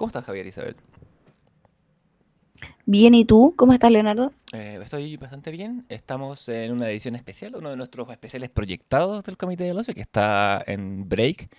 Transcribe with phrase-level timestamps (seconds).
[0.00, 0.76] ¿Cómo estás, Javier Isabel?
[2.86, 3.52] Bien, ¿y tú?
[3.54, 4.32] ¿Cómo estás, Leonardo?
[4.50, 5.84] Eh, estoy bastante bien.
[5.90, 10.00] Estamos en una edición especial, uno de nuestros especiales proyectados del Comité del Ocio, que
[10.00, 11.54] está en break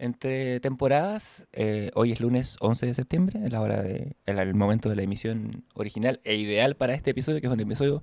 [0.00, 1.46] entre temporadas.
[1.52, 4.96] Eh, hoy es lunes 11 de septiembre, es la hora de, el, el momento de
[4.96, 8.02] la emisión original e ideal para este episodio, que es un episodio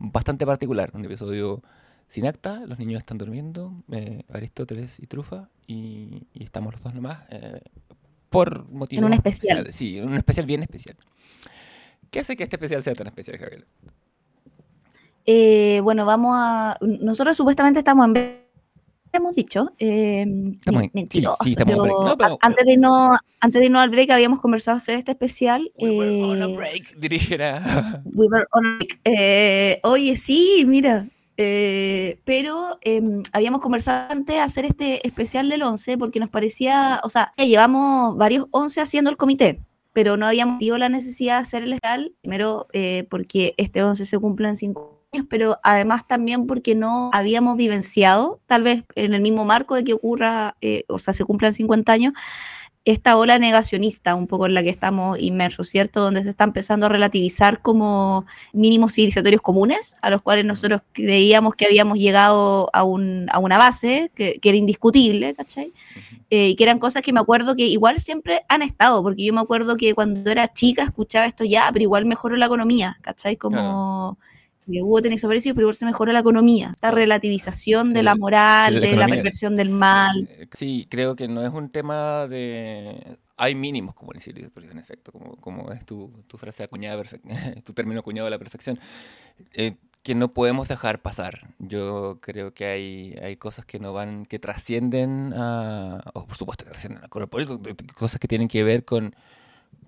[0.00, 1.62] bastante particular, un episodio
[2.08, 6.92] sin acta, los niños están durmiendo, eh, Aristóteles y Trufa, y, y estamos los dos
[6.92, 7.60] nomás, eh,
[8.32, 8.98] por motivos...
[9.02, 9.58] En un especial.
[9.58, 9.76] especiales.
[9.76, 10.96] Sí, en un especial bien especial.
[12.10, 13.64] ¿Qué hace que este especial sea tan especial, Javier?
[15.24, 16.76] Eh, bueno, vamos a...
[16.80, 18.42] Nosotros supuestamente estamos en
[19.12, 19.72] hemos dicho.
[19.78, 22.08] Eh, Estamos en- mentiroso, sí, sí, estamos en pero break.
[22.08, 25.70] No, pero- antes, de no, antes de irnos al break habíamos conversado hacer este especial.
[25.78, 28.02] We were on a eh, break, dijera.
[28.04, 29.00] We were on a break.
[29.04, 31.06] Eh, oye, sí, mira.
[31.36, 37.00] Eh, pero em, habíamos conversado antes de hacer este especial del 11 porque nos parecía,
[37.04, 39.60] o sea, llevamos varios 11 haciendo el comité,
[39.92, 44.04] pero no habíamos tenido la necesidad de hacer el especial, primero eh, porque este 11
[44.04, 49.14] se cumple en 5 años, pero además también porque no habíamos vivenciado, tal vez en
[49.14, 52.12] el mismo marco de que ocurra, eh, o sea, se cumplan 50 años,
[52.84, 56.00] esta ola negacionista un poco en la que estamos inmersos, ¿cierto?
[56.00, 61.54] Donde se está empezando a relativizar como mínimos civilizatorios comunes, a los cuales nosotros creíamos
[61.54, 65.72] que habíamos llegado a, un, a una base que, que era indiscutible, ¿cachai?
[66.30, 69.32] Eh, y que eran cosas que me acuerdo que igual siempre han estado, porque yo
[69.32, 73.36] me acuerdo que cuando era chica escuchaba esto ya, pero igual mejoró la economía, ¿cachai?
[73.36, 74.18] Como...
[74.66, 76.70] hubo tenis precios, pero igual se mejoró la economía.
[76.74, 79.08] Esta relativización de la moral, la de la economía.
[79.08, 80.28] perversión del mal.
[80.28, 83.18] Eh, Sí, creo que no es un tema de...
[83.36, 84.20] Hay mínimos como en
[84.70, 87.22] en efecto, como, como es tu, tu frase acuñada, perfec-
[87.64, 88.78] tu término acuñado de la perfección,
[89.54, 91.48] eh, que no podemos dejar pasar.
[91.58, 96.02] Yo creo que hay, hay cosas que no van, que trascienden a...
[96.14, 99.14] o por supuesto que trascienden a cosas que tienen que ver con,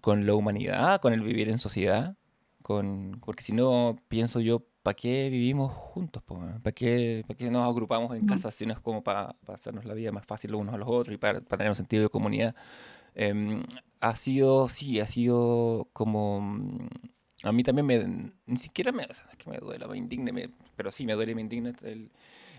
[0.00, 2.17] con la humanidad, con el vivir en sociedad,
[2.64, 6.23] con, porque si no, pienso yo, ¿para qué vivimos juntos?
[6.25, 9.92] ¿Para qué, pa' qué nos agrupamos en casas si no es como para hacernos la
[9.92, 12.55] vida más fácil los unos a los otros y para, tener un sentido de comunidad?
[13.14, 13.63] Em,
[14.01, 16.41] ha sido, sí, ha sido como...
[16.41, 16.89] mm,
[17.45, 18.33] A mí también me...
[18.47, 19.05] Ni siquiera me...
[19.05, 21.42] o sea, es que me duela, me indigna, me- pero sí me duele y me
[21.42, 22.11] indigna el-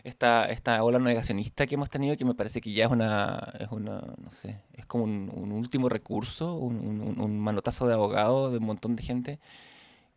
[0.03, 3.53] esta, esta ola negacionista que hemos tenido que me parece que ya es una...
[3.59, 7.93] Es una no sé, es como un, un último recurso, un, un- un manotazo de
[7.95, 9.39] abogado de un montón de gente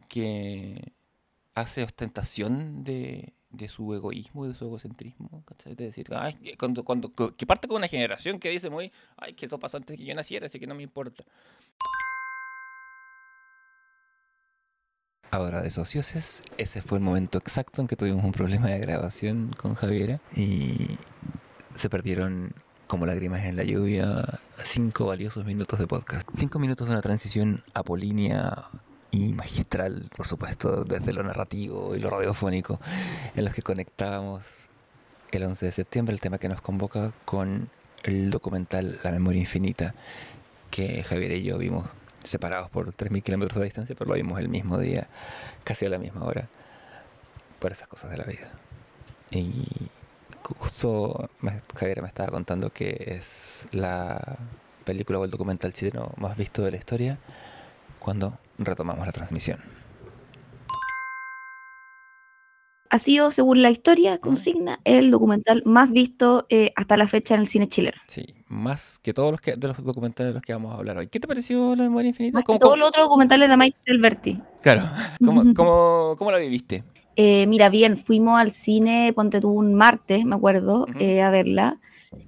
[0.08, 0.92] que
[1.54, 5.74] hace ostentación de, de su egoísmo y de su egocentrismo, ¿cachai?
[5.74, 6.08] De decir,
[6.58, 9.96] cuando, cuando, que parte con una generación que dice muy, ay, que eso pasó antes
[9.96, 11.24] que yo naciera, así que no me importa.
[15.30, 19.54] Ahora, de socioses, ese fue el momento exacto en que tuvimos un problema de grabación
[19.58, 20.96] con Javiera y
[21.74, 22.54] se perdieron
[22.86, 26.26] como lágrimas en la lluvia cinco valiosos minutos de podcast.
[26.32, 28.70] Cinco minutos de una transición apolínea
[29.10, 32.80] y magistral, por supuesto, desde lo narrativo y lo radiofónico,
[33.34, 34.68] en los que conectábamos
[35.32, 37.70] el 11 de septiembre, el tema que nos convoca con
[38.02, 39.94] el documental La Memoria Infinita,
[40.70, 41.86] que Javier y yo vimos
[42.24, 45.08] separados por 3.000 kilómetros de distancia, pero lo vimos el mismo día,
[45.64, 46.48] casi a la misma hora,
[47.58, 48.50] por esas cosas de la vida.
[49.30, 49.88] Y
[50.58, 51.30] justo
[51.74, 54.38] Javier me estaba contando que es la
[54.84, 57.18] película o el documental chileno más visto de la historia
[58.08, 59.58] cuando retomamos la transmisión.
[62.88, 67.42] Ha sido, según la historia, consigna, el documental más visto eh, hasta la fecha en
[67.42, 67.98] el cine chileno.
[68.06, 70.96] Sí, más que todos los que, de los documentales de los que vamos a hablar
[70.96, 71.08] hoy.
[71.08, 72.36] ¿Qué te pareció la memoria infinita?
[72.36, 74.38] Más que ¿Cómo- todos cómo- los otros documentales de Maite Alberti.
[74.62, 74.84] Claro,
[75.22, 76.82] ¿cómo, cómo, cómo la viviste?
[77.16, 80.98] Eh, mira, bien, fuimos al cine, ponte tú un martes, me acuerdo, Ujú.
[80.98, 81.78] eh, a verla.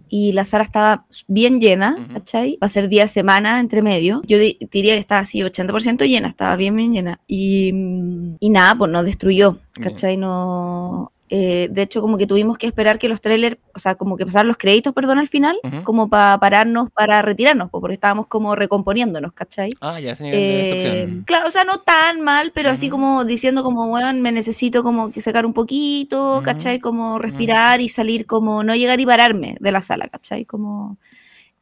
[0.08, 1.96] Y la sala estaba bien llena.
[2.12, 2.58] ¿cachai?
[2.62, 4.22] Va a ser día de semana entre medio.
[4.26, 7.20] Yo di- diría que estaba así 80% llena, estaba bien, bien llena.
[7.26, 9.58] Y, mm, y nada, pues nos destruyó.
[9.80, 10.16] ¿cachai?
[10.16, 14.16] No, eh, de hecho, como que tuvimos que esperar que los trailers, o sea, como
[14.16, 18.56] que pasaran los créditos, perdón, al final, como para pararnos, para retirarnos, porque estábamos como
[18.56, 19.70] recomponiéndonos, ¿cachai?
[19.80, 23.62] Ah, ya, ese nivel Eh, claro, o sea, no tan mal, pero así como diciendo
[23.62, 26.42] como, bueno, me necesito como que sacar un poquito, Ujú.
[26.42, 26.80] ¿cachai?
[26.80, 30.44] Como respirar y salir como, no llegar y pararme de la sala, ¿cachai?
[30.46, 30.98] Como...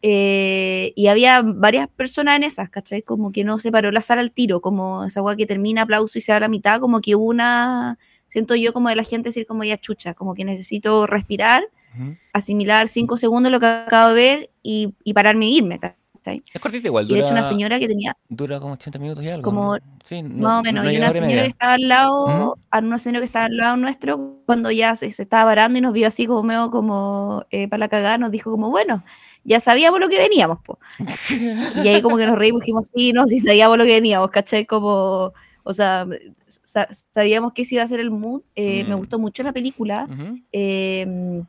[0.03, 3.03] eh, y había varias personas en esas, ¿cachai?
[3.03, 6.19] Como que no se paró la sala al tiro, como esa weá que termina aplauso
[6.19, 7.99] y se da la mitad, como que hubo una,
[8.29, 11.65] siento yo como de la gente decir como ya chucha, como que necesito respirar,
[11.97, 12.17] Ujú.
[12.33, 15.81] asimilar cinco segundos lo que acabo de ver y, y pararme e irme.
[15.81, 16.43] ¿cachai?
[16.55, 19.25] Es cortita igual, Y de hecho dura, una señora que tenía dura como 80 minutos
[19.25, 19.43] y algo.
[19.43, 19.83] Como- ¿no?
[20.05, 22.55] Sí, no- más o menos, no y una señora que estaba al lado, Ujú.
[22.71, 25.83] a una señora que estaba al lado nuestro, cuando ya se, se estaba parando y
[25.83, 29.03] nos vio así como medio como eh, para la cagada, nos dijo como, bueno,
[29.45, 30.79] ya sabíamos lo que veníamos, po.
[31.85, 34.67] Y ahí como que nos reímos, dijimos, sí, no, sí sabíamos lo que veníamos, ¿cachai?
[34.67, 35.33] Como,
[35.69, 36.07] o sea,
[36.47, 38.43] sa- sabíamos que ese iba a ser el mood.
[38.57, 38.99] Eh, Me Mm.
[38.99, 40.09] gustó mucho la película.
[40.51, 41.43] Eh,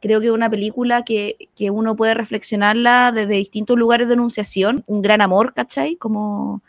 [0.00, 4.84] creo que es una película que, que uno puede reflexionarla desde distintos lugares de enunciación.
[4.86, 5.96] Un gran amor, ¿cachai?
[5.96, 6.60] Como,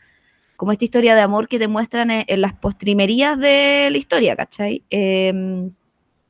[0.55, 4.35] como esta historia de amor que te muestran en, en las postrimerías de la historia,
[4.35, 4.83] ¿cachai?
[4.89, 5.33] Eh,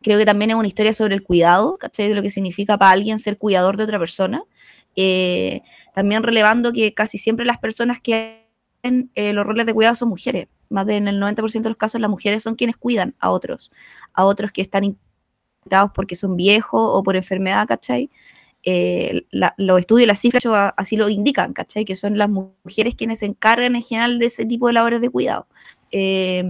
[0.01, 2.07] creo que también es una historia sobre el cuidado, ¿cachai?
[2.09, 4.43] De lo que significa para alguien ser cuidador de otra persona.
[4.95, 5.61] Eh,
[5.93, 8.43] también relevando que casi siempre las personas que
[8.83, 10.47] hacen eh, los roles de cuidado son mujeres.
[10.73, 13.71] Más de en el 90% de los casos las mujeres son quienes cuidan a otros,
[14.13, 18.09] a otros que están incapacitados porque son viejos o por enfermedad, ¿cachai?
[18.65, 19.25] Eh,
[19.57, 20.43] los estudios las cifras
[20.77, 21.85] así lo indican, ¿cachai?
[21.85, 25.09] Que son las mujeres quienes se encargan en general de ese tipo de labores de
[25.09, 25.47] cuidado.
[25.91, 26.43] Eh,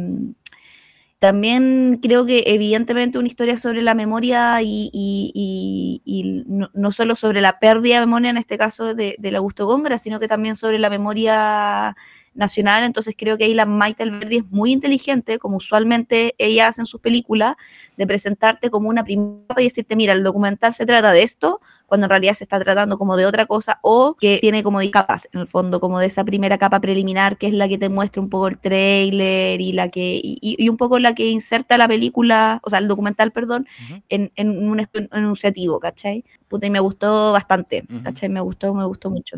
[1.20, 6.44] también creo que evidentemente una historia sobre la memoria y, y-
[6.74, 10.20] no solo sobre la pérdida de memoria, en este caso de, del Augusto Góngora, sino
[10.20, 11.96] que también sobre la memoria
[12.34, 12.84] nacional.
[12.84, 16.86] Entonces creo que ahí la Maite Alberdi es muy inteligente, como usualmente ella hace en
[16.86, 17.56] sus películas,
[17.98, 21.62] de presentarte como una primera capa y decirte, mira, el documental se trata de esto,
[21.86, 24.90] cuando en realidad se está tratando como de otra cosa, o que tiene como de
[24.90, 27.90] capas, en el fondo, como de esa primera capa preliminar, que es la que te
[27.90, 31.78] muestra un poco el trailer y la que, y, y un poco la que inserta
[31.78, 34.02] la película, o sea, el documental, perdón, Ujú.
[34.10, 36.24] en, en un enunciativo, ¿cachai?
[36.48, 38.04] Puta, y me gustó bastante, Ujú.
[38.04, 38.30] ¿cachai?
[38.30, 39.38] Me gustó, me gustó mucho.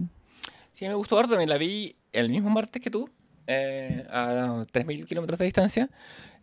[0.72, 3.10] Sí, me gustó harto, me la vi el mismo martes que tú,
[3.48, 5.90] eh, a 3.000 kilómetros de distancia,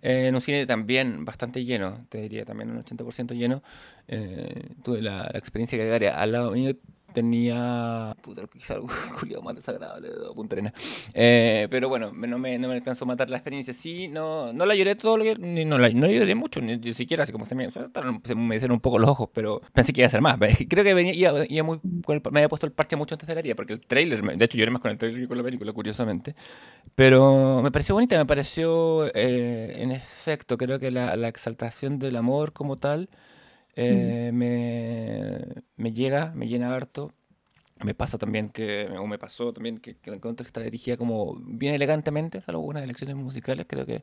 [0.03, 3.63] eh, en un cine también bastante lleno, te diría también un 80% lleno.
[4.09, 6.75] Eh, tuve la, experiencia que Gary al lado mío
[7.13, 8.17] tenía.
[8.23, 8.89] Puta, quizá algo
[9.21, 10.73] culiado más desagradable de Punta Arenas.
[11.15, 13.73] Eh, pero bueno, no me, no me alcanzó a matar la experiencia.
[13.73, 15.37] Sí, no, no la lloré todo lo que.
[15.37, 18.57] Ni, no, la, no la lloré mucho, ni, siquiera así como se me, se me-
[18.57, 20.39] hicieron un poco los ojos, pero pensé que iba a ser más.
[20.69, 23.81] Creo que venía, me había puesto el parche mucho antes de la herida, porque el
[23.81, 26.35] trailer, de hecho lloré más con el trailer que con la película, curiosamente.
[26.95, 32.17] Pero me pareció bonita, me pareció, eh, en efecto, creo que la, la exaltación del
[32.17, 33.09] amor como tal
[33.77, 37.13] eh, me, me llega, me llena harto.
[37.85, 40.97] Me pasa también que, o me pasó también que, que la encuentro que está dirigida
[40.97, 44.03] como bien elegantemente, salvo algunas elecciones musicales, creo que,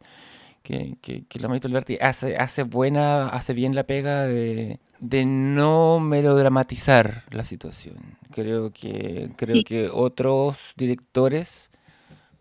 [0.64, 5.24] que, que, que la Maito Alberti hace, hace buena, hace bien la pega de, de
[5.26, 7.96] no melodramatizar la situación.
[8.32, 9.64] Creo que, creo Sí.
[9.64, 11.72] que otros directores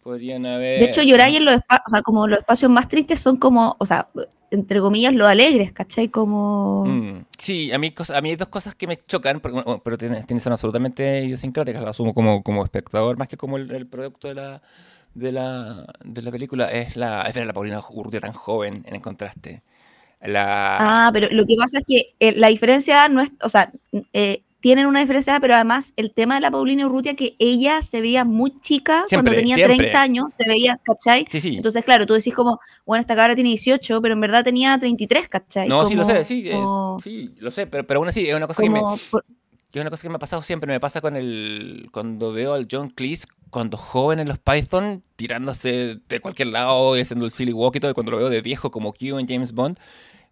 [0.02, 0.80] podrían haber...
[0.80, 3.76] De hecho, Yoray en los espacios, o sea, como los espacios más tristes son como,
[3.78, 4.08] o sea,
[4.50, 6.08] entre comillas, los alegres, ¿cachai?
[6.08, 6.84] Como...
[6.84, 9.98] Mm, sí, a mí, a mí hay dos cosas que me chocan, pero, bueno, pero
[9.98, 13.86] tienen, tienen- son absolutamente idiosincráticas, lo asumo como, como espectador más que como el, el
[13.86, 14.62] producto de la,
[15.14, 16.70] de, la, de la película.
[16.70, 19.62] Es, la, es ver a la Paulina Urrutia tan joven en el contraste.
[20.22, 23.72] La, Ah, pero lo que pasa es que eh, la diferencia no es, o sea,
[24.12, 28.00] eh, tienen una diferencia, pero además el tema de la Paulina Urrutia, que ella se
[28.00, 29.76] veía muy chica cuando Siempre, tenía siempre.
[29.76, 31.26] 30 años, se veía, ¿cachai?
[31.30, 31.56] sí, sí.
[31.56, 35.28] Entonces, claro, tú decís como, bueno, esta cabra tiene 18, pero en verdad tenía 33,
[35.28, 35.68] ¿cachai?
[35.68, 38.26] no, sí lo Como- sé, sí, es- como- sí, lo sé, pero, pero aún así
[38.28, 39.24] es una cosa que me, como por-
[39.70, 42.54] que es una cosa que me ha pasado siempre, me pasa con el cuando veo
[42.54, 47.32] al John Cleese cuando joven en los Python tirándose de cualquier lado y haciendo el
[47.32, 49.78] silly walk y todo, y cuando lo veo de viejo como Q en James Bond,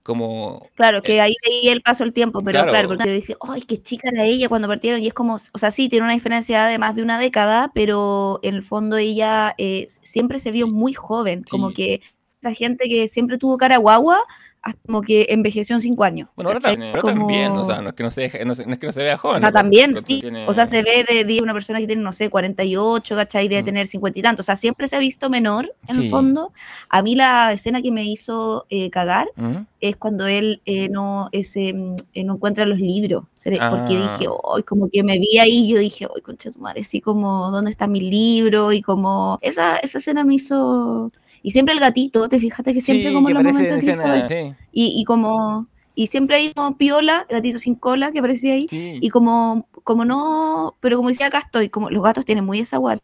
[0.07, 2.89] como Claro, que ahí veía el paso del tiempo, pero Claro.
[2.97, 5.89] claro, dice, ay, qué chica era ella cuando partieron, y es como, o sea, sí,
[5.89, 10.39] tiene una diferencia de más de una década, pero en el fondo ella eh, siempre
[10.39, 11.75] se vio muy joven, como Sí.
[11.75, 12.01] que
[12.41, 14.23] esa gente que siempre tuvo cara guagua,
[14.87, 16.29] como que envejeció en cinco años.
[16.37, 18.73] Bueno, ahora, también, ahora Como- también, o sea, no es que no se, no, no
[18.73, 19.37] es que no se vea joven.
[19.37, 20.21] O sea, también, sí.
[20.21, 23.49] tiene- O sea, se ve de, de una persona que tiene, no sé, 48, ¿cachai?
[23.49, 23.67] Debe Mm.
[23.67, 24.45] tener 50 y tantos.
[24.45, 26.03] O sea, siempre se ha visto menor, en Sí.
[26.05, 26.53] el fondo.
[26.89, 29.57] A mí la escena que me hizo eh, cagar ¿Mm?
[29.81, 33.25] es cuando él eh, no, ese, mm, eh, no encuentra los libros.
[33.45, 34.03] Le- Porque Ah.
[34.19, 37.01] dije, hoy como que me vi ahí yo dije, hoy concha de su madre, sí,
[37.01, 38.73] como, ¿dónde está mi libro?
[38.73, 41.13] Y como, esa, esa escena me hizo...
[41.47, 43.91] Y siempre el gatito, te fijaste que siempre Sí, como que en los momentos que
[43.93, 45.69] escena, sí, Y, y como...
[45.95, 48.67] Y siempre hay como piola, gatito sin cola que aparecía ahí.
[48.69, 48.99] sí.
[49.01, 52.79] Y como, como no, pero como decía acá estoy, como los gatos tienen muy esa
[52.79, 53.01] guata.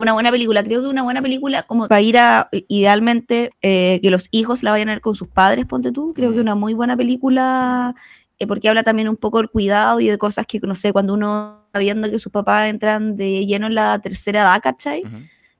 [0.00, 4.10] Una buena película, creo que una buena película como para ir a, idealmente, eh, que
[4.10, 6.42] los hijos la vayan a ver con sus padres, ponte tú, creo que Mm.
[6.42, 7.94] una muy buena película,
[8.40, 11.14] eh, porque habla también un poco del cuidado y de cosas que, no sé, cuando
[11.14, 15.02] uno está viendo que sus papás entran de lleno en la tercera edad, ¿cachai?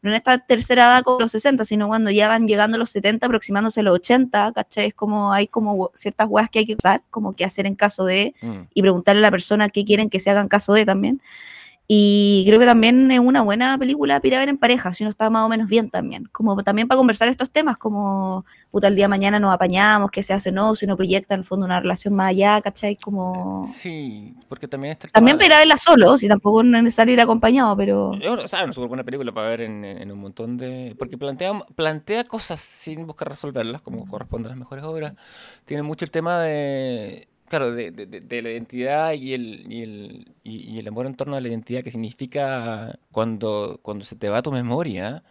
[0.02, 2.90] No en esta tercera edad como los 60, sino cuando ya van llegando a los
[2.90, 4.88] 70, aproximándose a los 80, ¿cachai?
[4.88, 8.04] Es como hay como ciertas weas que hay que usar, como qué hacer en caso
[8.04, 8.62] de, Mm.
[8.74, 11.20] y preguntarle a la persona qué quieren que se hagan caso de también.
[11.94, 15.04] Y creo que también es una buena película para ir a ver en pareja, si
[15.04, 16.26] uno está más o menos bien también.
[16.32, 20.22] Como también para conversar estos temas, como puta, el día de mañana nos apañamos, qué
[20.22, 22.96] se hace no, si uno proyecta en el fondo una relación más allá, ¿cachai?
[22.96, 23.70] Como...
[23.76, 25.06] Sí, porque también está...
[25.08, 28.14] También para verla solo, si tampoco es necesario ir acompañado, pero...
[28.14, 30.96] Es una, o sea, una súper buena película para ver en, en un montón de...
[30.98, 35.12] Porque plantea, plantea cosas sin buscar resolverlas, como corresponde a las mejores obras.
[35.66, 37.28] Tiene mucho el tema de...
[37.52, 41.14] Claro, de, de- de- la identidad y el, y, el, y, y el amor en
[41.14, 45.22] torno a la identidad que significa cuando, cuando se te va tu memoria,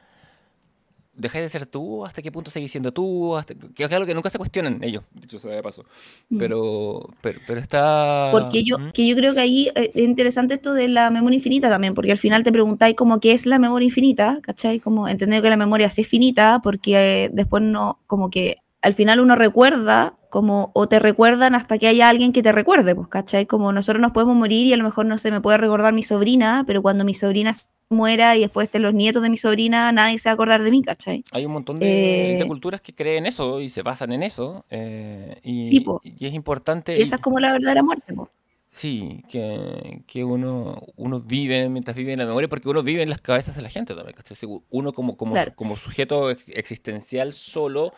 [1.13, 4.13] dejas de ser tú, hasta qué punto seguís siendo tú, hasta, que es algo que
[4.13, 5.83] nunca se cuestionan ellos, dicho sea de paso.
[6.29, 6.37] Mm.
[6.39, 8.29] Pero, pero, pero está...
[8.31, 8.91] Porque yo, ¿Mm?
[8.91, 12.11] que yo creo que ahí eh, es interesante esto de la memoria infinita también, porque
[12.11, 14.79] al final te preguntáis como qué es la memoria infinita, ¿cachai?
[14.79, 18.93] Como entender que la memoria sí es finita, porque eh, después no, como que al
[18.93, 23.07] final uno recuerda, como, o te recuerdan hasta que haya alguien que te recuerde, pues,
[23.09, 23.45] ¿cachai?
[23.45, 26.03] Como nosotros nos podemos morir y a lo mejor no se me puede recordar mi
[26.03, 27.51] sobrina, pero cuando mi sobrina
[27.89, 30.71] muera y después estén los nietos de mi sobrina, nadie se va a acordar de
[30.71, 31.23] mí, ¿cachai?
[31.33, 34.65] Hay un montón de, Eh, de culturas que creen eso y se basan en eso.
[34.71, 35.99] eh, y, Sí, po.
[36.03, 36.97] y es importante.
[36.97, 38.29] Y esa es como la verdadera muerte, pues.
[38.73, 43.09] Sí, que, que uno, uno vive mientras vive en la memoria, porque uno vive en
[43.09, 44.15] las cabezas de la gente también.
[44.15, 44.37] ¿cachai?
[44.69, 45.51] Uno como, como, Claro.
[45.57, 47.91] como sujeto ex- existencial solo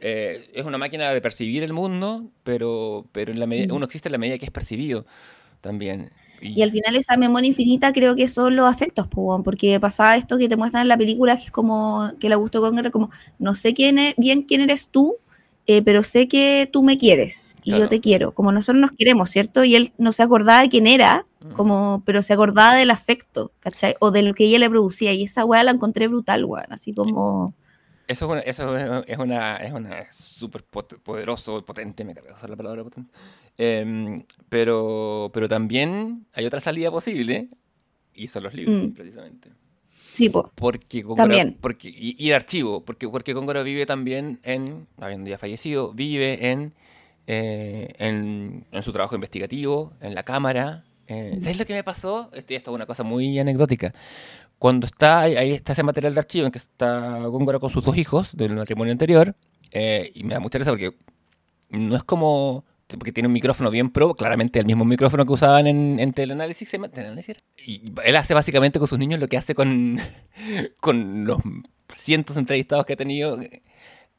[0.00, 4.08] eh, es una máquina de percibir el mundo, pero, pero en la medida, uno existe
[4.08, 5.06] en la medida que es percibido
[5.60, 6.10] también.
[6.42, 9.06] Y al final esa memoria infinita creo que son los afectos,
[9.44, 12.60] porque pasaba esto que te muestran en la película, que es como, que la gustó
[12.62, 15.16] con como, no sé quién es, bien quién eres tú,
[15.66, 17.84] eh, pero sé que tú me quieres y Claro.
[17.84, 19.64] yo te quiero, como nosotros nos queremos, ¿cierto?
[19.64, 21.52] Y él no se acordaba de quién era, Mm.
[21.52, 23.94] como, pero se acordaba del afecto, ¿cachai?
[24.00, 26.92] O de lo que ella le producía, y esa weá la encontré brutal, weón, así
[26.94, 27.54] como...
[28.10, 28.76] Eso es una, eso
[29.06, 33.10] es una, es una súper pot- poderoso, potente, me carga usar la palabra potente.
[33.56, 37.48] Em, pero, pero también hay otra salida posible,
[38.14, 38.90] y son los libros, Mm.
[38.94, 39.50] precisamente.
[40.12, 41.56] Sí, po, Porque Góngora, También.
[41.60, 46.50] porque, y, y el archivo, porque, porque Góngora vive también en, habiendo ya fallecido, vive
[46.50, 46.74] en,
[47.28, 50.82] eh, en, en su trabajo investigativo, en la cámara.
[51.06, 52.28] eh, ¿Sabes lo que me pasó?
[52.34, 53.94] Este, esto es una cosa muy anecdótica.
[54.60, 57.96] Cuando está, ahí, está ese material de archivo en que está Góngora con sus dos
[57.96, 59.34] hijos del matrimonio anterior,
[59.72, 60.90] eh, y me da mucha risa porque
[61.70, 62.66] no es como
[62.98, 66.70] porque tiene un micrófono bien pro, claramente el mismo micrófono que usaban en, en teleanálisis,
[67.64, 69.98] y él hace básicamente con sus niños lo que hace con,
[70.82, 71.38] con los
[71.96, 73.38] cientos de entrevistados que ha tenido,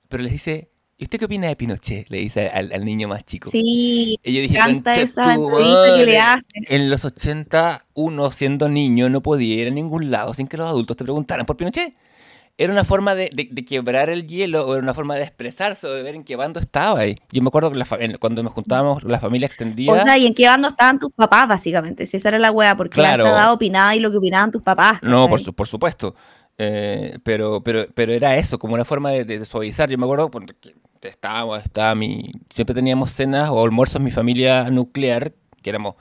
[0.09, 0.70] pero les dice,
[1.01, 2.09] ¿y usted qué opina de Pinochet?
[2.11, 3.49] Le dice al, al niño más chico.
[3.49, 6.17] sí, Y yo dije, canta "Concha esa que le madre".
[6.19, 6.63] hacen.
[6.69, 10.67] En los 80, uno siendo niño no podía ir a ningún lado sin que los
[10.67, 11.95] adultos te preguntaran por Pinochet.
[12.57, 15.87] Era una forma de, de- de quebrar el hielo, o era una forma de expresarse,
[15.87, 17.15] o de ver en qué bando estaba ahí.
[17.31, 17.87] Yo me acuerdo que la
[18.19, 19.91] cuando nos juntábamos, la familia extendida.
[19.91, 22.05] O sea, ¿y en qué bando estaban tus papás, básicamente?
[22.05, 23.23] Si esa era la weá, porque Claro.
[23.23, 24.99] a esa edad opinaba y lo que opinaban tus papás.
[25.01, 26.13] No, por, su- por supuesto.
[26.57, 29.89] Eh, pero, pero, pero era eso, como una forma de, de suavizar.
[29.89, 30.53] Yo me acuerdo porque
[31.01, 35.95] estábamos, estaba mi, siempre teníamos cenas o almuerzos mi familia nuclear, que éramos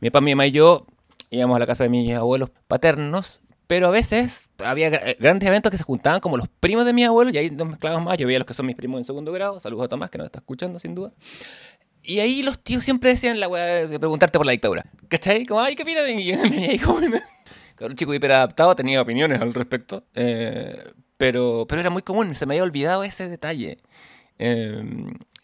[0.00, 0.86] mi papá, mi mamá y yo,
[1.30, 5.70] íbamos a la casa de mis abuelos paternos, pero a veces había gra- grandes eventos
[5.70, 8.16] que se juntaban como los primos de mis abuelos y ahí nos mezclábamos más.
[8.18, 10.26] Yo veía los que son mis primos en segundo grado, saludos a Tomás que nos
[10.26, 11.12] está escuchando sin duda.
[12.02, 14.84] Y ahí los tíos siempre decían la weá de preguntarte por la dictadura.
[15.08, 15.44] ¿Cachai?
[15.44, 16.04] Como, ay, ¿qué opinas?
[16.08, 17.00] Y yo ahí como...
[17.76, 22.46] Claro, un chico hiperadaptado tenía opiniones al respecto, eh, pero, pero era muy común, se
[22.46, 23.78] me había olvidado ese detalle.
[24.38, 24.82] Eh,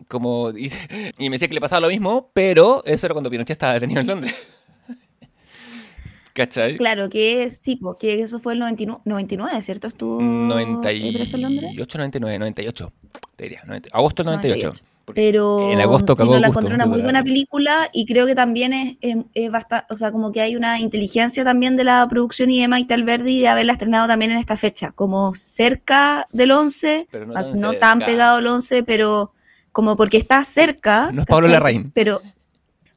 [0.09, 0.73] como, y,
[1.19, 4.01] y me decía que le pasaba lo mismo, pero eso era cuando Pinochet estaba detenido
[4.01, 4.35] en Londres.
[6.35, 6.79] ¿Cachai?
[6.79, 9.87] Claro, que es tipo, que eso fue el 99, 99 ¿cierto?
[9.87, 11.62] Estuvo eh, preso en Londres.
[11.62, 12.93] 98, 99, 98,
[13.37, 14.69] te diría, 90, agosto del 98.
[14.69, 14.91] 98.
[15.14, 18.73] Pero en agosto sí, no, la encontré una muy buena película y creo que también
[18.73, 22.50] es, es, es bastante, o sea, como que hay una inteligencia también de la producción
[22.50, 27.09] y de Maite Alberdi de haberla estrenado también en esta fecha, como cerca del 11,
[27.11, 28.06] Pero no más tan no tan cerca.
[28.06, 29.32] pegado al 11, pero
[29.73, 31.11] como porque está cerca.
[31.12, 31.52] No es Pablo ¿cachai?
[31.52, 31.92] Larraín.
[31.94, 32.23] Pero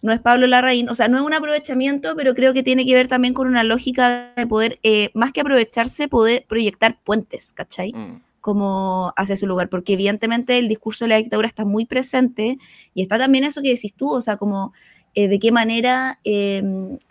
[0.05, 2.93] no es Pablo Larraín, o sea, no es un aprovechamiento, pero creo que tiene que
[2.93, 7.91] ver también con una lógica de poder, eh, más que aprovecharse, poder proyectar puentes, ¿cachai?
[7.91, 12.59] Mm, como hacia su lugar, porque evidentemente el discurso de la dictadura está muy presente
[12.93, 14.71] y está también eso que decís tú, o sea, como
[15.15, 16.61] eh, de qué manera eh,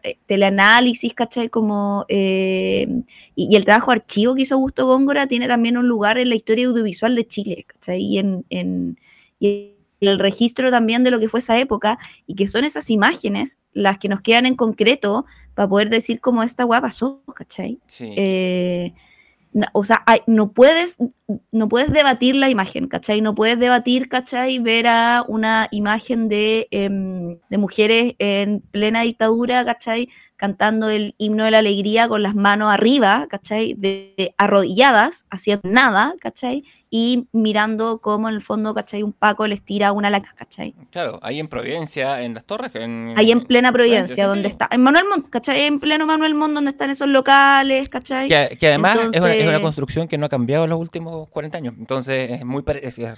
[0.05, 1.49] eh, teleanálisis, ¿cachai?
[1.49, 2.87] Como, eh,
[3.35, 6.37] y, y el trabajo archivo que hizo Augusto Góngora tiene también un lugar en la
[6.37, 8.01] historia audiovisual de Chile, ¿cachai?
[8.01, 9.01] Y en, en,
[9.41, 11.99] y en el registro también de lo que fue esa época
[12.29, 16.45] y que son esas imágenes las que nos quedan en concreto para poder decir cómo
[16.45, 17.81] esta weá pasó, ¿cachai?
[17.89, 18.95] sí.
[19.55, 20.99] Eh, o sea, hay- no puedes,
[21.53, 23.21] no puedes debatir la imagen, ¿cachai?
[23.21, 24.59] No puedes debatir, ¿cachai?
[24.59, 30.09] Ver a una imagen de, em, de mujeres en plena dictadura, ¿cachai?
[30.45, 33.73] Cantando el himno de la alegría con las manos arriba, ¿cachai?
[33.79, 36.65] De, arrodilladas, haciendo nada, ¿cachai?
[36.91, 39.03] Y mirando cómo en el fondo, ¿cachai?
[39.03, 40.75] Un Paco les tira una laca, ¿cachai?
[40.91, 42.73] Claro, ahí en Providencia, en las torres.
[42.75, 44.69] En, ahí en plena Providencia, donde está.
[44.71, 45.63] En Manuel Montt, ¿cachai?
[45.63, 48.29] En pleno Manuel Montt, donde están esos locales, ¿cachai?
[48.29, 51.75] Que, además es, una, construcción que no ha cambiado en los últimos 40 años.
[51.79, 53.15] Entonces es muy parecido.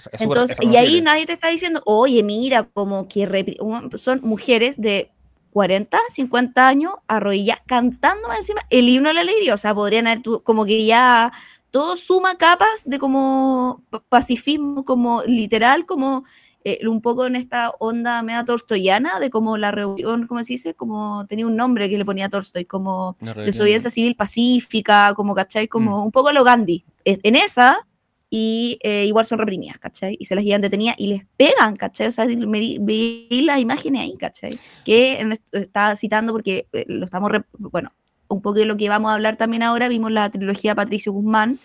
[0.61, 3.57] Y ahí nadie te está diciendo, oye, mira, como que
[3.97, 5.11] son mujeres de
[5.57, 9.55] 40, 50 años, arrodillas, cantando encima el himno de la alegría.
[9.55, 11.31] O sea, podrían haber como que ya
[11.71, 16.25] todo suma capas de como pacifismo, como literal, como
[16.63, 20.75] eh, un poco en esta onda media torstoyana, de como la reunión, ¿cómo se dice?
[20.75, 25.67] Como tenía un nombre que le ponía Tolstoy, como desobediencia civil pacífica, como, ¿cachai?
[25.67, 26.05] Como mm.
[26.05, 26.85] un poco lo Gandhi.
[27.03, 27.86] En esa,
[28.29, 30.17] y eh, igual son reprimidas, ¿cachai?
[30.19, 32.07] Y se las llevan detenidas y les pegan, ¿cachai?
[32.07, 34.51] O sea, me vi las imágenes ahí, ¿cachai?
[34.83, 37.93] Que está citando porque eh, lo estamos, bueno,
[38.27, 41.59] un poco de lo que vamos a hablar también ahora, vimos la trilogía Patricio Guzmán,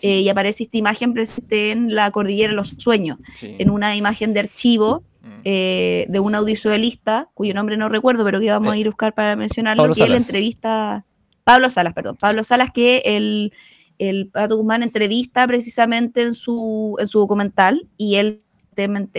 [0.00, 4.32] eh, y aparece esta imagen presente en la cordillera de los sueños, en una imagen
[4.32, 5.42] de archivo mm.
[5.42, 9.34] de un audiovisualista, cuyo nombre no recuerdo, pero que vamos a ir a buscar para
[9.34, 11.04] mencionarlo, que es la entrevista,
[11.42, 13.52] Pablo Salas, perdón, Pablo Salas, que el
[13.98, 18.42] el Pato Guzmán entrevista precisamente en su, en su documental y él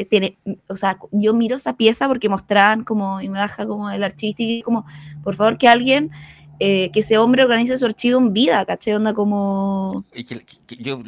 [0.10, 4.04] tiene, o sea, yo miro esa pieza porque mostraban como, y me baja como el
[4.04, 4.86] archivístico, y como,
[5.22, 6.12] por favor, que alguien,
[6.60, 8.96] eh, que ese hombre organice su archivo en vida, ¿caché?
[8.96, 10.06] Onda como...
[10.80, 11.04] yo,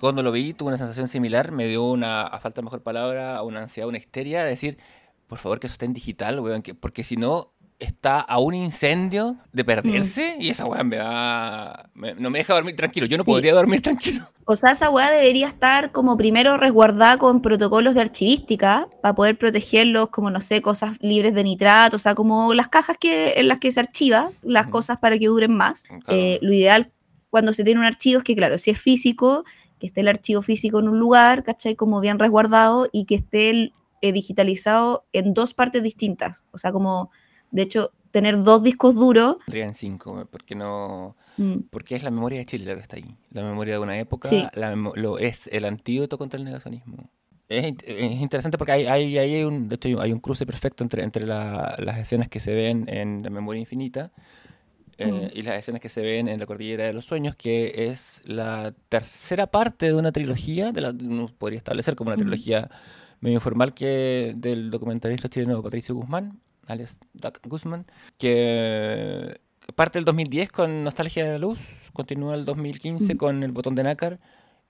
[0.00, 3.42] cuando lo vi tuve una sensación similar, me dio una, a falta de mejor palabra,
[3.42, 4.76] una ansiedad, una histeria, de decir,
[5.26, 8.54] por favor, que eso esté en digital, weón, que, porque si no, está a un
[8.54, 10.42] incendio de perderse mm.
[10.42, 11.90] y esa weá me da.
[11.94, 13.06] no me deja dormir tranquilo.
[13.06, 14.28] Yo no podría dormir tranquilo.
[14.44, 19.38] O sea, esa weá debería estar como primero resguardada con protocolos de archivística para poder
[19.38, 23.48] protegerlos, como no sé, cosas libres de nitrato, o sea, como las cajas que, en
[23.48, 25.86] las que se archiva las cosas para que duren más.
[26.08, 26.90] Eh, lo ideal
[27.30, 29.44] cuando se tiene un archivo es que, claro, si es físico,
[29.78, 31.76] que esté el archivo físico en un lugar, ¿cachai?
[31.76, 33.70] Como bien resguardado y que esté
[34.00, 36.44] eh, digitalizado en dos partes distintas.
[36.52, 37.10] O sea, como
[37.50, 39.36] de hecho, tener dos discos duros.
[39.46, 41.16] en cinco, porque no.
[41.36, 41.60] Mm.
[41.70, 43.16] Porque es la memoria de Chile lo que está ahí.
[43.30, 47.10] La memoria de una época, lo es el antídoto contra el negacionismo.
[47.48, 47.74] Es,
[48.20, 51.98] interesante porque hay, hay, hay, un, de hecho hay un cruce perfecto entre, entre las
[51.98, 54.10] escenas que se ven en La Memoria Infinita
[54.98, 55.38] eh, mm.
[55.38, 58.74] y las escenas que se ven en La Cordillera de los Sueños, que es la
[58.90, 62.68] tercera parte de una trilogía, de la, uno podría establecer como una trilogía
[63.20, 67.86] medio informal que del documentalista chileno Patricio Guzmán, alias Doug Guzman,
[68.18, 69.40] que
[69.74, 71.58] parte del 2010 con Nostalgia de la Luz,
[71.92, 74.18] continúa el 2015 con El Botón de Nácar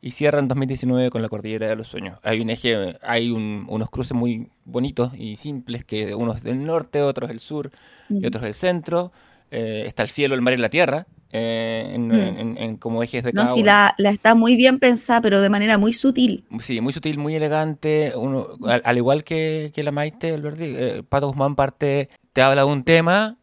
[0.01, 2.19] y cierra en 2019 con La Cordillera de los Sueños.
[2.23, 7.03] Hay un eje, hay unos cruces muy bonitos y simples, que uno es del norte,
[7.03, 7.71] otro es del sur
[8.09, 9.13] y otro es del centro.
[9.51, 11.07] Eh, está el cielo, el mar y la tierra.
[11.31, 12.57] Eh, mm.
[12.57, 15.93] en, como ejes de No, sí, la, está muy bien pensada, pero de manera muy
[15.93, 16.45] sutil.
[16.61, 18.13] Sí, muy sutil, muy elegante.
[18.17, 22.85] Uno, al, igual que, la Maite, el eh, Pato Guzmán parte, te habla de un
[22.85, 23.37] tema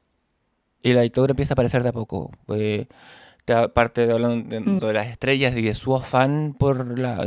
[0.81, 2.31] y la historia empieza a aparecer de a poco.
[2.55, 2.87] Eh,
[3.45, 4.79] te parte de hablando mm.
[4.79, 7.23] de, las estrellas y de su afán por la,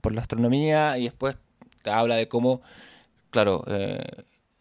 [0.00, 1.36] por la astronomía y después
[1.82, 2.62] te habla de cómo,
[3.30, 3.64] claro,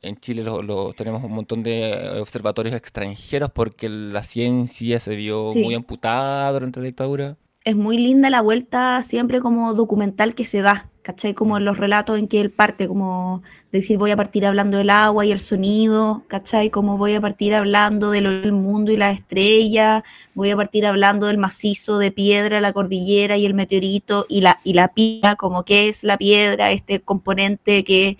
[0.02, 5.74] en Chile lo, tenemos un montón de observatorios extranjeros porque la ciencia se vio muy
[5.74, 7.38] amputada durante la dictadura.
[7.64, 11.34] Es muy linda la vuelta siempre como documental que se da, ¿cachai?
[11.34, 13.42] Como en los relatos en que él parte, como
[13.74, 16.70] decir voy a partir hablando del agua y el sonido, ¿cachai?
[16.70, 21.40] Como voy a partir hablando del mundo y la estrella, voy a partir hablando del
[21.40, 25.90] macizo de piedra, la cordillera y el meteorito y la, y la piedra, como qué
[25.90, 28.18] es la piedra, este componente que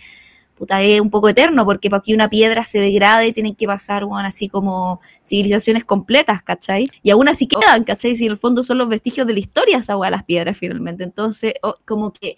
[0.58, 4.06] puta, es un poco eterno, porque para que una piedra se degrade tienen que pasar,
[4.06, 6.89] bueno, así como civilizaciones completas, ¿cachai?
[7.04, 8.15] Y aún así quedan, ¿cachai?
[8.15, 11.04] Si en el fondo son los vestigios de la historia esa las piedras finalmente.
[11.04, 11.54] Entonces,
[11.86, 12.38] como que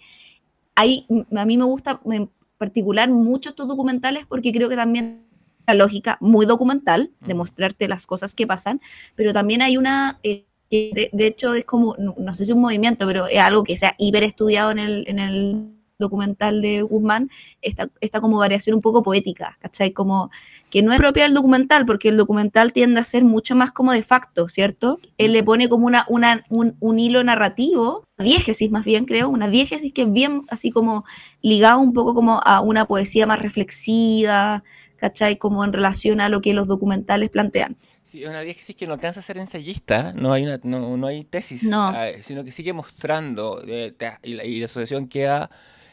[0.74, 1.06] hay,
[1.36, 5.26] a mí me gusta en particular mucho estos documentales porque creo que también
[5.66, 8.80] la lógica muy documental, de mostrarte las cosas que pasan,
[9.16, 10.18] pero también hay una...
[10.22, 13.76] Eh, que de, hecho es como, no, sé si un movimiento, pero es algo que
[13.76, 17.30] se ha hiper estudiado en el, en el documental de Guzmán,
[17.62, 19.92] esta, esta como variación un poco poética, ¿cachai?
[19.92, 20.30] Como
[20.70, 23.92] que no es propia del documental, porque el documental tiende a ser mucho más como
[23.92, 24.98] de facto, ¿cierto?
[25.18, 29.92] Él le pone como una, una un, hilo narrativo, diégesis más bien creo, una diégesis
[29.92, 31.04] que es bien así como
[31.42, 34.64] ligado un poco como a una poesía más reflexiva,
[34.96, 35.36] ¿cachai?
[35.36, 37.76] Como en relación a lo que los documentales plantean.
[38.02, 41.24] Sí, una diégesis que no alcanza a ser ensayista, no hay, una, no, no hay
[41.24, 45.48] tesis, ah, sino que sigue mostrando y, la, y la asociación queda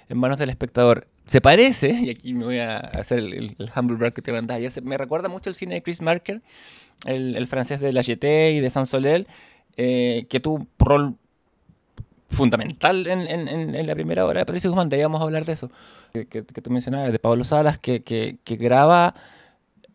[0.10, 1.08] en manos del espectador.
[1.26, 4.72] se parece, y aquí me voy a hacer el, humble brag que te mandaba ayer,
[4.84, 6.42] me recuerda mucho el cine de Chris Marker,
[7.06, 9.28] el, francés de La Jetée y de Saint-Solel,
[9.76, 11.16] eh, que tuvo un rol
[12.30, 15.72] fundamental en, la primera hora de Patricio Guzmán, íbamos a hablar de eso,
[16.12, 19.14] que, tú mencionabas, de Pablo Salas, que, que graba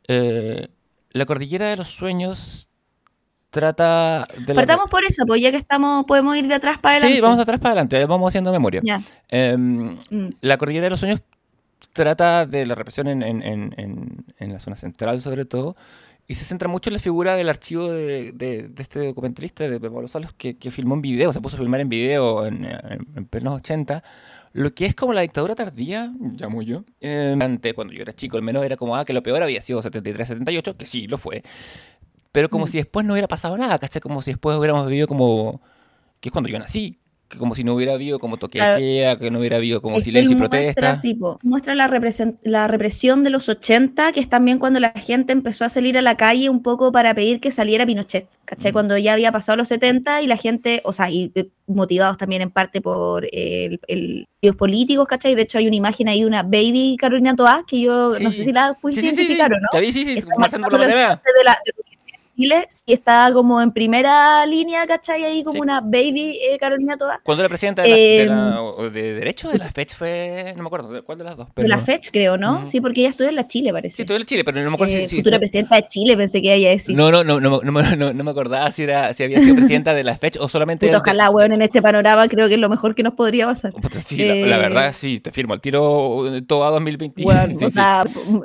[0.08, 0.68] eh,
[1.10, 2.68] La Cordillera de los Sueños
[3.52, 7.16] trata de Partamos por eso, pues ya que estamos, podemos ir de atrás para adelante.
[7.16, 8.80] Sí, vamos de atrás para adelante, vamos haciendo memoria.
[9.30, 10.28] Eh, mm.
[10.40, 11.20] La Cordillera de los Sueños
[11.92, 15.76] trata de la represión en, en, en, en, la zona central, sobre todo,
[16.26, 19.78] y se centra mucho en la figura del archivo de, de, de este documentalista, de
[19.78, 23.26] Pablo Salos, que, que, filmó en video, se puso a filmar en video en, en,
[23.26, 24.02] plenos 80,
[24.54, 26.84] lo que es como la dictadura tardía, llamo yo.
[27.02, 29.60] Eh, antes, cuando yo era chico, al menos era como, ah, que lo peor había
[29.60, 31.42] sido 73-78, que sí, lo fue.
[32.32, 32.68] Pero como mm.
[32.68, 34.00] si después no hubiera pasado nada, ¿cachai?
[34.00, 35.60] Como si después hubiéramos vivido como...
[36.20, 36.98] Que es cuando yo nací,
[37.38, 38.78] como si no hubiera habido como toque claro.
[39.18, 40.80] que no hubiera habido como silencio y protesta.
[40.80, 41.88] Muestra, sí, muestra la,
[42.42, 46.02] la, represión de los 80, que es también cuando la gente empezó a salir a
[46.02, 48.70] la calle un poco para pedir que saliera Pinochet, ¿cachai?
[48.70, 48.74] Mm.
[48.74, 52.42] Cuando ya había pasado los 70 y la gente, o sea, y eh, motivados también
[52.42, 55.34] en parte por el, el los políticos, ¿cachai?
[55.34, 58.24] De hecho hay una imagen ahí de una baby Carolina Toá, que yo sí.
[58.24, 59.68] no sé si la pudiste sí, sí, identificar o no.
[59.80, 61.58] Sí, sí, sí, marchando por la de la,
[62.36, 65.24] Chile y está como en primera línea, ¿cachai?
[65.24, 65.60] Ahí como sí.
[65.60, 67.20] una baby eh, Carolina toda.
[67.22, 70.54] ¿Cuándo la presidenta de, la, eh, de, la, de, Derecho de la FECH fue?
[70.56, 71.48] No me acuerdo, ¿cuál de las dos?
[71.54, 71.64] Pero...
[71.64, 72.60] De la FECH, creo, ¿no?
[72.60, 72.66] Mm.
[72.66, 73.96] Sí, porque ella estudió en la Chile, parece.
[73.96, 75.16] Sí, estudió en Chile, pero no me acuerdo eh, si...
[75.16, 76.96] Futura si, presidenta de Chile, pensé que ella decía.
[76.96, 80.04] No, no, no, no, no, no, me acordaba si, era, si había sido presidenta de
[80.04, 80.86] la FECH o solamente...
[80.86, 83.72] Puta, ojalá, weón, en este panorama creo que es lo mejor que nos podría pasar.
[84.06, 84.46] Sí, eh...
[84.46, 87.22] la, la, verdad, sí, te firmo, al tiro todo a 2020.
[87.22, 88.04] Bueno, sí, o sea,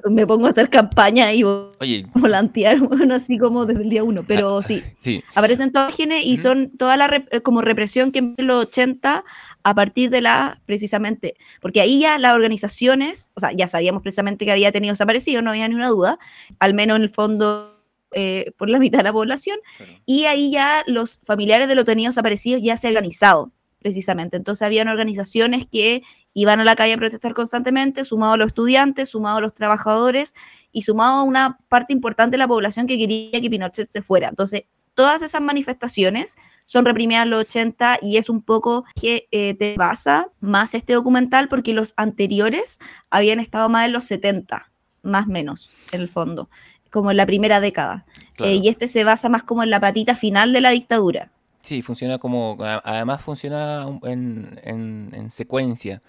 [0.10, 2.06] me pongo a hacer campaña y Oye.
[2.14, 5.24] volantear, bueno, así como desde el día uno, pero sí, sí.
[5.34, 6.42] aparecen todas genes y uh -huh.
[6.42, 9.24] son toda la rep como represión que en los 80
[9.64, 14.46] a partir de la, precisamente, porque ahí ya las organizaciones, o sea, ya sabíamos precisamente
[14.46, 16.20] que había tenido desaparecido, no había ni una duda,
[16.60, 19.92] al menos en el fondo eh, por la mitad de la población, claro.
[20.06, 24.38] y ahí ya los familiares de los tenidos desaparecidos ya se han organizado, precisamente.
[24.38, 29.10] Entonces habían organizaciones que iban a la calle a protestar constantemente, sumado a los estudiantes,
[29.10, 30.34] sumado a los trabajadores
[30.72, 34.30] y sumado a una parte importante de la población que quería que Pinochet se fuera.
[34.30, 34.64] Entonces,
[34.98, 39.76] todas esas manifestaciones son reprimidas en los 80 y es un poco que eh, te
[39.78, 42.80] basa más este documental porque los anteriores
[43.12, 44.72] habían estado más en los 70,
[45.04, 46.50] más menos, en el fondo,
[46.90, 48.06] como en la primera década.
[48.34, 48.52] Claro.
[48.52, 51.32] Eh, y este se basa más como en la patita final de la dictadura.
[51.62, 56.02] Sí, funciona como, además funciona en, en, en secuencia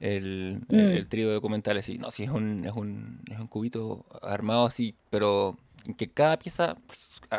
[0.00, 0.74] el, mm.
[0.74, 1.84] el, el, trío de documentales.
[1.86, 5.56] Sí, no, sí, es un, es, un, es un cubito armado así, pero
[5.96, 6.76] que cada pieza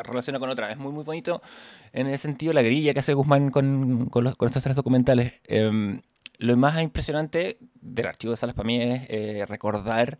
[0.04, 0.72] relaciona con otra.
[0.72, 1.42] Es muy, muy bonito
[1.94, 5.42] en el sentido la grilla que hace Guzmán con, con, los, con estos tres documentales.
[5.48, 6.02] Eh,
[6.38, 10.18] lo más impresionante del archivo de Salas para mí es eh, recordar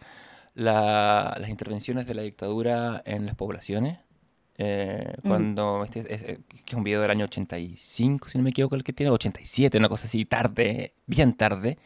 [0.54, 4.00] la, las intervenciones de la dictadura en las poblaciones.
[4.62, 8.50] Eh, cuando este es, es, que es un video del año 85, si no me
[8.50, 11.78] equivoco, el que tiene 87, una cosa así, tarde, bien tarde,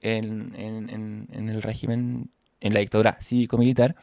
[0.00, 3.94] en, en, en, en el régimen, en la dictadura cívico-militar,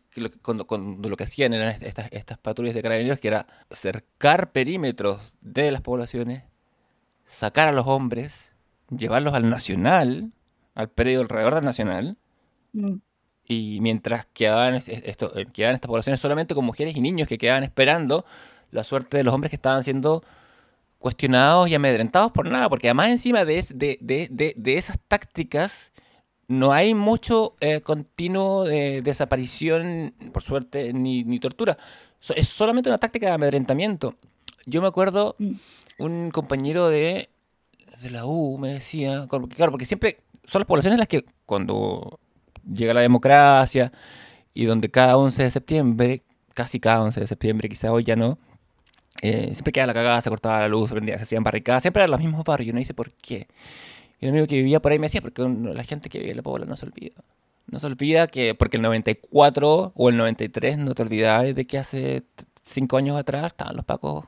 [0.41, 5.35] cuando, cuando, lo que hacían eran estas, estas patrullas de carabineros, que era cercar perímetros
[5.41, 6.43] de las poblaciones,
[7.25, 8.53] sacar a los hombres,
[8.97, 10.31] llevarlos al nacional,
[10.73, 12.17] al predio alrededor del nacional,
[12.71, 12.95] mm
[13.47, 18.25] y mientras quedaban, esto, quedaban estas poblaciones solamente con mujeres y niños que quedaban esperando
[18.71, 20.23] la suerte de los hombres que estaban siendo
[20.99, 23.97] cuestionados y amedrentados por nada, porque además encima de, de,
[24.31, 25.91] de, de esas tácticas
[26.47, 31.77] no hay mucho eh, continuo de desaparición, por suerte, ni, ni tortura.
[32.19, 34.15] So, es solamente una táctica de amedrentamiento.
[34.65, 35.35] Yo me acuerdo,
[35.97, 37.29] un compañero de,
[38.01, 42.19] de la U me decía, claro, porque siempre son las poblaciones las que cuando
[42.71, 43.91] llega la democracia
[44.53, 46.23] y donde cada 11 de septiembre,
[46.53, 48.37] casi cada 11 de septiembre, quizá hoy ya no,
[49.21, 52.01] eh, siempre quedaba la cagada, se cortaba la luz, se, prendía, se hacían barricadas, siempre
[52.01, 53.47] eran los mismos barrios, no dice por qué.
[54.19, 56.37] Y el amigo que vivía por ahí me decía, porque la gente que vive en
[56.37, 57.15] la Pobla no se olvida.
[57.67, 61.77] No se olvida que, porque el 94 o el 93 no te olvidabas de que
[61.77, 62.23] hace
[62.63, 64.25] 5 años atrás estaban los pacos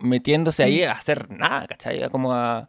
[0.00, 2.08] metiéndose ahí a hacer nada, ¿cachai?
[2.10, 2.68] Como a,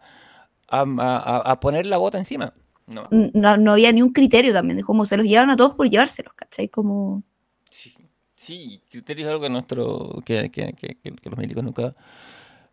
[0.70, 2.54] a, a, a poner la bota encima.
[2.88, 3.08] No.
[3.12, 3.58] no.
[3.58, 6.34] No, había ni un criterio también, de cómo se los llevaban a todos por llevárselos,
[6.34, 6.70] ¿cachai?
[6.70, 7.24] Como...
[7.70, 7.94] Sí,
[8.36, 11.96] sí criterio es algo que, nuestro, que, que, que, que los médicos nunca,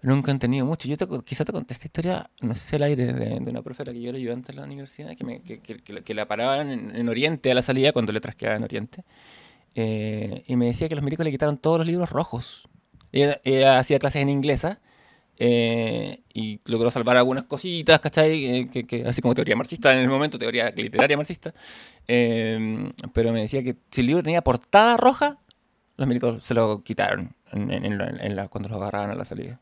[0.02, 0.88] nunca han tenido mucho.
[0.88, 3.62] Yo te, quizá te conté esta historia, no sé si el aire, de, de, una
[3.62, 6.70] profesora que yo era ayudante en la universidad, que, me, que, que, que, la paraban
[6.70, 9.04] en, en, Oriente a la salida cuando le trasqueaba en Oriente.
[9.74, 12.68] Eh, y me decía que los médicos le quitaron todos los libros rojos.
[13.12, 14.80] Ella, ella hacía clases en inglesa
[15.42, 18.44] eh, y logró salvar algunas cositas, ¿cachai?
[18.44, 21.54] Eh, que, que- así como teoría marxista en el momento, teoría literaria marxista.
[22.06, 25.38] Eh, pero me decía que si el libro tenía portada roja,
[25.96, 29.60] los milicos se lo quitaron en, en- en la- cuando los agarraban a la salida.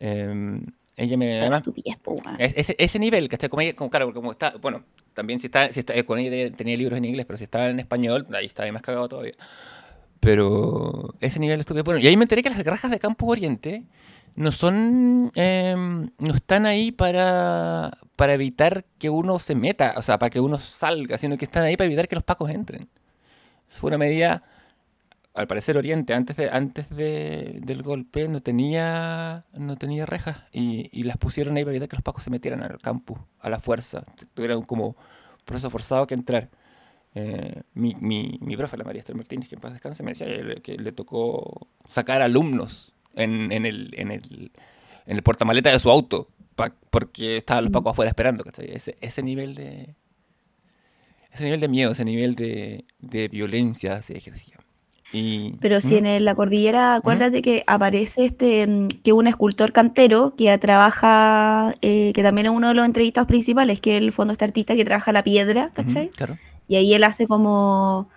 [0.00, 0.60] Eh,
[0.96, 1.40] ella me...
[1.40, 1.62] Además,
[2.38, 3.50] es- ese, ese nivel, ¿cachai?
[3.50, 6.76] Como ella, como, claro, como está, bueno, también si está, si está, con ella tenía-
[6.78, 9.34] libros en inglés, pero si estaba en español, ahí estaba más cagado todavía.
[10.20, 12.00] Pero ese nivel estuve bueno.
[12.00, 13.82] Y ahí me enteré que las granjas de Campus Oriente
[14.36, 20.18] no son, em, no están ahí para, para evitar que uno se meta, o sea,
[20.18, 22.88] para que uno salga, sino que están ahí para evitar que los pacos entren.
[23.68, 24.42] Fue una medida,
[25.34, 30.88] al parecer Oriente, antes, de, antes de- del golpe, no tenía, no tenía rejas y,
[30.98, 33.60] y las pusieron ahí para evitar que los pacos se metieran al campus, a la
[33.60, 34.04] fuerza.
[34.34, 34.96] Tuvieran como
[35.44, 36.50] proceso forzado que entrar.
[37.16, 40.26] Eh, mi, mi, mi profe, la María Esther Martínez, que en paz descanse, me decía
[40.62, 44.50] que le tocó sacar alumnos en, en el, en, el,
[45.06, 48.44] en el portamaleta de su auto pa- porque estaban los pacos afuera esperando.
[48.58, 49.94] Ese, ese nivel de
[51.32, 54.56] ese nivel de miedo, ese nivel de, de violencia se ejercía.
[55.12, 56.06] Y, Pero si ¿Mm?
[56.06, 62.12] en la cordillera, acuérdate que aparece este, mm, que un escultor cantero que trabaja, eh,
[62.14, 64.84] que también es uno de los entrevistados principales, que en el fondo este artista que
[64.84, 66.08] trabaja la piedra, ¿cachai?
[66.10, 66.36] claro.
[66.68, 68.08] Y ahí él hace como,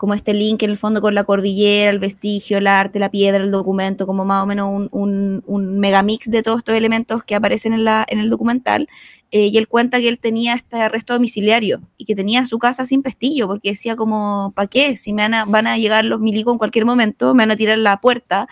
[0.00, 3.44] como este link en el fondo con la cordillera, el vestigio, el arte, la piedra,
[3.44, 7.34] el documento, como más o menos un, un, un megamix de todos estos elementos que
[7.34, 8.88] aparecen en, la, en el documental.
[9.30, 12.86] Eh, y él cuenta que él tenía este arresto domiciliario y que tenía su casa
[12.86, 14.96] sin pestillo, porque decía como, ¿para qué?
[14.96, 17.56] Si me van a, van a llegar los milicos en cualquier momento, me van a
[17.56, 18.48] tirar la puerta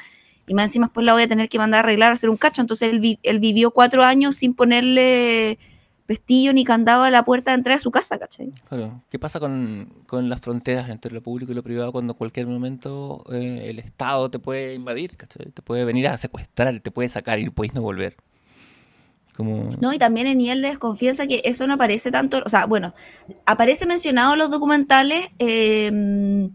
[0.46, 2.36] y más encima después la voy a tener que mandar a arreglar, a hacer un
[2.36, 2.60] cacho.
[2.60, 5.56] Entonces él, vi- él vivió cuatro años sin ponerle
[6.08, 8.50] pestillo ni candado a la puerta de entrada a su casa, ¿cachai?
[8.66, 9.02] Claro.
[9.10, 12.46] ¿Qué pasa con, con las fronteras entre lo público y lo privado cuando en cualquier
[12.46, 15.50] momento eh, el Estado te puede invadir, ¿cachai?
[15.50, 18.16] te puede venir a secuestrar, te puede sacar y puedes no volver?
[19.36, 19.68] Como...
[19.82, 22.94] No, y también el nivel de desconfianza que eso no aparece tanto, o sea, bueno,
[23.44, 26.48] aparece mencionado en los documentales, eh,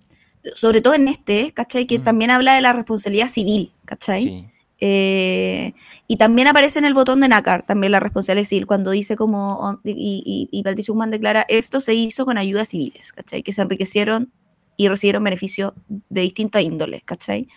[0.55, 1.85] sobre todo en este, ¿cachai?
[1.85, 2.03] Que Mm.
[2.03, 4.23] también habla de la responsabilidad civil, ¿cachai?
[4.23, 4.45] Sí.
[4.85, 5.75] Eh,
[6.09, 9.79] y también aparece en el botón de nácar, también la responsabilidad civil, cuando dice como,
[9.85, 13.43] y, y, y Patricio declara, esto se hizo con ayudas civiles, ¿cachai?
[13.43, 14.33] Que se enriquecieron
[14.75, 17.47] y recibieron beneficios de distintas índoles, ¿cachai?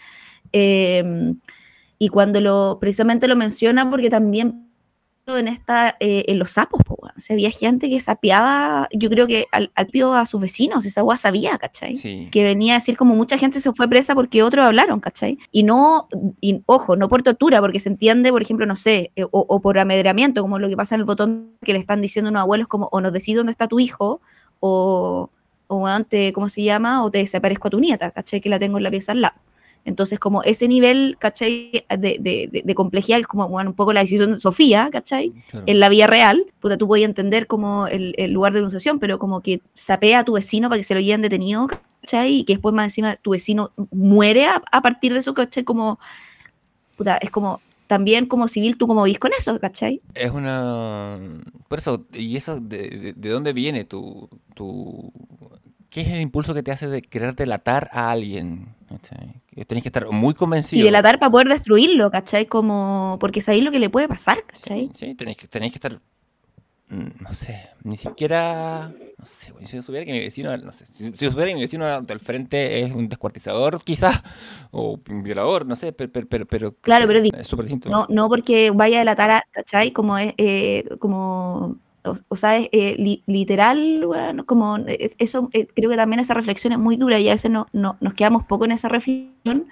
[0.53, 1.33] Eh,
[1.99, 4.66] y cuando lo, precisamente lo menciona porque también
[5.27, 7.13] en esta eh, en los sapos, po, weón.
[7.17, 10.87] O sea, había gente que sapeaba, yo creo que al, al pío a sus vecinos,
[10.87, 11.97] esa agua sabía, ¿cachai?
[11.97, 12.29] Sí.
[12.31, 15.39] que venía a decir como mucha gente se fue presa porque otros hablaron, ¿cachai?
[15.51, 16.07] Y no,
[16.41, 19.61] y, ojo, no por tortura, porque se entiende, por ejemplo, no sé, eh, o, o
[19.61, 22.43] por amedremiento, como lo que pasa en el botón que le están diciendo a unos
[22.43, 24.21] abuelos como, o nos decís dónde está tu hijo,
[24.61, 25.31] o,
[25.67, 27.03] o weón, te- ¿cómo se llama?
[27.05, 28.41] O te desaparezco a tu nieta, ¿cachai?
[28.41, 29.35] Que la tengo en la pieza al lado.
[29.87, 31.85] Entonces, como ese nivel, ¿cachai?
[31.89, 35.33] De, de- de- de complejidad, es como, bueno, un poco la decisión de Sofía, ¿cachai?
[35.51, 35.65] claro.
[35.67, 39.19] en la vida real, puta, tú podías entender como el, el lugar de denunciación, pero
[39.19, 41.69] como que sapea a tu vecino para que se lo lleven detenido,
[42.03, 42.35] ¿cachai?
[42.41, 45.65] Y que después más encima tu vecino muere a, a partir de eso, ¿cachai?
[45.65, 45.99] Como,
[46.97, 50.01] puta, es como, también como civil, tú como vivís con eso, ¿cachai?
[50.15, 51.19] Es una...
[51.69, 55.13] Por eso, ¿y eso de, de- de dónde viene tu, tu...
[55.91, 58.75] ¿Qué es el impulso que te hace de querer delatar a alguien?
[58.89, 59.41] ¿Cachai?
[59.57, 60.85] Que Tenés que estar muy Y convencido.
[60.85, 62.47] delatar para poder destruirlo, ¿cachai?
[62.47, 64.91] Como, porque sabéis lo que le puede pasar, ¿cachai?
[64.95, 65.99] Sí, sí, tenéis que, tenéis que estar,
[66.91, 70.87] mm, no sé, ni siquiera, no sé, si yo supiera que mi vecino, no sé,
[70.93, 74.23] si, yo supiera que mi vecino al frente es un descuartizador quizás,
[74.73, 77.89] o un violador, no sé, pero, pero, pero, Claro, pero es súper distinto.
[77.89, 79.91] No, no porque vaya a delatar a, ¿cachai?
[79.91, 85.49] Como es, eh, como, o, o sea, es, eh, li- literal, bueno, como es- eso,
[85.53, 88.15] eh, creo que también esa reflexión es muy dura y a veces no, no- nos
[88.15, 89.67] quedamos poco en esa reflexión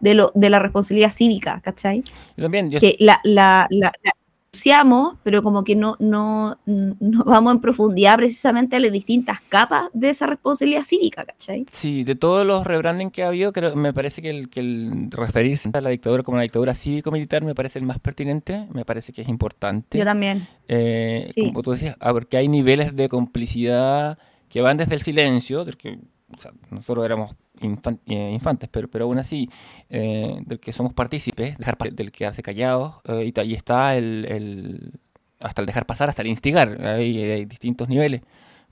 [0.00, 2.02] de, lo, de la responsabilidad cívica, ¿cachai?
[2.36, 4.12] Yo también, yo, Que la, la, la, la
[4.58, 9.90] anunciamos, pero como que no, no, no vamos en profundidad precisamente a las distintas capas
[9.92, 11.66] de esa responsabilidad cívica, ¿cachai?
[11.70, 15.10] sí, de todos los rebranding que ha habido, creo, me parece que el, que el
[15.10, 19.12] referirse a la dictadura como una dictadura cívico-militar me parece el más pertinente, me parece
[19.12, 19.98] que es importante.
[19.98, 20.46] Yo también.
[20.66, 21.46] Eh, Sí.
[21.46, 24.18] Como tú decías, ah, porque hay niveles de complicidad
[24.48, 25.98] que van desde el silencio, del que
[26.36, 29.50] o sea, nosotros éramos eh, infantes, pero, pero aún así,
[29.90, 34.92] eh, del que somos partícipes, dejar del quedarse callados, eh, y, y está el,
[35.40, 38.22] hasta el dejar pasar, hasta el instigar, hay, hay distintos niveles,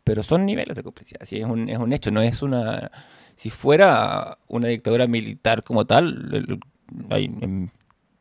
[0.05, 2.91] pero son niveles de complicidad, sí, es un, es un hecho, no es una...
[3.35, 6.61] Si fuera una dictadura militar como tal,
[7.11, 7.71] hay, en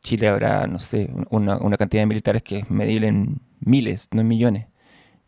[0.02, 4.22] Chile habrá, no sé, una, una cantidad de militares que es medible en miles, no
[4.22, 4.68] en millones.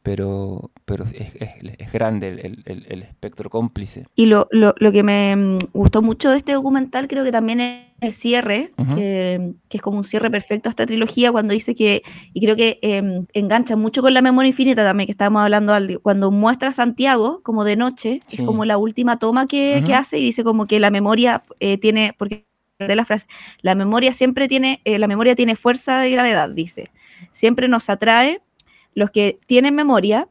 [0.07, 4.05] Pero, pero es, es, grande el, el, el, espectro cómplice.
[4.15, 7.59] Y lo, lo, lo, que me mm, gustó mucho de este documental creo que también
[7.59, 11.75] es el cierre, que, que, es como un cierre perfecto a esta trilogía, cuando dice
[11.75, 15.73] que, y creo que eh, engancha mucho con la memoria infinita también, que estábamos hablando,
[16.01, 18.37] cuando muestra a Santiago como de noche, sí.
[18.37, 19.85] es como la última toma que, uh -huh.
[19.87, 22.45] que, hace y dice como que la memoria eh, tiene, porque
[22.79, 23.27] de la frase,
[23.61, 26.91] la memoria siempre tiene, eh, la memoria tiene fuerza de gravedad, dice,
[27.31, 28.39] siempre nos atrae
[28.97, 30.27] los que tienen memoria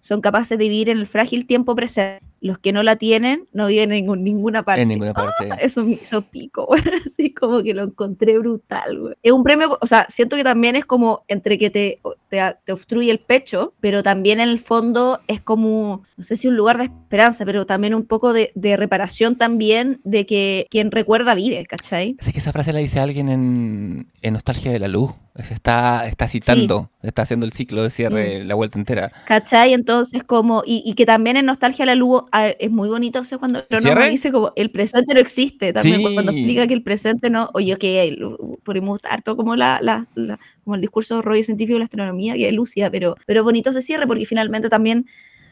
[0.00, 2.24] son capaces de vivir en el frágil tiempo presente.
[2.40, 4.80] Los que no la tienen no viven en ninguna parte.
[4.80, 5.50] En ninguna parte.
[5.50, 5.58] ¡Ah!
[5.60, 6.66] Eso me hizo pico,
[7.06, 8.98] así como que lo encontré brutal.
[8.98, 9.14] Güey.
[9.22, 12.00] Es un premio, o sea, siento que también es como entre que te,
[12.30, 16.48] te, te, obstruye el pecho, pero también en el fondo es como, no sé si
[16.48, 20.90] un lugar de esperanza, pero también un poco de, de reparación también de que quien
[20.90, 22.16] recuerda vive, ¿cachai?
[22.18, 25.10] Es que esa frase la dice alguien en, en Nostalgia de la Luz.
[25.44, 27.08] Se está, está citando, sí.
[27.08, 28.46] está haciendo el ciclo de cierre, mm.
[28.46, 29.12] la vuelta entera.
[29.26, 29.74] ¿Cachai?
[29.74, 32.22] Entonces, como, y, y, que también en Nostalgia la Luz
[32.58, 36.14] es muy bonito, o sea, cuando me dice como el presente no existe, también sí.
[36.14, 38.16] cuando explica que el presente no, oye, que
[38.64, 42.48] podemos harto como la, la, la, como el discurso rollo científico de la astronomía, que
[42.48, 45.06] es lúcida, pero, pero bonito ese cierre, porque finalmente también,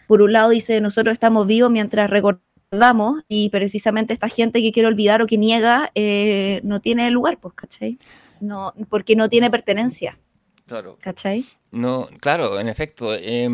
[0.06, 4.88] por un lado, dice, nosotros estamos vivos mientras recordamos, y precisamente esta gente que quiere
[4.88, 7.98] olvidar o que niega, eh, no tiene lugar, pues, ¿cachai?
[8.40, 10.18] No, porque no tiene pertenencia.
[10.66, 10.96] Claro.
[11.00, 11.46] ¿Cachai?
[11.74, 13.14] No, claro, en efecto.
[13.14, 13.48] Eh,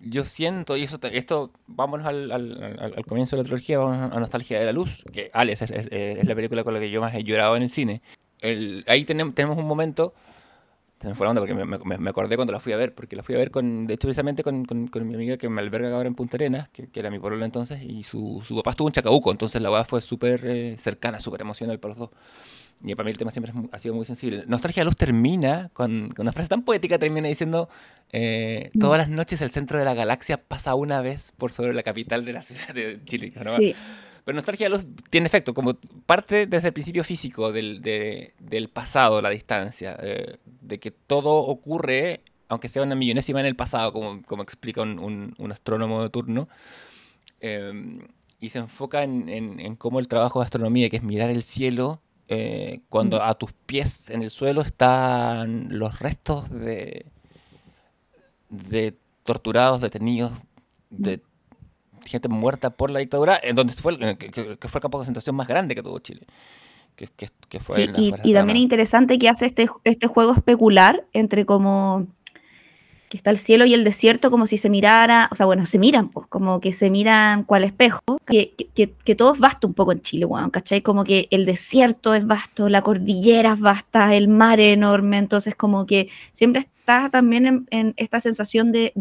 [0.00, 4.18] yo siento, y eso, esto, vámonos al, al, al, comienzo de la trilogía, vamos a
[4.18, 7.00] Nostalgia de la Luz, que Alex es, es, es, la película con la que yo
[7.00, 8.02] más he llorado en el cine.
[8.40, 10.14] El, ahí tenemos, tenemos un momento,
[11.00, 12.92] se me fue la onda porque me, me, me, acordé cuando la fui a ver,
[12.92, 15.48] porque la fui a ver con, de hecho, precisamente con, con, con mi amiga que
[15.48, 18.56] me alberga ahora en Punta Arenas, que, que era mi polola entonces, y su, su
[18.56, 21.98] papá estuvo en Chacabuco, entonces la boda fue súper eh, cercana, súper emocional para los
[21.98, 22.10] dos.
[22.82, 24.44] Y para mí el tema siempre ha sido muy sensible.
[24.46, 27.68] Nostalgia de Luz termina con, con una frase tan poética, termina diciendo,
[28.10, 31.82] eh, todas las noches el centro de la galaxia pasa una vez por sobre la
[31.82, 33.32] capital de la ciudad de Chile.
[33.44, 33.56] ¿no?
[33.56, 33.74] Sí.
[34.24, 35.74] Pero Nostalgia de Luz tiene efecto, como
[36.06, 41.34] parte desde el principio físico del, de, del pasado, la distancia, eh, de que todo
[41.34, 46.02] ocurre, aunque sea una millonésima en el pasado, como, como explica un, un, un astrónomo
[46.02, 46.48] de turno.
[47.40, 47.98] Eh,
[48.40, 51.42] y se enfoca en, en, en cómo el trabajo de astronomía, que es mirar el
[51.42, 52.00] cielo,
[52.32, 57.06] eh, cuando a tus pies en el suelo están los restos de,
[58.48, 60.30] de torturados, detenidos,
[60.90, 61.20] de
[62.06, 65.34] gente muerta por la dictadura, en donde fue, que, que fue el campo de concentración
[65.34, 66.24] más grande que tuvo Chile.
[66.94, 70.32] Que, que, que fue sí, y, y también es interesante que hace este, este juego
[70.32, 72.06] especular entre como
[73.10, 75.80] que está el cielo y el desierto como si se mirara, o sea, bueno, se
[75.80, 79.74] miran, pues, como que se miran cual espejo, que, que, que todo es vasto un
[79.74, 80.80] poco en Chile, bueno, ¿cachai?
[80.80, 85.56] Como que el desierto es vasto, la cordillera es vasta, el mar es enorme, entonces
[85.56, 88.92] como que siempre está también en, esta sensación de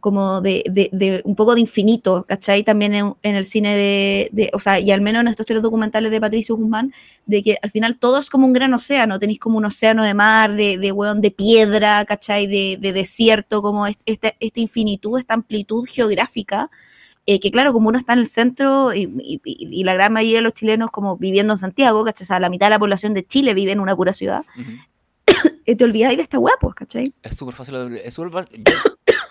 [0.00, 2.62] como de, de, de, un poco de infinito, ¿cachai?
[2.62, 5.62] También en, en el cine de, de, o sea, y al menos en estos tres
[5.62, 6.92] documentales de Patricio Guzmán,
[7.26, 10.14] de que al final todo es como un gran océano, tenéis como un océano de
[10.14, 12.46] mar, de, de weón, de piedra, ¿cachai?
[12.46, 16.70] De, de desierto, como este, esta infinitud, esta amplitud geográfica,
[17.26, 20.38] eh, que claro, como uno está en el centro y, y, y, la gran mayoría
[20.38, 22.24] de los chilenos como viviendo en Santiago, ¿cachai?
[22.24, 24.60] O sea, la mitad de la población de Chile vive en una pura ciudad, uh
[25.66, 25.76] -huh.
[25.76, 27.12] te olvidáis de esta hueá, pues, ¿cachai?
[27.22, 28.64] Es súper fácil, es súper fácil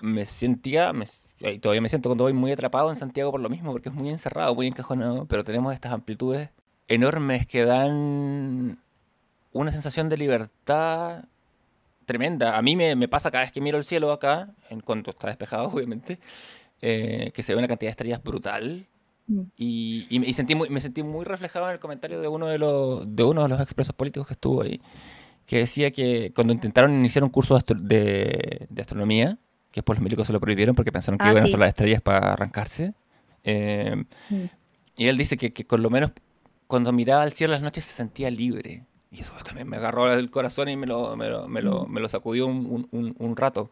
[0.06, 1.08] me sentía, me,
[1.60, 4.10] todavía me siento cuando voy muy atrapado en Santiago por lo mismo, porque es muy
[4.10, 6.50] encerrado, muy encajonado, pero tenemos estas amplitudes
[6.88, 8.80] enormes que dan
[9.52, 11.26] una sensación de libertad
[12.06, 12.58] tremenda.
[12.58, 15.28] A mí me, me pasa cada vez que miro el cielo acá, en cuanto está
[15.28, 16.20] despejado, obviamente,
[16.82, 18.86] eh, que se ve una cantidad de estrellas brutal.
[19.28, 19.42] Mm.
[19.58, 22.60] Y, y, y, sentí muy, me sentí muy reflejado en el comentario de uno de
[22.60, 24.80] los, de uno de los expresos políticos que estuvo ahí,
[25.48, 29.40] que decía que cuando intentaron iniciar un curso de, astro de, de astronomía,
[29.76, 31.50] que después los médicos se lo prohibieron porque pensaron que ah, iban sí.
[31.50, 32.94] a ser las estrellas para arrancarse.
[33.44, 34.46] Eh, mm.
[34.96, 36.12] Y él dice que, que, con lo menos
[36.66, 38.86] cuando miraba al cielo las noches se sentía libre.
[39.12, 41.92] Y eso también me agarró el corazón y me lo, me lo, me lo, mm.
[41.92, 43.70] me lo sacudió un, un, un rato.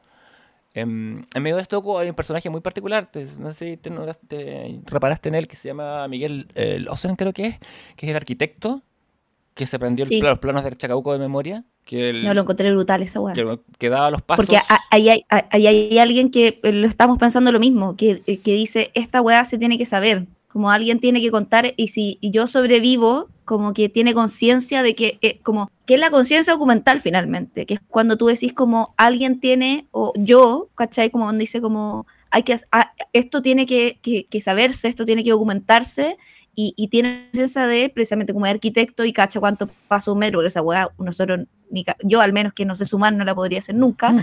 [0.74, 3.90] En, en, medio de esto hay un personaje muy particular, te, no sé si te,
[4.28, 6.84] te, reparaste en él, que se llama Miguel eh,
[7.16, 7.60] creo que es,
[7.96, 8.82] que es el arquitecto
[9.54, 10.16] que se aprendió sí.
[10.16, 11.64] el, los planos de Chacabuco de memoria.
[11.86, 13.34] Que el, no, lo encontré brutal esa weá.
[13.34, 14.46] Que, que, daba los pasos.
[14.46, 18.38] Porque ahí hay, hay, hay, alguien que eh, lo estamos pensando lo mismo, que, eh,
[18.38, 22.20] que dice, esta weá se tiene que saber, como alguien tiene que contar, y si
[22.22, 27.02] yo sobrevivo, como que tiene conciencia de que, eh, como, que es la conciencia documental
[27.02, 31.10] finalmente, que es cuando tú decís como alguien tiene, o yo, ¿cachai?
[31.10, 35.24] Como donde dice como, hay que, a, esto tiene que, que, que saberse, esto tiene
[35.24, 36.18] que documentarse,
[36.56, 40.48] y, y, tiene conciencia de precisamente como arquitecto y cacha cuánto pasa un metro, porque
[40.48, 43.76] esa weá nosotros, ni, yo al menos que no sé sumar, no la podría hacer
[43.76, 44.22] nunca, mm.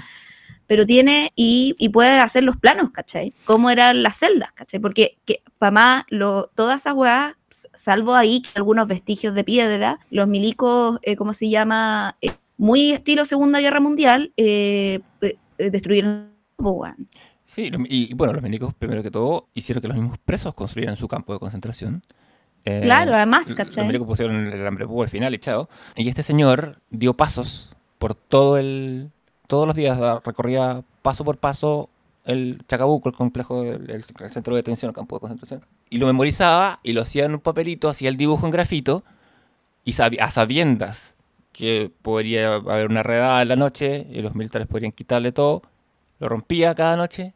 [0.67, 3.35] pero tiene y, y puede hacer los planos, ¿cachai?
[3.45, 4.81] Cómo eran las celdas, ¿cachai?
[4.81, 10.29] Porque que, para más, lo, todas esas weas, salvo ahí algunos vestigios de piedra, los
[10.29, 12.17] milicos, eh, ¿cómo se llama?
[12.21, 15.37] Eh, muy estilo Segunda Guerra Mundial, eh, eh,
[15.71, 16.31] destruyeron.
[16.59, 17.09] weón.
[17.47, 20.97] Sí, y, y bueno, los milicos, primero que todo, hicieron que los mismos presos construyeran
[20.97, 22.05] su campo de concentración.
[22.65, 23.77] Eh, Claro, además, ¿cachai?
[23.79, 25.69] Los milicos pusieron el hambre al final y chao.
[25.97, 29.11] Y este señor dio pasos por todo el...
[29.47, 31.89] Todos los días recorría paso por paso
[32.25, 35.65] el Chacabuco, el complejo, el, el- el centro de detención, el campo de concentración.
[35.89, 39.03] Y lo memorizaba y lo hacía en un papelito, hacía el dibujo en grafito
[39.85, 41.17] y sabi- a sabiendas
[41.53, 45.63] que podría haber una redada en la noche y los militares podrían quitarle todo,
[46.21, 47.33] lo rompía cada noche.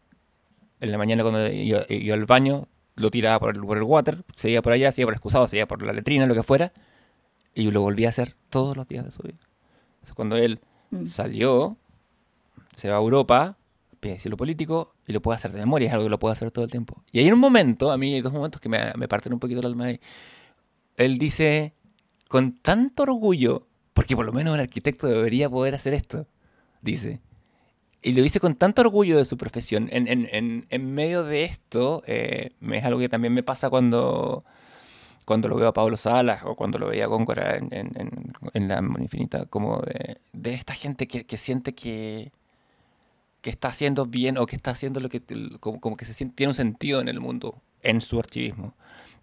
[0.81, 4.25] En la mañana cuando iba, iba al baño, lo tiraba por el, por el water,
[4.35, 6.35] se iba por allá, se iba por el excusado, se iba por la letrina, lo
[6.35, 6.73] que fuera,
[7.55, 9.39] y lo volvía a hacer todos los días de su vida.
[9.95, 11.07] Entonces, cuando él Mm.
[11.07, 11.77] salió,
[12.77, 13.57] se va a Europa,
[14.01, 16.51] pide asilo político y lo puede hacer de memoria, es algo que lo puede hacer
[16.51, 17.03] todo el tiempo.
[17.11, 19.61] Y hay un momento, a mí hay dos momentos que me, me parten un poquito
[19.61, 19.87] el alma.
[19.87, 20.01] ahí.
[20.97, 21.75] Él dice,
[22.29, 26.27] con tanto orgullo, porque por lo menos un arquitecto debería poder hacer esto,
[26.81, 27.21] dice.
[28.05, 29.89] Y lo dice con tanto orgullo de su profesión.
[29.91, 34.45] En, en- en- medio de esto, eh, es algo que también me pasa cuando,
[35.25, 39.47] cuando lo veo a Pablo Salas o cuando lo veía a Góngora en, La Infinita,
[39.47, 42.31] como de, de esta gente que, que siente que,
[43.41, 45.23] que está haciendo bien o que está haciendo lo que,
[45.59, 48.75] como, como que se siente, tiene un sentido en el mundo, en su archivismo.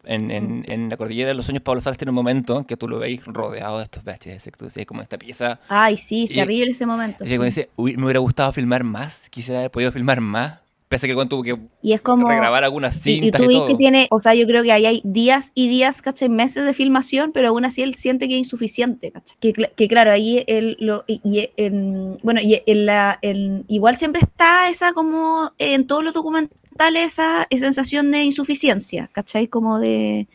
[0.04, 2.76] En, en, en la Cordillera de los Sueños, Pablo Salas tiene un momento en que
[2.76, 6.32] tú lo veis rodeado de estos VHS, que tú como esta pieza Ay, sí, es
[6.32, 7.24] Y- terrible ese momento.
[7.24, 7.38] y sí.
[7.38, 10.58] dice, "Uy, me hubiera gustado filmar más, quisiera haber podido filmar más.
[10.90, 12.28] Pese a que weón tuvo que Y es como.
[12.28, 13.68] regrabar algunas Y, y cintas tú y, todo.
[13.68, 16.28] que tiene, o sea, yo creo que ahí hay días y días, ¿cachai?
[16.28, 19.38] Meses de filmación, pero aún así él siente que es insuficiente, ¿cachai?
[19.40, 23.96] Que, que claro, ahí él lo, y, y en, bueno, y en la, en- igual
[23.96, 26.60] siempre está esa como en todos los documentales
[26.90, 29.48] esa, esa sensación de insuficiencia, ¿cachai?
[29.48, 30.28] Como de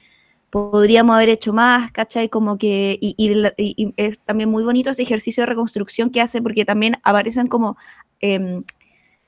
[0.51, 2.29] podríamos haber hecho más, ¿cachai?
[2.29, 6.41] Como que, y, y y- es también muy bonito ese ejercicio de reconstrucción que hace,
[6.41, 7.77] porque también aparecen como,
[8.21, 8.63] em,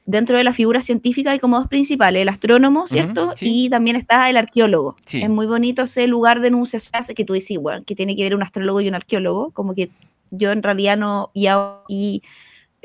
[0.06, 3.32] dentro de la figura científica hay como dos principales, el astrónomo, ¿cierto?
[3.36, 3.64] sí.
[3.66, 4.96] Y también está el arqueólogo.
[5.04, 5.20] Sí.
[5.22, 8.34] Es muy bonito ese lugar de enunciación que tú dices, bueno, que tiene que ver
[8.34, 9.90] un astrólogo y un arqueólogo, como que
[10.30, 11.48] yo en realidad no, y,
[11.88, 12.22] y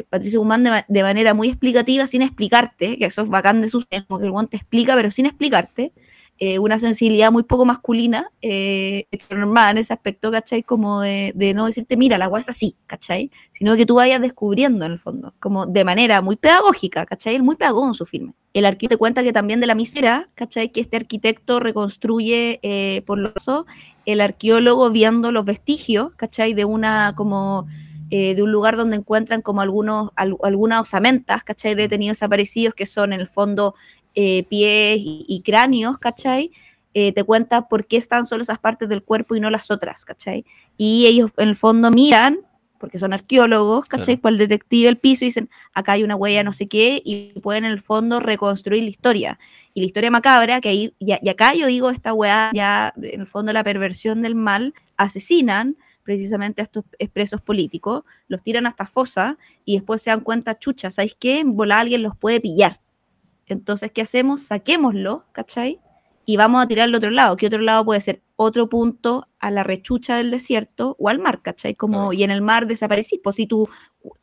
[0.10, 3.86] Patricio Guzmán de, de manera muy explicativa, sin explicarte, que eso es bacán de sus
[4.08, 5.94] como que el guante te explica, pero sin explicarte,
[6.40, 10.64] eh, una sensibilidad muy poco masculina, eh, normal en ese aspecto, ¿cachai?
[10.64, 13.30] Como de, de no decirte, mira, la agua es así, ¿cachai?
[13.52, 17.36] Sino que tú vayas descubriendo en el fondo, como de manera muy pedagógica, ¿cachai?
[17.36, 18.34] Él muy pedagogo en su filme.
[18.54, 20.70] El arquitecto te cuenta que también de la misera, ¿cachai?
[20.70, 23.32] Que este arquitecto reconstruye eh, por lo
[24.06, 26.54] el arqueólogo viendo los vestigios, ¿cachai?
[26.54, 27.68] De una como
[28.16, 31.74] eh, de un lugar donde encuentran como algunos, al- algunas osamentas, ¿cachai?
[31.74, 33.74] De detenidos desaparecidos que son en el fondo
[34.14, 36.52] eh, pies y, y cráneos, ¿cachai?
[36.94, 40.06] Eh, te cuenta por qué están solo esas partes del cuerpo y no las otras,
[40.06, 40.46] ¿cachai?
[40.78, 42.38] Y ellos en el fondo miran,
[42.78, 44.18] porque son arqueólogos, ¿cachai?
[44.18, 44.22] Claro.
[44.22, 47.66] Cual detective el piso y dicen, acá hay una huella no sé qué, y pueden
[47.66, 49.40] en el fondo reconstruir la historia.
[49.74, 53.22] Y la historia macabra, que ahí, y, y acá yo digo, esta weá, ya en
[53.22, 58.86] el fondo la perversión del mal, asesinan precisamente a estos presos políticos, los tiran hasta
[58.86, 61.40] fosa y después se dan cuenta, chucha, ¿sabéis qué?
[61.40, 62.82] En bola alguien los puede pillar.
[63.48, 64.44] Entonces, ¿qué hacemos?
[64.44, 65.80] Saquémoslo, ¿cachai?
[66.26, 67.36] Y vamos a tirar al otro lado.
[67.36, 68.22] ¿Qué otro lado puede ser?
[68.36, 71.76] Otro punto a la rechucha del desierto o al mar, ¿cachai?
[71.76, 73.68] Como, y en el mar desaparecís, pues si tú,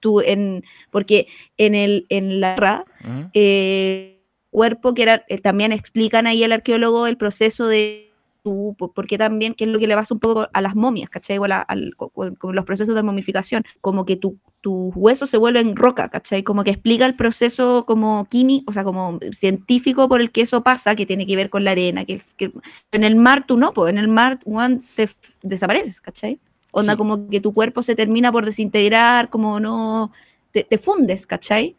[0.01, 1.27] tú en, porque
[1.59, 3.31] en, el, en la guerra, Ujú.
[3.35, 8.10] eh, cuerpo que era, eh, también explican ahí el arqueólogo el proceso de
[8.43, 11.11] tú, por- porque también, que es lo que le pasa un poco a las momias,
[11.11, 11.39] ¿cachai?
[11.39, 14.93] O a la- al- co- co- con los procesos de momificación, como que tu, tus
[14.95, 16.43] huesos se vuelven roca, ¿cachai?
[16.43, 20.63] Como que explica el proceso como químico, o sea, como científico por el que eso
[20.63, 22.53] pasa, que tiene que ver con la arena, que, es- que
[22.93, 25.09] en el mar tú no, pues en el mar weón, te
[25.43, 26.39] desapareces, ¿cachai?
[26.73, 26.99] Onda Sí.
[26.99, 30.13] como que tu cuerpo se termina por desintegrar, como no,
[30.53, 31.75] te, te fundes, ¿cachai?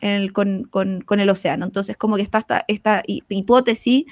[0.00, 1.64] El- con, con- con el océano.
[1.64, 4.04] Entonces, como que está esta, esta hi- hipótesis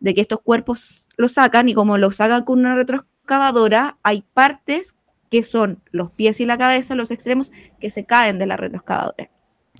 [0.00, 4.96] de que estos cuerpos lo sacan y como lo sacan con una retroexcavadora, hay partes
[5.30, 9.30] que son los pies y la cabeza, los extremos, que se caen de la retroexcavadora.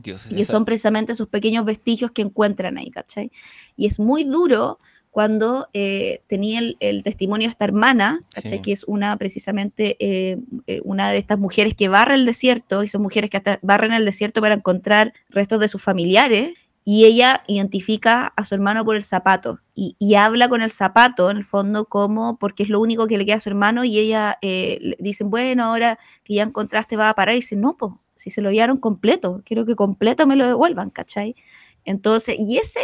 [0.02, 3.32] Dios, Y son precisamente esos pequeños vestigios que encuentran ahí, ¿cachai?
[3.76, 4.78] Y es muy duro
[5.10, 8.58] cuando eh, tenía el, el testimonio de esta hermana, ¿cachai?
[8.58, 8.62] Sí.
[8.62, 10.38] Que es una precisamente eh,
[10.68, 13.92] eh, una de estas mujeres que barra el desierto, y son mujeres que hasta barren
[13.92, 16.54] el desierto para encontrar restos de sus familiares,
[16.90, 21.30] y ella identifica a su hermano por el zapato, y, y habla con el zapato,
[21.30, 23.98] en el fondo, como porque es lo único que le queda a su hermano, y
[23.98, 27.76] ella eh, le dicen, bueno, ahora que ya encontraste va a parar, y dice, no,
[27.76, 31.36] po, si se lo llevaron completo, quiero que completo me lo devuelvan, ¿cachai?
[31.84, 32.80] Entonces, y ese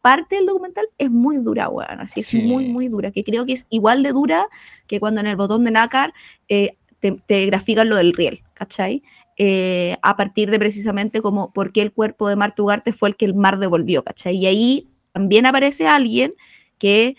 [0.00, 3.52] parte del documental es muy dura, weón, así es muy, muy dura, que creo que
[3.52, 4.48] es igual de dura
[4.88, 6.12] que cuando en el botón de nácar
[6.48, 9.02] eh, te, grafican lo del riel, ¿cachai?
[9.42, 13.16] Eh, a partir de precisamente como por qué el cuerpo de Marta Ugarte fue el
[13.16, 14.36] que el mar devolvió, ¿cachai?
[14.36, 16.34] Y ahí también aparece alguien
[16.76, 17.16] que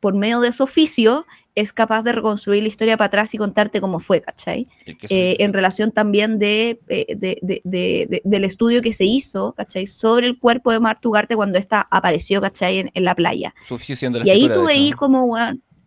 [0.00, 3.82] por medio de su oficio es capaz de reconstruir la historia para atrás y contarte
[3.82, 4.68] cómo fue, ¿cachai?
[4.86, 9.86] Eh, en relación también eh, de, del estudio que se hizo, ¿cachai?
[9.86, 12.90] Sobre el cuerpo de Marta Ugarte cuando ésta apareció, ¿cachai?
[12.94, 13.54] En, la playa.
[13.68, 15.36] Su oficio la y ahí tú veis como,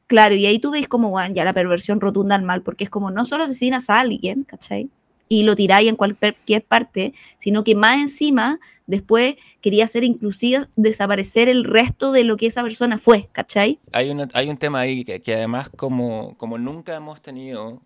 [0.06, 2.92] claro, y ahí tú veis como, bueno, ya la perversión rotunda al mal, porque es
[2.92, 4.88] como no solo asesinas a alguien, ¿cachai?
[5.30, 11.50] Y lo tiráis en cualquier parte, sino que más encima después quería hacer inclusive desaparecer
[11.50, 13.80] el resto de lo que esa persona fue, ¿cachai?
[13.94, 17.82] Hay, hay un tema ahí que, además como, como nunca hemos tenido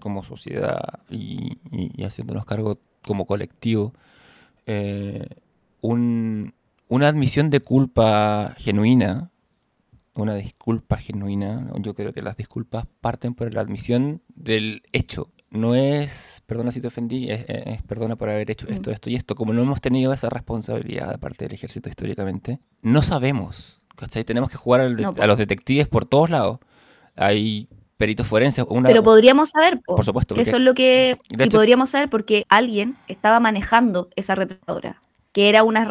[0.00, 0.80] como sociedad
[1.10, 1.58] y,
[2.02, 3.92] haciéndonos cargo como colectivo,
[4.66, 5.26] eh,
[5.80, 9.30] una admisión de culpa genuina,
[10.14, 15.74] una disculpa genuina, yo creo que las disculpas parten por la admisión del hecho, no
[15.74, 17.44] es perdona si te ofendí, es,
[17.86, 18.94] perdona por haber hecho esto, mm.
[18.94, 19.34] esto y esto.
[19.34, 23.78] Como no hemos tenido esa responsabilidad de parte del ejército históricamente, no sabemos.
[23.98, 24.24] ¿cachai?
[24.24, 26.58] Tenemos que jugar a los detectives por todos lados.
[27.16, 27.68] Hay
[27.98, 28.64] peritos forenses.
[28.82, 30.34] Pero podríamos saber, por supuesto.
[30.34, 31.18] Que eso es lo que.
[31.28, 35.84] y podríamos saber porque alguien estaba manejando esa retratadora, que era una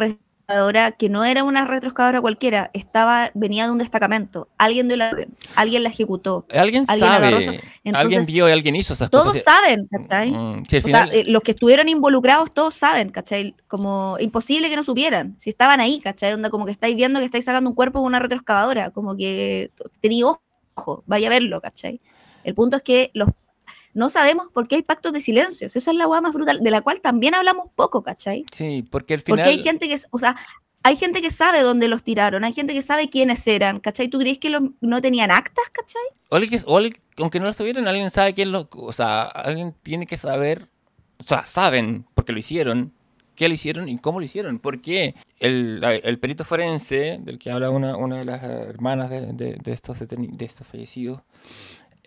[0.98, 4.48] que no era una retroexcavadora cualquiera, estaba, venía de un destacamento.
[4.58, 5.12] Alguien dio la
[5.56, 6.46] alguien la ejecutó.
[6.52, 7.62] Alguien, sabe,
[7.94, 9.44] alguien vio y alguien hizo esas todos cosas.
[9.44, 10.32] Todos saben, ¿cachai?
[10.32, 13.56] Mm, o sea, eh, los que estuvieron involucrados, todos saben, ¿cachai?
[13.68, 15.36] Como imposible que no supieran.
[15.38, 16.34] Si estaban ahí, ¿cachai?
[16.34, 19.72] Onda como que estáis viendo que estáis sacando un cuerpo con una retroexcavadora, como que
[20.00, 22.00] tenía ojo, vaya a verlo, ¿cachai?
[22.46, 23.30] El punto es que los
[23.98, 25.76] no sabemos por qué hay pactos de silencios.
[25.76, 28.46] Esa es la hueá más brutal, de la cual también hablamos poco, ¿cachai?
[28.54, 29.40] Sí, porque al final...
[29.40, 30.36] Porque hay gente que, o sea,
[30.84, 34.08] hay gente que sabe dónde los tiraron, hay gente que sabe quiénes eran, ¿cachai?
[34.08, 36.04] ¿Tú crees que no tenían actas, ¿cachai?
[36.68, 36.80] O,
[37.18, 38.68] aunque no los tuvieran, alguien sabe quién los...
[38.72, 40.70] O sea, alguien tiene que saber...
[41.20, 42.94] O sea, saben, porque lo hicieron,
[43.34, 44.60] qué lo hicieron y cómo lo hicieron.
[44.60, 49.74] Porque el, el perito forense, del que habla una, una de las hermanas de, de,
[49.74, 51.22] estos, de estos fallecidos,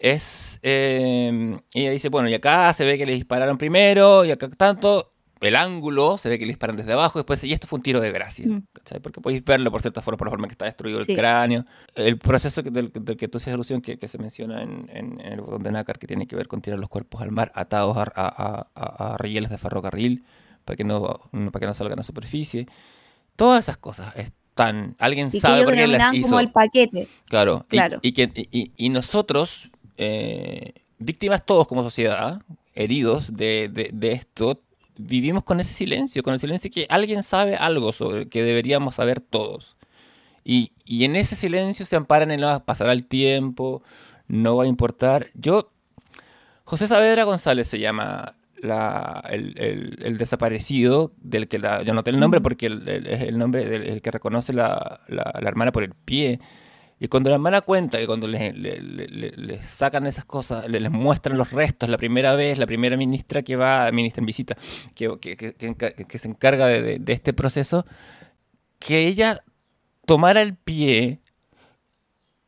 [0.00, 0.58] es.
[0.62, 5.12] Eh, ella dice: Bueno, y acá se ve que le dispararon primero, y acá tanto.
[5.40, 8.00] El ángulo se ve que le disparan desde abajo, después, y esto fue un tiro
[8.00, 8.46] de gracia.
[8.46, 8.66] Mm.
[9.02, 11.64] Porque podéis verlo por cierta forma, por la forma que está destruido el cráneo.
[11.94, 15.62] El proceso del, que tú haces alusión, que, que, se menciona en, en, el botón
[15.62, 18.66] de nácar, que tiene que ver con tirar los cuerpos al mar atados a, a,
[18.74, 20.24] a, rieles de ferrocarril
[20.66, 22.66] para que, no, para que no salgan a superficie.
[23.34, 24.94] Todas esas cosas están.
[24.98, 26.28] Alguien sabe por qué las hizo.
[26.28, 27.08] como el paquete.
[27.30, 27.64] Claro.
[27.66, 27.98] claro.
[28.02, 32.42] Y, que, y, y nosotros eh, víctimas todos como sociedad,
[32.74, 34.62] heridos de, esto,
[34.96, 39.20] vivimos con ese silencio, con el silencio que alguien sabe algo sobre que deberíamos saber
[39.20, 39.76] todos.
[40.44, 43.82] Y, en ese silencio se amparan en la pasará el tiempo,
[44.26, 45.28] no va a importar.
[45.34, 45.70] Yo,
[46.64, 48.36] José Saavedra González se llama
[49.28, 54.10] el, desaparecido, del que la, yo noté el nombre porque es el nombre del que
[54.10, 56.40] reconoce la, la, hermana por el pie.
[57.02, 61.88] Y cuando la hermana cuenta que cuando les, sacan esas cosas, les, muestran los restos,
[61.88, 64.56] la primera vez, la primera ministra que va, ministra en visita,
[64.94, 67.86] que, que, se encarga de, este proceso,
[68.78, 69.42] que ella
[70.04, 71.20] tomara el pie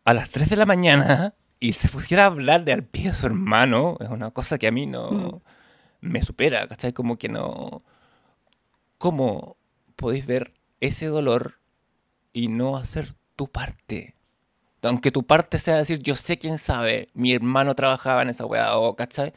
[0.05, 3.15] a las 3 de la mañana y se pusiera a hablar de al pie de
[3.15, 5.41] su hermano, es una cosa que a mí no mm.
[6.03, 6.93] me supera, ¿cachai?
[6.93, 7.83] Como que no...
[8.99, 9.57] ¿Cómo
[9.97, 11.59] podéis ver ese dolor
[12.35, 14.15] y no hacer tu parte?
[14.83, 18.77] Aunque tu parte sea decir, yo sé quién sabe, mi hermano trabajaba en esa weá,
[18.77, 19.33] o, ¿cachai?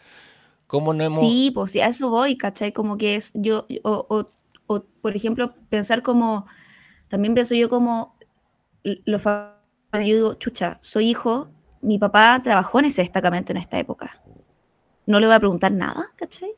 [0.68, 1.20] ¿Cómo no hemos...?
[1.20, 2.72] Sí, pues a eso voy, ¿cachai?
[2.72, 4.30] Como que es, yo, o,
[4.68, 6.48] o, por ejemplo, pensar como,
[7.08, 8.18] también pienso yo como,
[8.84, 11.50] lo yo digo, chucha, soy hijo,
[11.82, 14.18] mi papá trabajó en ese destacamento en esta época.
[15.06, 16.50] No le voy a preguntar nada, ¿cachai?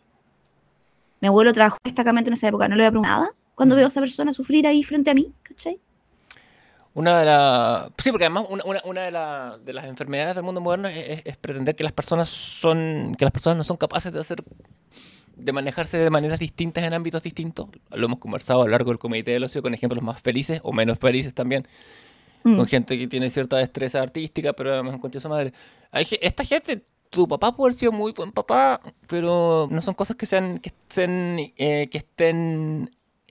[1.20, 3.76] Mi abuelo trabajó en destacamento en esa época, no le voy a preguntar nada cuando
[3.76, 5.82] veo a esa persona sufrir ahí frente a mí, ¿cachai?
[6.98, 7.92] Una de las.
[8.04, 11.84] Sí, porque además una, una, de, de, las enfermedades del mundo moderno es, pretender que
[11.84, 13.14] las personas son.
[13.16, 14.44] que las personas no son capaces de hacer.
[15.36, 17.68] de manejarse de maneras distintas en ámbitos distintos.
[17.92, 20.74] Lo hemos conversado a lo largo del comité del ocio con ejemplos más felices o
[20.74, 21.68] menos felices también.
[22.42, 22.66] Con mm.
[22.66, 25.54] gente que tiene cierta destreza artística, pero además encontró su madre.
[25.92, 30.26] Esta gente tu papá puede haber sido muy buen papá, pero no son cosas que
[30.26, 32.90] sean que estén, eh, que estén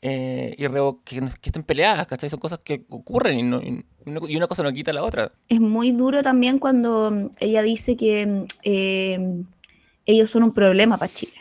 [0.09, 0.63] eh, y
[1.05, 2.31] que, que, estén peleadas, ¿cachai?
[2.31, 3.85] Son cosas que ocurren y,
[4.29, 5.33] y, una cosa no quita la otra.
[5.49, 9.43] Es muy duro también cuando mm, ella dice que mm, eh,
[10.05, 11.33] ellos son un problema para Chile.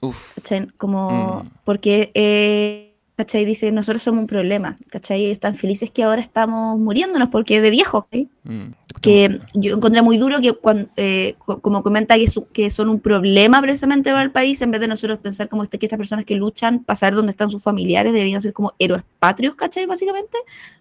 [0.00, 0.34] Uf.
[0.36, 0.66] ¿cachai?
[0.78, 1.50] Como, Mm.
[1.64, 2.85] porque, eh,
[3.16, 3.44] ¿cachai?
[3.46, 5.20] Dice, nosotros somos un problema, ¿cachai?
[5.22, 8.04] Ellos están felices que ahora estamos muriéndonos porque de viejos.
[8.44, 8.66] Mm.
[9.02, 12.88] que yo encontré muy duro que cuando, eh, co- como comenta que, su- que son
[12.88, 15.98] un problema precisamente para el país, en vez de nosotros pensar como este, que estas
[15.98, 19.84] personas que luchan para saber dónde están sus familiares deberían ser como héroes patrios, ¿cachai?
[19.86, 20.38] Básicamente,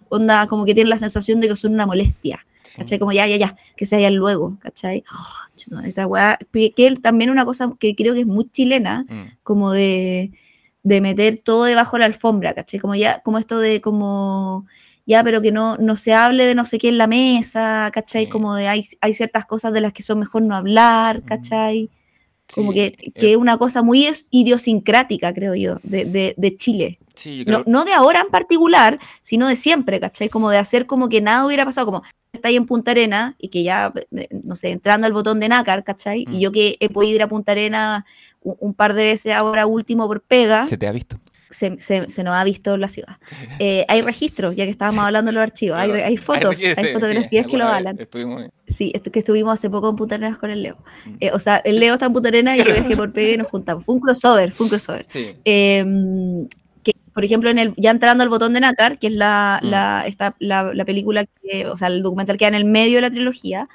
[0.09, 2.45] onda, como que tienen la sensación de que son una molestia.
[2.77, 2.99] ¿cachai?
[2.99, 5.03] Como ya, ya, ya, que se hayan luego, ¿cachai?
[5.13, 9.21] Oh, esta weá, que que también una cosa que creo que es muy chilena, Mm.
[9.43, 10.31] como de,
[10.86, 12.79] de meter todo debajo de la alfombra, ¿cachai?
[12.79, 14.65] Como ya, como esto de como,
[15.07, 18.25] ya, pero que no, no se hable de no sé qué en la mesa, ¿cachai?
[18.25, 18.29] Sí.
[18.29, 21.23] Como de hay, hay ciertas cosas de las que son mejor no hablar.
[21.23, 21.89] ¿cachai?
[22.53, 26.55] Como Sí, que, eh, que es una cosa muy idiosincrática, creo yo, de, de, de
[26.55, 26.99] Chile.
[27.15, 30.29] sí, yo No, creo- no de ahora en particular, sino de siempre, ¿cachai?
[30.29, 32.03] Como de hacer como que nada hubiera pasado, como
[32.36, 35.49] está ahí en Punta Arena y que ya, eh, no sé, entrando al botón de
[35.49, 36.25] nácar, ¿cachai?
[36.27, 36.33] Mm.
[36.36, 38.05] Y yo que he podido ir a Punta Arena
[38.41, 41.19] un, un par de veces ahora último por pega, se te ha visto.
[41.49, 43.17] se, se- se nos ha visto la ciudad.
[43.59, 46.93] Eh, hay registros, ya que estábamos hablando de los archivos, hay, hay fotos, hay, sí,
[46.93, 47.97] fotografías que lo avalan.
[47.99, 50.77] estuvimos- Sí, que estuvimos hace poco en Punta Arenas con el Leo.
[51.05, 51.15] Mm.
[51.21, 53.38] Eh, o sea, el Leo está en Punta Arenas y yo viajé por pega y
[53.38, 53.86] nos juntamos.
[53.86, 55.05] Fue un crossover, fue un crossover.
[55.09, 55.33] Sí.
[55.45, 56.47] Eh, que,
[57.16, 59.68] por ejemplo, en el, ya entrando al botón de Nácar, que es la, Mm.
[59.70, 62.97] la, esta- la, la película, que, o sea, el documental que da en el medio
[62.97, 63.68] de la trilogía,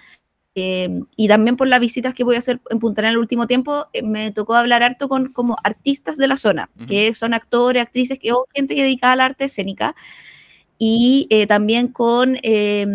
[0.55, 3.47] eh, y también por las visitas que voy a hacer en Punta en el último
[3.47, 7.83] tiempo, eh, me tocó hablar harto con como artistas de la zona, que son actores,
[7.83, 9.95] actrices, que, o gente que dedicada al arte escénica,
[10.79, 12.87] y eh, también con eh,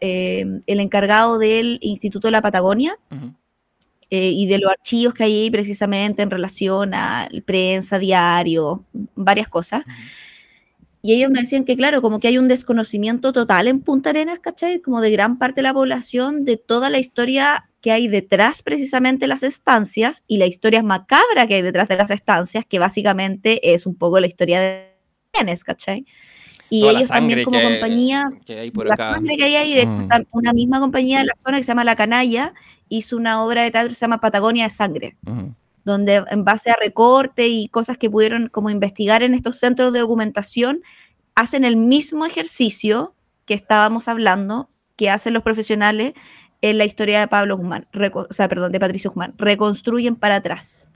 [0.00, 2.96] eh, el encargado del Instituto de la Patagonia.
[4.16, 8.84] Eh, y de los archivos que hay precisamente en relación a prensa, diario,
[9.16, 9.82] varias cosas.
[11.02, 14.38] Y ellos me decían que, claro, como que hay un desconocimiento total en Punta Arenas,
[14.38, 14.80] ¿cachai?
[14.80, 19.26] Como de gran parte de la población, de toda la historia que hay detrás precisamente
[19.26, 23.84] las estancias y la historia macabra que hay detrás de las estancias, que básicamente es
[23.84, 24.94] un poco la historia de
[25.34, 26.06] bienes, ¿cachai?
[26.76, 29.14] Y Toda la ellos también como que- compañía que hay por la acá.
[29.14, 30.08] sangre que hay ahí, de hecho, Mm.
[30.32, 32.52] una misma compañía de la zona que se llama La Canalla
[32.88, 35.54] hizo una obra de teatro que se llama Patagonia de Sangre, Ujú.
[35.84, 40.00] donde en base a recorte y cosas que pudieron como investigar en estos centros de
[40.00, 40.82] documentación,
[41.36, 43.14] hacen el mismo ejercicio
[43.44, 46.14] que estábamos hablando, que hacen los profesionales
[46.60, 50.88] en la historia de Pablo Guzmán, o sea, perdón, de Patricio Guzmán, reconstruyen para atrás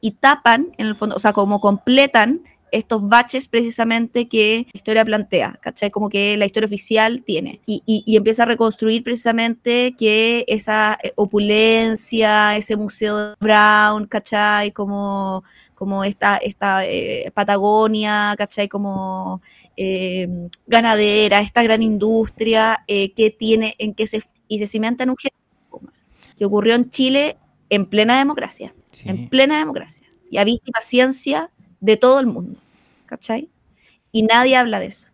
[0.00, 2.40] y tapan, en el fondo, o sea, como completan
[2.72, 5.90] estos baches precisamente que la historia plantea, ¿cachai?
[5.90, 7.60] Como que la historia oficial tiene.
[7.66, 14.06] Y, y- y empieza a reconstruir precisamente que esa eh, opulencia, ese museo de Brown,
[14.06, 14.72] ¿cachai?
[14.72, 15.42] Como,
[15.74, 18.68] como esta, esta eh, Patagonia, ¿cachai?
[18.68, 19.40] Como
[19.76, 20.28] eh,
[20.66, 25.16] ganadera, esta gran industria eh, que tiene, en que se, y se cimenta en un
[26.36, 27.38] que ocurrió en Chile
[27.70, 29.08] en plena democracia Sí.
[29.08, 31.50] en plena democracia y a vista y paciencia
[31.80, 32.58] de todo el mundo,
[33.06, 33.48] ¿cachai?
[34.12, 35.08] Y nadie habla de eso.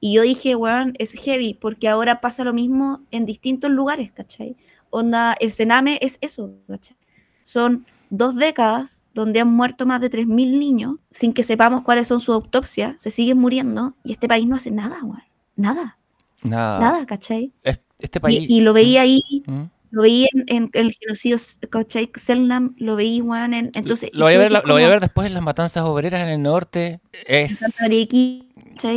[0.00, 4.56] Y yo dije, weón, es heavy, porque ahora pasa lo mismo en distintos lugares, ¿cachai?
[4.90, 6.96] Onda, el Sename es eso, ¿cachai?
[7.42, 12.20] Son dos décadas donde han muerto más de 3.000 niños sin que sepamos cuáles son
[12.20, 15.22] sus autopsias, se siguen muriendo y este país no hace nada, weón.
[15.56, 15.98] Nada,
[16.42, 16.78] Nada.
[16.80, 17.52] nada, ¿cachai?
[17.62, 18.40] Es- Este país.
[18.48, 19.62] Y, y lo veía ahí ¿Mm?
[19.94, 21.36] Lo veía en, en el genocidio,
[21.70, 22.10] ¿cachai?
[22.16, 24.10] Selnam, lo veía, weón, en- entonces...
[24.12, 26.42] lo, voy a ver, lo voy a ver después en las matanzas obreras en el
[26.42, 27.00] norte.
[27.26, 27.60] en Es.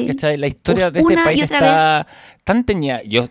[0.08, 0.38] ¿cachai?
[0.38, 2.08] La historia de este país está
[2.44, 3.04] tan teñida.
[3.04, 3.28] Yo,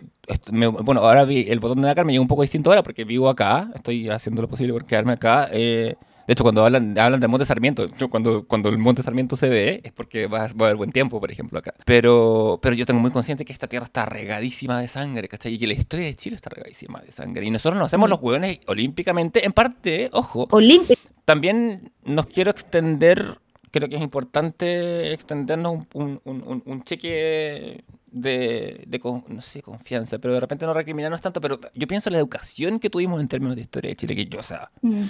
[0.51, 3.03] me- bueno, ahora vi el botón de Dakar me llegó un poco distinto ahora porque
[3.03, 3.69] vivo acá.
[3.75, 5.49] Estoy haciendo lo posible por quedarme acá.
[5.51, 5.95] eh,
[6.27, 9.81] de hecho, cuando hablan, hablan del Monte Sarmiento, cuando, cuando el Monte Sarmiento se ve
[9.83, 11.73] es porque va, a- va a haber buen tiempo, por ejemplo, acá.
[11.85, 15.53] Pero, pero yo tengo muy consciente que esta tierra está regadísima de sangre, ¿cachai?
[15.53, 17.45] Y que la historia de Chile está regadísima de sangre.
[17.45, 23.39] Y nosotros nos hacemos los hueones olímpicamente, en parte, ojo, Olímpico, también nos quiero extender,
[23.71, 29.41] creo que es importante extendernos un, un- un- un- un cheque de, de con- no
[29.41, 32.89] sé, confianza, pero de repente no recriminarnos tanto, pero yo pienso en la educación que
[32.89, 35.03] tuvimos en términos de historia de Chile, que yo, o sea, Mm,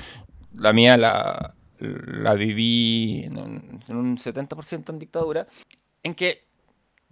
[0.53, 5.47] la mía la, la viví en un, en un 70% en dictadura,
[6.03, 6.45] en que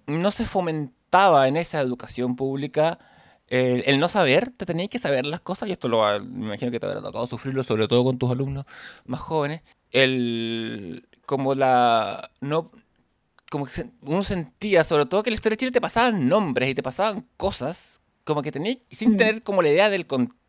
[0.08, 3.00] no se fomentaba en esa educación pública
[3.48, 6.72] el, el no saber, te tenías que saber las cosas, y esto lo me imagino
[6.72, 8.66] que te habrá tocado sufrirlo, sobre todo con tus alumnos
[9.06, 9.62] más jóvenes,
[9.92, 12.72] el como la no
[13.50, 13.72] como que
[14.02, 16.84] uno sentía sobre todo que en la historia de Chile te pasaban nombres y te
[16.84, 19.18] pasaban cosas como que tenías sin Mm.
[19.18, 20.40] tener como la idea del contexto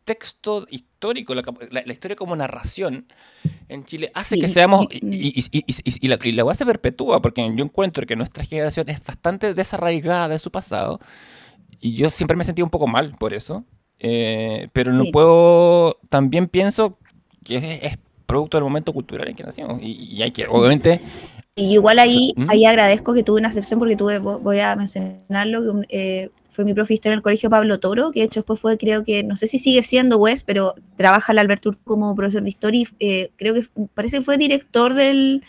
[0.69, 3.07] histórico la, la- la historia como narración
[3.67, 8.05] en Chile hace Sí, que seamos y- la, y la se perpetúa porque yo encuentro
[8.05, 10.99] que nuestra generación es bastante desarraigada de su pasado
[11.79, 13.65] y yo siempre me sentí un poco mal por eso
[13.99, 15.11] eh, pero no Sí.
[15.11, 16.97] puedo también pienso
[17.43, 17.97] que es, es
[18.27, 19.79] producto del momento cultural en que nacimos.
[19.81, 21.01] Y, hay que, obviamente...
[21.55, 22.49] Y igual ahí, ¿Mm?
[22.51, 26.75] ahí agradezco que tuve una excepción porque tuve, voy a mencionarlo, que eh, fue mi
[26.75, 29.47] profesor en el colegio Pablo Toro, que de hecho después fue, creo que, no sé
[29.47, 33.55] si sigue siendo Wes, pero trabaja el Alberto como profesor de historia y eh, creo
[33.55, 33.63] que
[33.95, 35.43] parece que fue director del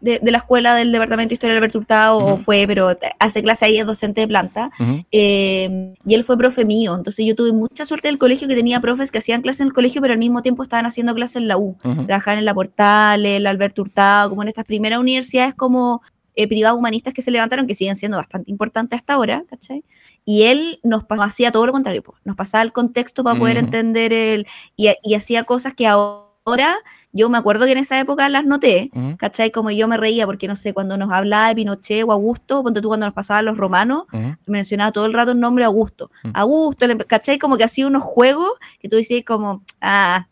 [0.00, 3.64] de, la escuela del Departamento de Historia de Alberto Hurtado, o fue, pero hace clase
[3.64, 4.70] ahí, es docente de planta,
[5.10, 8.80] eh, y él fue profe mío, entonces yo tuve mucha suerte del colegio que tenía
[8.80, 11.48] profes que hacían clase en el colegio, pero al mismo tiempo estaban haciendo clase en
[11.48, 11.76] la U,
[12.06, 16.02] trabajaban en la Portal, el Alberto Hurtado, como en estas primeras universidades como
[16.36, 19.84] eh, privadas humanistas que se levantaron, que siguen siendo bastante importantes hasta ahora, ¿cachai?
[20.24, 24.46] Y él nos hacía todo lo contrario, nos pasaba el contexto para poder entender el,
[24.76, 26.76] y, y hacía cosas que ahora,
[27.14, 29.52] yo me acuerdo que en esa época las noté, ¿cachai?
[29.52, 32.82] Como yo me reía, porque no sé, cuando nos hablaba de Pinochet o Augusto, ponte
[32.82, 34.04] tú cuando nos pasaban los romanos,
[34.46, 36.10] mencionaba todo el rato el nombre Augusto.
[36.34, 37.38] Augusto, ¿cachai?
[37.38, 38.50] Como que hacía unos juegos
[38.80, 40.26] que tú decías como, ah,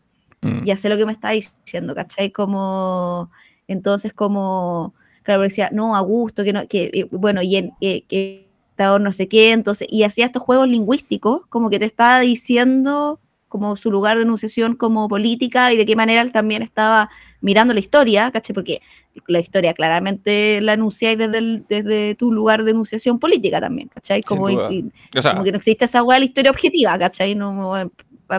[0.65, 2.31] ya sé lo que me está diciendo, ¿cachai?
[2.31, 3.31] Como,
[3.69, 8.49] entonces como, claro, decía, no, Augusto, que no, que, eh, bueno, y en, eh, que
[8.77, 13.21] no sé qué, entonces, y hacía estos juegos lingüísticos, como que te estaba diciendo
[13.53, 17.71] como su lugar de enunciación como política y de qué manera él también estaba mirando
[17.71, 18.51] la historia, ¿caché?
[18.51, 18.81] Porque
[19.27, 24.23] la historia claramente la enunciáis desde, desde tu lugar de enunciación política también, ¿cachai?
[24.23, 27.35] Como, como que no existe esa hueá de la historia objetiva, ¿cachai?
[27.35, 27.75] No,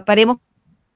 [0.04, 0.38] paremos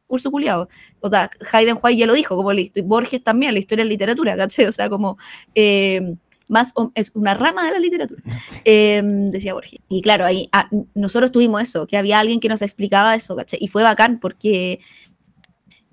[0.08, 0.68] curso culiado.
[0.98, 2.50] O sea, Hayden White ya lo dijo, como
[2.86, 4.64] Borges también, la historia es literatura, ¿cachai?
[4.64, 5.16] O sea, como...
[5.54, 6.16] Eh,
[6.48, 8.22] más es una rama de la literatura,
[8.64, 9.80] em, decía Borges.
[9.88, 13.58] Y claro, ahí ah, nosotros tuvimos eso, que había alguien que nos explicaba eso, ¿cachai?
[13.62, 14.80] Y fue bacán porque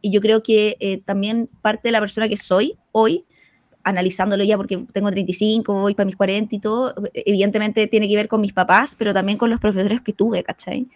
[0.06, 3.26] y yo creo que eh, también parte de la persona que soy hoy,
[3.84, 8.28] analizándolo ya porque tengo 35, voy para mis 40 y todo, evidentemente tiene que ver
[8.28, 10.88] con mis papás, pero también con los profesores que tuve, ¿cachai?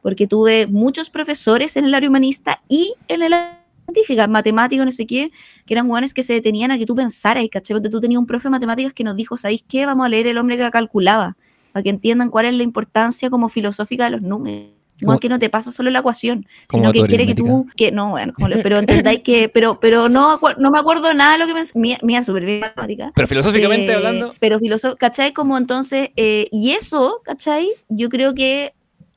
[0.00, 4.92] Porque tuve muchos profesores en el área humanista y en el área científicas, matemáticos, no
[4.92, 5.30] sé qué,
[5.66, 7.74] que eran jóvenes que se detenían a que tú pensaras, ¿cachai?
[7.74, 9.86] Porque tú tenías un profe de matemáticas que nos dijo, ¿sabéis qué?
[9.86, 11.36] Vamos a leer El hombre que calculaba,
[11.72, 14.70] para que entiendan cuál es la importancia como filosófica de los números.
[15.00, 18.10] No que no te pasa solo la ecuación, sino que quiere que tú, que no,
[18.10, 18.32] bueno,
[18.62, 21.98] pero entendáis que, pero, pero no, no me acuerdo nada de lo que me, mía,
[22.02, 23.10] mía súper bien matemática.
[23.14, 24.34] Pero filosóficamente eh, hablando.
[24.38, 25.32] Pero filosóficamente, ¿cachai?
[25.32, 27.70] Como entonces, eh, y eso, ¿cachai?
[27.88, 28.72] Yo creo que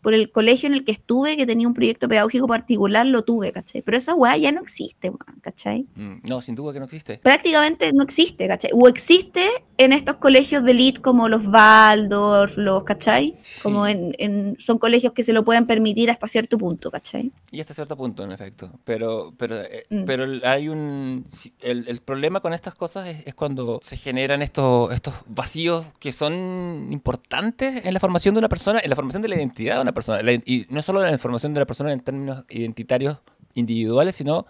[0.08, 3.51] por el colegio en el que estuve, que tenía un proyecto pedagógico particular, lo tuve,
[3.51, 3.82] ¿cachai?
[3.82, 5.86] Pero esa weá ya no existe, ¿cachai?
[5.95, 7.18] Mm, no, sin duda que no existe.
[7.18, 8.72] Prácticamente no existe, ¿cachai?
[8.74, 9.45] O existe
[9.78, 13.36] en estos colegios de elite como los Waldorf, los, ¿cachai?
[13.62, 17.34] Como en, son colegios que se lo pueden permitir hasta cierto punto, ¿cachai?
[17.51, 18.72] Y hasta cierto punto, en efecto.
[18.86, 20.05] Pero, pero, eh, mm.
[20.05, 21.26] pero hay un...
[21.60, 27.86] El, problema con estas cosas es, cuando se generan estos, estos vacíos que son importantes
[27.86, 29.97] en la formación de una persona, en la formación de la identidad de una persona.
[30.45, 33.20] Y no solo la información de la persona en términos identitarios
[33.54, 34.45] individuales, sino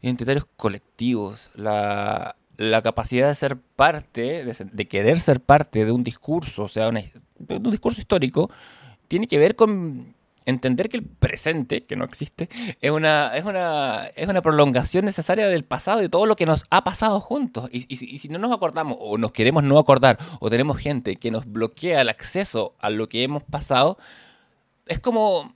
[0.00, 1.50] identitarios colectivos.
[1.54, 2.36] La,
[2.82, 7.70] capacidad de ser parte, de, querer ser parte de un discurso, o sea, de un
[7.70, 8.50] discurso histórico,
[9.08, 10.14] tiene que ver con
[10.46, 12.48] entender que el presente, que no existe,
[12.80, 16.64] es una, es una, es una prolongación necesaria del pasado y todo lo que nos
[16.70, 17.68] ha pasado juntos.
[17.72, 21.46] Y, si no nos acordamos o nos queremos no acordar o tenemos gente que nos
[21.46, 23.98] bloquea el acceso a lo que hemos pasado,
[24.86, 25.54] es como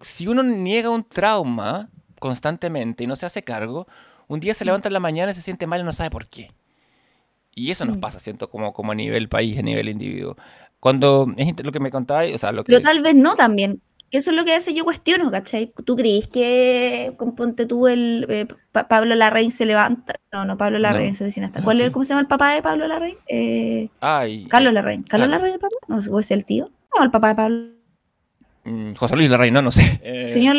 [0.00, 1.88] si uno niega un trauma
[2.18, 3.86] constantemente y no se hace cargo,
[4.28, 4.66] un día se mm.
[4.66, 6.50] levanta en la mañana y se siente mal y no sabe por qué.
[7.54, 8.00] Y eso nos mm.
[8.00, 10.36] pasa, siento, como, como a nivel país, a nivel individuo.
[10.80, 12.72] Cuando es lo que me contabas, o sea, lo que...
[12.72, 13.80] Pero tal vez no también.
[14.10, 15.72] Que eso es lo que a veces yo cuestiono, ¿cachai?
[15.84, 20.14] ¿Tú crees que, ponte tú, el eh, Pablo Larraín se levanta?
[20.30, 21.30] No, no, Pablo Larraín no.
[21.30, 21.62] se hasta.
[21.62, 23.16] ¿Cuál es, ¿Cómo se llama el papá de Pablo Larraín?
[23.26, 25.02] Eh, Ay, Carlos Larraín.
[25.02, 25.74] ¿Carlos Larraín el papá?
[25.88, 26.70] No, ¿o es el tío?
[26.96, 27.75] No, el papá de Pablo
[28.96, 30.00] José Luis Larraín, no, no sé.
[30.02, 30.56] Eh, señor,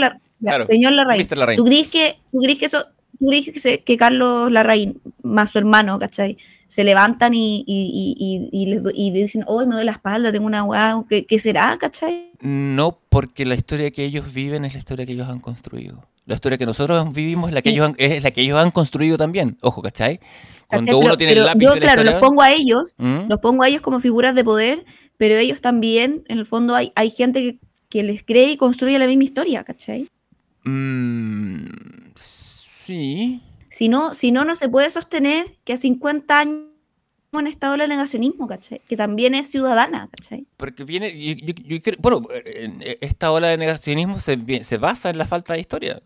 [0.66, 1.26] señor Larraín.
[1.56, 2.86] ¿Tú crees que, tú crees que eso,
[3.20, 6.38] tú crees que, que, Carlos Larraín, más su hermano, ¿cachai?
[6.68, 8.16] Se levantan y, y,
[8.52, 10.66] y, y dicen, hoy me doy la espalda, tengo una
[11.10, 12.32] ¿qué, ¿qué, será, cachai?
[12.42, 16.08] No, porque la historia que ellos viven es la historia que ellos han construido.
[16.26, 18.72] La historia que nosotros vivimos es la que, ellos, han, es la que ellos han
[18.72, 19.58] construido también.
[19.62, 20.20] Ojo, ¿cachai?
[20.68, 23.30] Cuando uno tiene el lápiz Yo, claro, los pongo a ellos, ¿Mm?
[23.30, 24.86] los pongo a ellos como figuras de poder,
[25.16, 27.60] pero ellos también, en el fondo, hay, hay gente que
[27.90, 30.10] que les cree y construye la misma historia, ¿cachai?
[30.64, 31.68] Mm,
[32.16, 33.42] sí.
[33.70, 36.68] Si no, si no, no se puede sostener que a 50 años
[37.40, 38.82] en estado de negacionismo, ¿cachai?
[38.88, 40.48] Que también es ciudadana, ¿cachai?
[40.58, 41.14] Porque viene,
[42.00, 42.28] bueno,
[43.02, 46.02] esta ola de negacionismo se, se, basa en la falta de historia.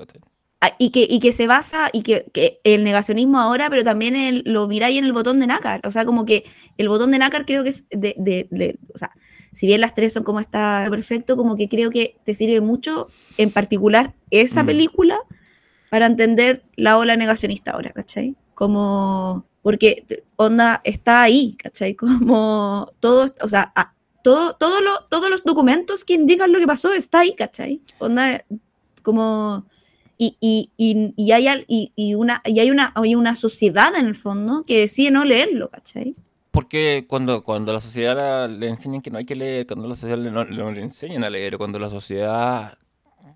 [0.60, 4.16] Ah, y que, y que se basa, y que, que el negacionismo ahora, pero también
[4.16, 5.82] el, lo miráis en el botón de nácar.
[5.86, 6.44] O sea, como que
[6.78, 9.12] el botón de nácar creo que es de, de, de o sea,
[9.52, 13.08] si bien las tres son como está perfecto, como que creo que te sirve mucho,
[13.38, 14.66] en particular esa mm.
[14.66, 15.20] película,
[15.89, 18.36] para entender la ola negacionista ahora, ¿cachai?
[18.54, 20.06] Como, porque
[20.38, 21.95] onda está ahí, ¿cachai?
[21.95, 23.74] Como todo, o sea,
[24.24, 27.82] todo, todo lo, todos los documentos que indican lo que pasó está ahí, ¿cachai?
[27.99, 28.43] Onda,
[29.04, 29.66] como...
[30.18, 34.14] Y, y, y, y hay, y, una, y hay, una, hay una sociedad en el
[34.14, 36.16] fondo que decide no leerlo, ¿cachai?
[36.52, 40.18] Porque cuando, cuando la sociedad le enseñan que no hay que leer, cuando la sociedad
[40.18, 42.78] no, le enseñan a leer, cuando la sociedad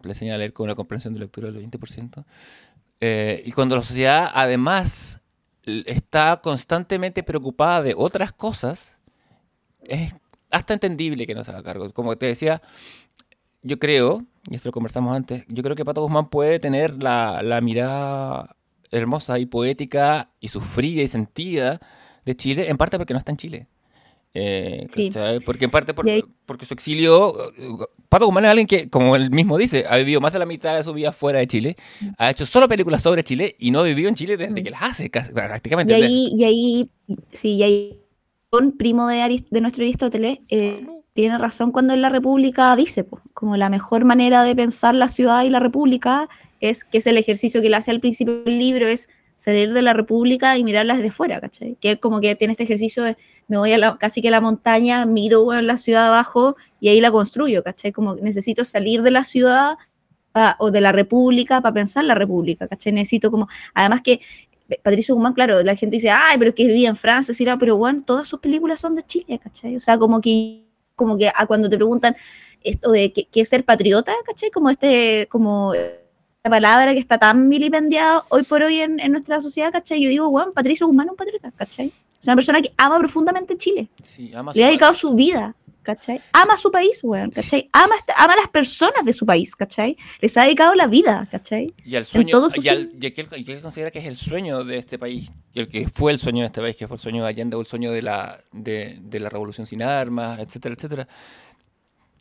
[0.04, 2.26] le enseña a leer con una comprensión de lectura del 20%,
[3.00, 5.22] eh, y cuando la sociedad además
[5.64, 8.98] está constantemente preocupada de otras cosas,
[9.84, 10.14] es
[10.52, 11.92] hasta entendible que no se haga cargo.
[11.94, 12.62] Como te decía,
[13.62, 17.42] yo creo, y esto lo conversamos antes, yo creo que Pato Guzmán puede tener la,
[17.42, 18.58] la mirada
[18.92, 21.80] hermosa y poética y sufrida y sentida
[22.26, 23.68] de Chile, en parte porque no está en Chile.
[24.38, 24.86] Eh,
[25.46, 27.34] porque en parte porque su exilio,
[28.10, 30.76] Pato Guzmán es alguien que, como él mismo dice, ha vivido más de la mitad
[30.76, 32.08] de su vida fuera de Chile, mm.
[32.18, 34.64] ha hecho solo películas sobre Chile y no vivió en Chile desde mm.
[34.64, 35.98] que las hace, prácticamente.
[35.98, 36.90] Y ahí, y ahí,
[37.32, 38.00] sí, y ahí,
[38.52, 43.24] un primo de, de nuestro Aristóteles, eh, tiene razón cuando en la República dice, pues,
[43.34, 46.28] como la mejor manera de pensar la ciudad y la República
[46.60, 49.82] es que es el ejercicio que le hace al principio del libro, es salir de
[49.82, 51.78] la República y mirarlas desde fuera, ¿cachai?
[51.80, 53.18] Que es como que tiene este ejercicio de
[53.48, 57.02] me voy a la, casi que a la montaña, miro la ciudad abajo y ahí
[57.02, 57.92] la construyo, ¿cachai?
[57.92, 59.76] Como necesito salir de la ciudad
[60.60, 62.94] o de la República para pensar la República, ¿cachai?
[62.94, 64.20] Necesito como, además que
[64.84, 68.02] Patricio Guzmán, claro, la gente dice, ay, pero es que vivía en Francia, pero bueno,
[68.04, 69.76] todas sus películas son de Chile, ¿cachai?
[69.76, 70.66] O sea, como que,
[70.96, 72.16] como que a cuando te preguntan
[72.62, 74.50] esto de qué, es ser patriota, ¿cachai?
[74.50, 75.74] Como este, como
[76.50, 80.02] palabra que está tan vilipendiada hoy por hoy en, nuestra sociedad, ¿cachai?
[80.02, 81.94] Yo digo, Juan, Patricio Guzmán es un patriota, ¿cachai?
[82.20, 83.90] Es una persona que ama profundamente Chile.
[84.04, 86.20] Sí, ama Le ha dedicado su vida, ¿cachai?
[86.34, 87.70] Ama su país, weón, ¿cachai?
[87.72, 89.96] Ama, ama a las personas de su país, ¿cachai?
[90.20, 91.74] Les ha dedicado la vida, ¿cachai?
[91.86, 95.32] Y al sueño, y, al, y, que considera que es el sueño de este país,
[95.54, 97.56] y el que fue el sueño de este país, que fue el sueño de Allende
[97.56, 101.08] o el sueño de la, de, de la revolución sin armas, etcétera, etcétera.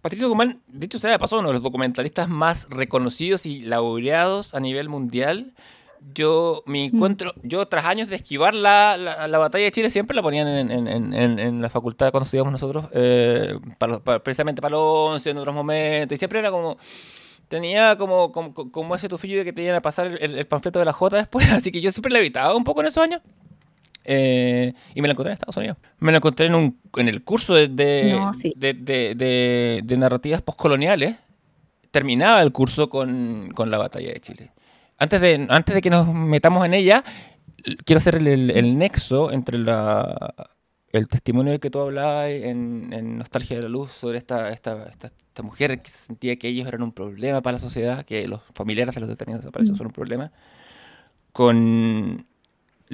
[0.05, 4.55] Patricio Guzmán, de hecho, se ha pasado uno de los documentalistas más reconocidos y laureados
[4.55, 5.55] a nivel mundial.
[6.12, 6.94] Yo me mm.
[6.94, 10.70] encuentro, yo tras años de esquivar la, la, batalla de Chile, siempre la ponían en,
[10.70, 13.59] en, en, en la facultad cuando estudiamos nosotros, eh,
[14.22, 16.76] precisamente para los 11 en otros momentos, y siempre era como,
[17.48, 20.80] tenía como, como, como ese tufillo de que te iban a pasar el, el, panfleto
[20.80, 23.22] de la J después, así que yo siempre la evitaba un poco en esos años.
[24.05, 25.78] Eh, y me la encontré en Estados Unidos.
[25.98, 31.16] Me la encontré en, un, en el curso de, de, de, narrativas postcoloniales.
[31.90, 34.52] Terminaba el curso con, la batalla de Chile.
[34.98, 37.02] Antes de, antes de que nos metamos en ella,
[37.84, 40.34] quiero hacer el, nexo entre la,
[40.92, 45.82] el testimonio que tú hablabas en, Nostalgia de la Luz sobre esta, esta, esta, mujer
[45.82, 49.09] que sentía que ellos eran un problema para la sociedad, que los familiares de los
[49.09, 49.78] detenidos desaparecidos mm.
[49.78, 50.32] son un problema,
[51.32, 52.26] con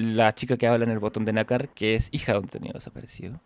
[0.01, 2.75] la chica que habla en el botón de nácar, que es hija de un detenido
[2.75, 3.41] desaparecido.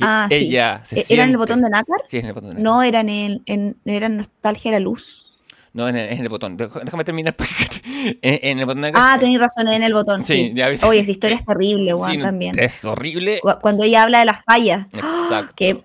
[0.00, 0.98] ah, ella sí.
[0.98, 2.00] ¿E-, ¿Era en el botón de nácar?
[2.06, 2.64] Sí, en el botón de nácar.
[2.64, 5.34] No, era en, en, era en Nostalgia de la Luz.
[5.72, 6.56] No, en el, en el botón.
[6.56, 7.36] Déjame terminar.
[8.04, 10.22] en, en, el botón de Ah, tenéis razón, en el botón.
[10.22, 12.58] Sí, Ya Oye, esa historia es terrible, Juan, también.
[12.58, 13.40] Es horrible.
[13.60, 14.86] Cuando ella habla de las fallas.
[14.94, 15.54] Exacto.
[15.54, 15.84] Que,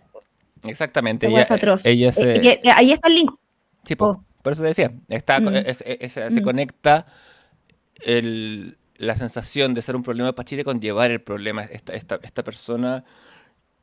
[0.64, 1.28] Exactamente.
[1.28, 1.86] Ella, es atroz.
[1.86, 2.36] Ella se...
[2.36, 3.32] Eh, ahí está el link.
[3.84, 4.24] Sí, oh.
[4.42, 4.94] por eso decía.
[5.10, 5.50] Está, mm.
[6.10, 6.44] se mm.
[6.44, 7.08] conecta
[8.00, 11.64] el, la sensación de ser un problema para Chile con llevar el problema.
[11.64, 13.04] Esta, esta, esta persona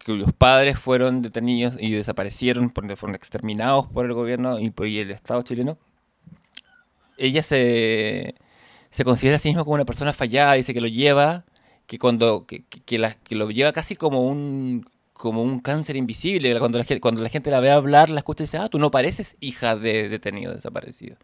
[0.04, 5.42] cuyos padres fueron detenidos y desaparecieron, fueron exterminados por el gobierno y por el Estado
[5.42, 5.76] chileno.
[7.18, 8.36] Ella se,
[8.90, 11.44] se considera a sí misma como una persona fallada, dice que lo lleva,
[11.86, 16.56] que cuando que, que lo lleva casi como un como un cáncer invisible.
[16.60, 18.92] Cuando la, cuando la gente la ve hablar, la escucha y dice, ah, tú no
[18.92, 21.16] pareces hija de detenido desaparecido.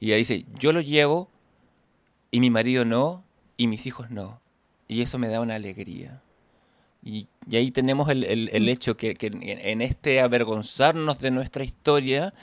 [0.00, 1.30] Y ella dice, yo lo llevo
[2.30, 3.24] y mi marido no,
[3.56, 4.40] y mis hijos no.
[4.88, 6.22] Y eso me da una alegría.
[7.02, 8.68] Y, ahí tenemos el, el, mm.
[8.68, 12.34] hecho que, que, en este avergonzarnos de nuestra historia,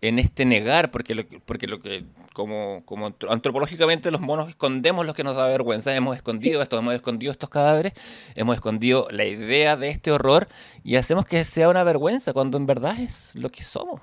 [0.00, 5.14] en este negar, porque lo, porque lo que como, como antropológicamente los monos escondemos lo
[5.14, 7.94] que nos da vergüenza, hemos escondido esto, hemos escondido estos cadáveres,
[8.36, 10.46] hemos escondido la idea de este horror
[10.84, 14.00] y hacemos que sea una vergüenza cuando en verdad es lo que somos.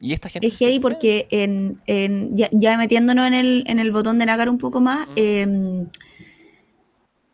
[0.00, 4.18] Y esta gente es heavy porque en, en, ya, metiéndonos en el, en el botón
[4.18, 5.88] de Nagar un poco más, em,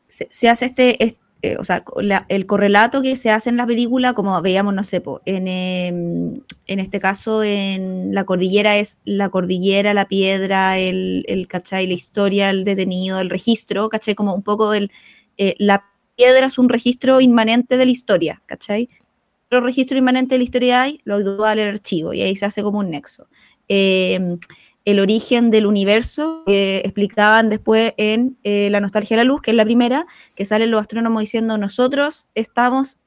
[0.08, 1.04] se, hace este,
[1.42, 1.84] eh, o sea,
[2.28, 6.34] el correlato que se hace en la película, como veíamos, no sé, en, em,
[6.66, 11.86] en este caso en la cordillera es la cordillera, la piedra, el, el ¿cachai?
[11.86, 14.14] La historia, el detenido, el registro, ¿cachai?
[14.16, 14.90] Como un poco el,
[15.36, 15.84] eh, la
[16.16, 18.88] piedra es un registro inmanente de la historia, ¿cachai?
[19.50, 22.80] Registro inmanente de la historia hay, lo duda el archivo, y ahí se hace como
[22.80, 23.28] un nexo.
[23.68, 24.38] Eh,
[24.86, 29.50] el origen del universo, que explicaban después en eh, La nostalgia de la luz, que
[29.50, 33.00] es la primera, que salen los astrónomos diciendo nosotros estamos,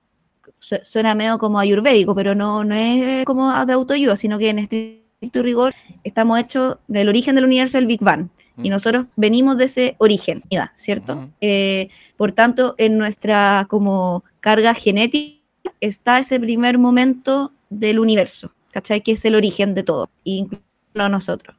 [0.60, 5.42] suena medio como ayurvédico, pero no, no es como de autoayuda, sino que en estricto
[5.42, 5.74] rigor
[6.04, 8.28] estamos hechos del origen del universo del Big Bang.
[8.58, 8.72] Y mm.
[8.72, 10.44] nosotros venimos de ese origen,
[10.76, 11.30] ¿cierto?
[11.40, 11.88] Eh,
[12.18, 15.39] por tanto, en nuestra como carga genética
[15.82, 19.02] está ese primer momento del universo, ¿cachai?
[19.02, 20.62] Que es el origen de todo, incluso
[20.94, 21.56] nosotros.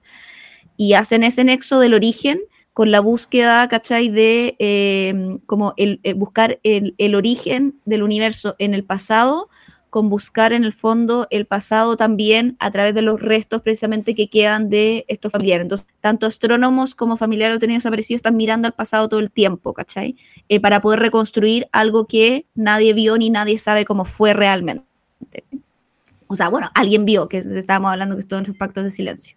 [0.77, 2.41] Y hacen ese nexo del origen
[2.73, 4.09] con la búsqueda, ¿cachai?
[4.09, 9.49] De eh, como el, eh, buscar el, el, origen del universo en el pasado,
[9.91, 14.29] con buscar en el fondo el pasado también a través de los restos precisamente que
[14.29, 15.65] quedan de estos familiares.
[15.65, 19.75] Entonces, tanto astrónomos como familiares o tenidos desaparecidos están mirando al pasado todo el tiempo,
[19.75, 20.17] ¿cachai?
[20.49, 24.85] Eh, para poder reconstruir algo que nadie vio ni nadie sabe cómo fue realmente.
[26.29, 29.37] O sea, bueno, alguien vio, que estábamos hablando que estuvo en sus pactos de silencio.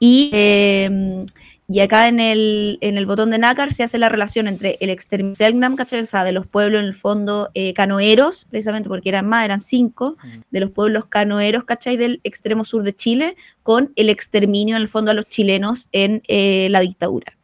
[0.00, 1.24] Y, em,
[1.72, 4.90] y acá en el, en el botón de nácar se hace la relación entre el
[4.90, 6.00] exterminio ¿cachai?
[6.00, 9.60] O sea, de los pueblos en el fondo eh, canoeros, precisamente porque eran más, eran
[9.60, 10.16] cinco,
[10.50, 11.96] de los pueblos canoeros, ¿cachai?
[11.96, 16.22] Del extremo sur de Chile, con el exterminio en el fondo a los chilenos en
[16.26, 17.38] eh, la dictadura.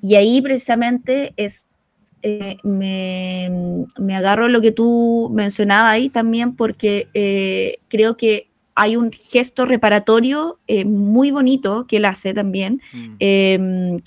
[0.00, 1.68] Y ahí precisamente es
[2.22, 8.47] eh, me, me, agarro lo que tú mencionabas ahí también porque eh, creo que
[8.78, 13.16] hay un gesto reparatorio eh, muy bonito que él hace también, mm.
[13.18, 14.00] em,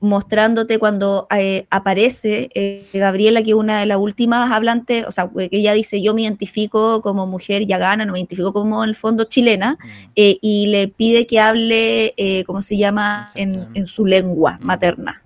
[0.00, 1.26] mostrándote cuando
[1.70, 6.14] aparece Gabriela, que es una de las últimas hablantes, o sea, que ella dice, yo
[6.14, 10.14] me identifico como mujer ya gana, no me identifico como en el fondo chilena, mm.
[10.14, 12.14] y le pide que hable,
[12.46, 14.66] ¿cómo se llama?, en, en su lengua mm.
[14.66, 15.22] materna.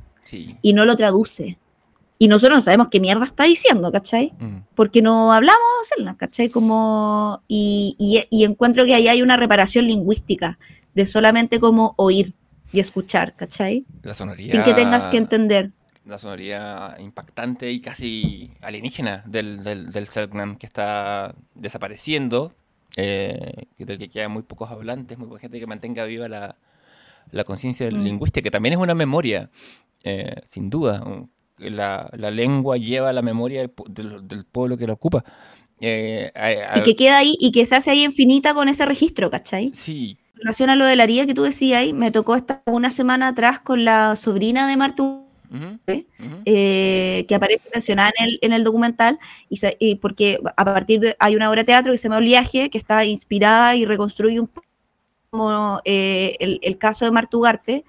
[0.63, 1.59] Y no lo traduce
[2.23, 4.33] y nosotros no sabemos qué mierda está diciendo, ¿cachai?
[4.39, 4.59] Mm.
[4.77, 5.59] Porque no hablamos
[6.17, 6.51] ¿cachai?
[6.51, 7.97] Como, y,
[8.31, 10.57] y, encuentro que ahí hay una reparación lingüística
[10.95, 12.33] de solamente como oír
[12.71, 13.87] y escuchar, ¿cachai?
[14.05, 15.73] La sonoría, Sin que tengas que entender.
[16.07, 22.55] La sonoría impactante y casi alienígena del, del, del Selknam que está desapareciendo,
[22.97, 26.55] eh, del que quedan muy pocos hablantes, muy poca gente que mantenga viva la,
[27.33, 27.95] la conciencia mm.
[27.95, 29.51] lingüística, que también es una memoria,
[30.05, 31.03] eh, sin duda
[31.59, 35.25] la, la lengua lleva la memoria del, pueblo que la ocupa.
[35.81, 36.31] Eh,
[36.77, 39.73] y que queda ahí y que se hace ahí infinita con ese registro, ¿cachai?
[39.75, 40.17] Sí.
[40.35, 42.91] En relación a lo de la haría que tú decías ahí, me tocó estar una
[42.91, 45.27] semana atrás con la sobrina de Martu,
[45.87, 51.37] eh, que aparece mencionada en el, en el documental, y, porque a partir de, hay
[51.37, 54.67] una obra de teatro que se llama Oliaje, que está inspirada y reconstruye un poco
[55.31, 57.85] como eh, el, el, caso de Martugarte,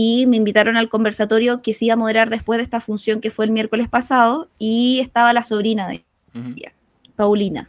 [0.00, 3.30] y me invitaron al conversatorio que se iba a moderar después de esta función que
[3.30, 6.72] fue el miércoles pasado y estaba la sobrina de ella,
[7.16, 7.68] Paulina.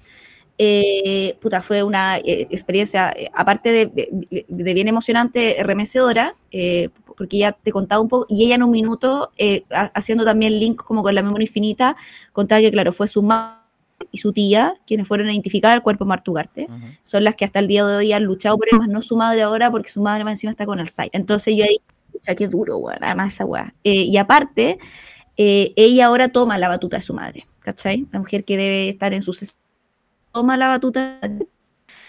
[0.59, 6.35] Eh, puta, fue una eh, experiencia, eh, aparte de, bien emocionante, remecedora,
[7.17, 9.31] porque ella te contaba un poco, y ella en un minuto,
[9.95, 11.95] haciendo también link como con la memoria infinita,
[12.31, 13.57] contaba que, claro, fue su madre
[14.11, 16.67] y su tía quienes fueron a identificar el cuerpo Martugarte.
[17.01, 19.17] Son las que hasta el día de hoy han luchado por él, más no su
[19.17, 21.09] madre ahora, porque su madre más encima está con Alzheimer.
[21.13, 21.79] Entonces yo ahí
[22.23, 23.73] sea, qué duro, weón, además esa weá.
[23.83, 24.79] Eh, y aparte,
[25.37, 28.07] eh, ella ahora toma la batuta de su madre, ¿cachai?
[28.11, 29.33] La mujer que debe estar en su
[30.31, 31.19] toma la batuta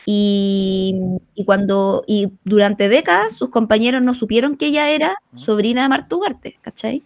[0.05, 0.95] y,
[1.35, 6.17] y, cuando y durante décadas sus compañeros no supieron que ella era sobrina de Marta
[6.17, 7.03] Ugarte, ¿cachai?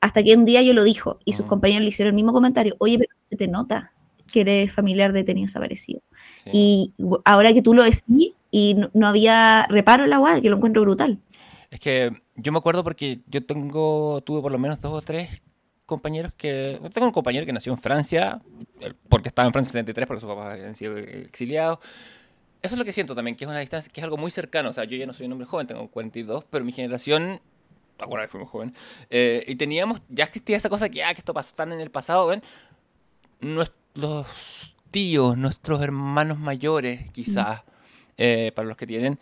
[0.00, 2.74] Hasta que un día yo lo dijo y sus compañeros le hicieron el mismo comentario,
[2.78, 3.92] oye, pero se te nota
[4.30, 6.00] que eres familiar detenido desaparecido.
[6.52, 6.92] Y
[7.24, 10.82] ahora que tú lo decís y no, había reparo en la guada, que lo encuentro
[10.82, 11.18] brutal.
[11.70, 15.42] Es que yo me acuerdo porque yo tengo, tuve por lo menos dos o tres
[15.86, 16.80] compañeros que...
[16.92, 18.40] Tengo un compañero que nació en Francia,
[19.08, 21.78] porque estaba en Francia en 73, porque sus papás habían sido exiliados.
[22.62, 24.70] Eso es lo que siento también, que es una distancia, que es algo muy cercano.
[24.70, 27.40] O sea, yo ya no soy un hombre joven, tengo 42, pero mi generación
[28.02, 28.74] alguna vez fuimos jóvenes,
[29.10, 31.90] eh, y teníamos, ya existía esa cosa que, ah, que esto pasó tan en el
[31.90, 32.42] pasado, ¿ven?
[33.40, 37.62] Nuestros tíos, nuestros hermanos mayores, quizás,
[38.16, 39.18] eh, para los que tienen,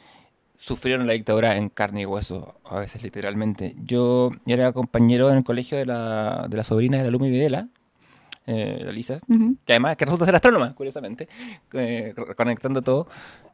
[0.59, 3.75] sufrieron la dictadura en carne y hueso, a veces literalmente.
[3.79, 7.69] Yo era compañero en el colegio de la, de la sobrina de la Lumi Videla,
[8.47, 9.19] eh, la Lisa,
[9.65, 11.29] que además que resulta ser astrónoma, curiosamente,
[11.73, 13.07] eh, conectando todo.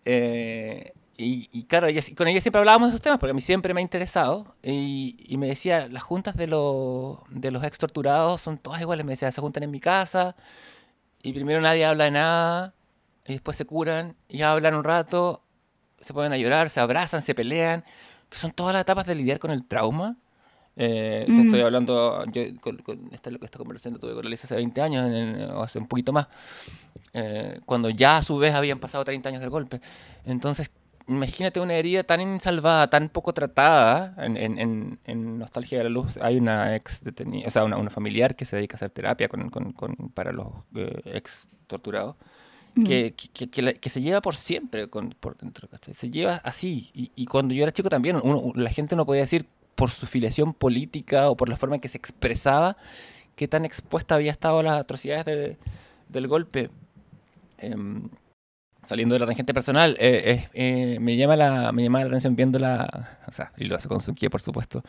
[0.04, 1.86] Eh, y, claro,
[2.16, 4.56] con ella siempre hablábamos de esos temas, porque a mí siempre me ha interesado.
[4.64, 9.06] Y, y me decía, las juntas de, los de los ex torturados son todas iguales.
[9.06, 10.34] Me decía, se juntan en mi casa
[11.22, 12.74] y primero nadie habla de nada
[13.26, 15.43] y después se curan y hablan un rato
[16.04, 17.84] se ponen a llorar, se abrazan, se pelean,
[18.28, 20.16] que son todas las etapas de lidiar con el trauma.
[20.76, 22.78] Eh, te estoy hablando, yo con,
[23.12, 26.26] esta, esta, conversación tuve con Alicia hace 20 años, o hace un poquito más,
[27.12, 29.80] eh, cuando ya a su vez habían pasado 30 años del golpe.
[30.24, 30.72] Entonces,
[31.06, 34.14] imagínate una herida tan insalvada, tan poco tratada.
[34.18, 37.90] En, en, en, Nostalgia de la Luz hay una ex detenida, o sea, una, una,
[37.90, 42.16] familiar que se dedica a hacer terapia con, con, con para los eh, ex torturados.
[42.74, 46.90] Que, que, que, que, se lleva por siempre con, por dentro, Se lleva así.
[46.92, 49.46] Y, y, cuando yo era chico también, uno, la gente no podía decir
[49.76, 52.76] por su filiación política o por la forma en que se expresaba
[53.36, 55.56] qué tan expuesta había estado a las atrocidades de,
[56.08, 56.70] del golpe.
[57.58, 57.76] Eh,
[58.86, 62.58] saliendo de la tangente personal, eh, eh, me, llama la, me llama la atención viendo
[62.58, 64.82] la, o sea, y lo hace con su por supuesto,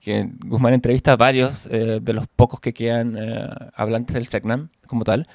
[0.00, 3.16] que Guzmán entrevista a varios eh, de los pocos que quedan
[3.74, 5.28] hablantes del SECNAM como tal,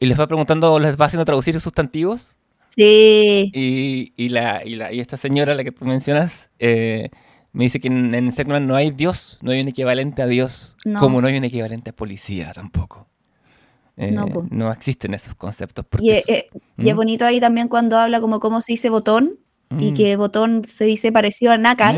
[0.00, 2.36] y les va preguntando, les va haciendo traducir sustantivos.
[2.66, 3.52] Sí.
[3.54, 6.50] Y, y, la, y, la, y esta señora, la que tú mencionas,
[7.52, 11.20] me dice que en, en no hay Dios, no hay un equivalente a Dios, como
[11.20, 13.08] no hay un equivalente a policía tampoco.
[13.96, 14.16] Eh,
[14.50, 15.84] no, existen esos conceptos.
[16.00, 16.94] Y, es, eh, ¿Mm?
[16.94, 19.38] bonito ahí también cuando habla como cómo se dice botón
[19.78, 19.94] y mm.
[19.94, 21.94] que botón se dice parecido a nácar,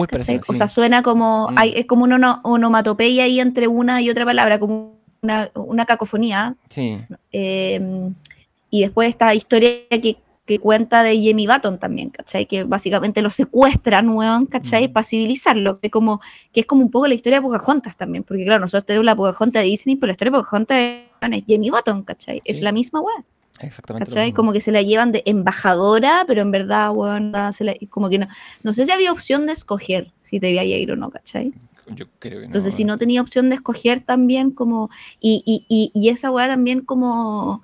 [0.48, 1.55] o sea, suena como, mm.
[1.57, 6.57] hay, es como una onomatopeya ahí entre una y otra palabra, como una, cacofonía.
[6.68, 6.99] Sí.
[7.31, 8.14] Em,
[8.70, 12.47] y después esta historia que, que cuenta de Jamie Button también, ¿cachai?
[12.47, 14.89] Que básicamente lo secuestran, weón, ¿cachai?
[14.89, 16.20] Para civilizarlo, que, como,
[16.53, 19.14] que es como un poco la historia de Pocahontas también, porque claro, nosotros tenemos la
[19.14, 22.43] Pocahontas de Disney, pero la historia de Pocahontas es Jamie Button, ¿cachai?
[22.45, 23.25] Es la misma weá.
[23.61, 24.07] Exactamente.
[24.07, 24.33] ¿Cachai?
[24.33, 27.33] Como que se la llevan de embajadora, pero en verdad, weón,
[27.91, 28.27] como que no.
[28.64, 31.53] No sé si había opción de escoger si te a ir o no, ¿cachai?
[31.89, 32.47] Yo creo que no.
[32.47, 34.91] Entonces, si no tenía opción de escoger también, como.
[35.20, 37.62] Y, y, y, esa weá también, como.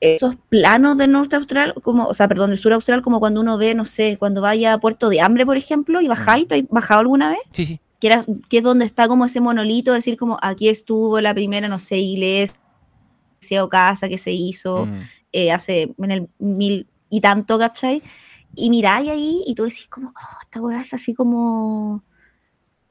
[0.00, 3.56] Esos planos del norte austral, como, o sea, perdón, del sur austral, como cuando uno
[3.56, 6.68] ve, no sé, cuando vaya a Puerto de Hambre, por ejemplo, y bajáis, ¿tú has
[6.68, 7.38] bajado alguna vez?
[7.52, 7.80] Sí, sí
[8.48, 11.98] que, es donde está como ese monolito, decir como aquí estuvo la primera, no sé,
[11.98, 12.54] iglesia
[13.62, 15.00] o casa que se hizo mm.
[15.32, 18.02] eh, hace en el mil y tanto, ¿cachai?
[18.54, 22.02] Y miráis ahí y tú decís como, oh, esta weá es así como,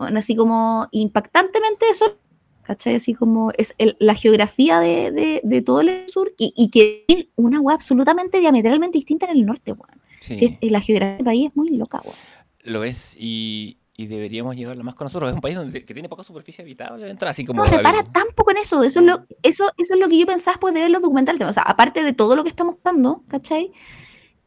[0.05, 2.17] así como impactantemente eso,
[2.63, 2.95] ¿cachai?
[2.95, 7.59] Así como es la geografía de, de, todo el sur y, y que es una
[7.59, 10.01] weá absolutamente diametralmente distinta en el norte, weón.
[10.21, 10.57] Sí.
[10.61, 12.15] la geografía del país es muy loca, weón.
[12.63, 15.29] Lo es, y, y deberíamos llevarlo más con nosotros.
[15.29, 17.63] Es un país donde, que tiene poca superficie habitable dentro, así como...
[17.63, 18.83] No, repara tan poco en eso.
[18.83, 21.41] Eso es, lo, eso, eso es lo que yo pensaba después de ver los documentales.
[21.41, 23.71] O sea, aparte de todo lo que estamos dando, ¿cachai?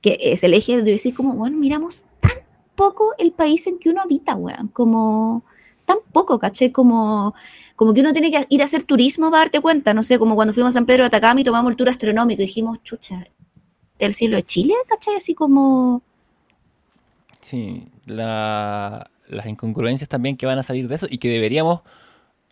[0.00, 2.32] Que es el eje de decir como, bueno, miramos tan
[2.76, 4.68] poco el país en que uno habita, weón.
[4.68, 5.44] Como
[5.84, 6.70] tan poco, ¿cachai?
[6.70, 7.34] Como,
[7.76, 9.94] como que uno tiene que ir a hacer turismo para darte cuenta.
[9.94, 12.42] No sé, como cuando fuimos a San Pedro de Atacama y tomamos el tour astronómico
[12.42, 13.26] y dijimos, chucha,
[13.98, 15.16] del cielo de Chile, ¿cachai?
[15.16, 16.02] Así como...
[17.40, 21.80] Sí, la las incongruencias también que van a salir de eso y que deberíamos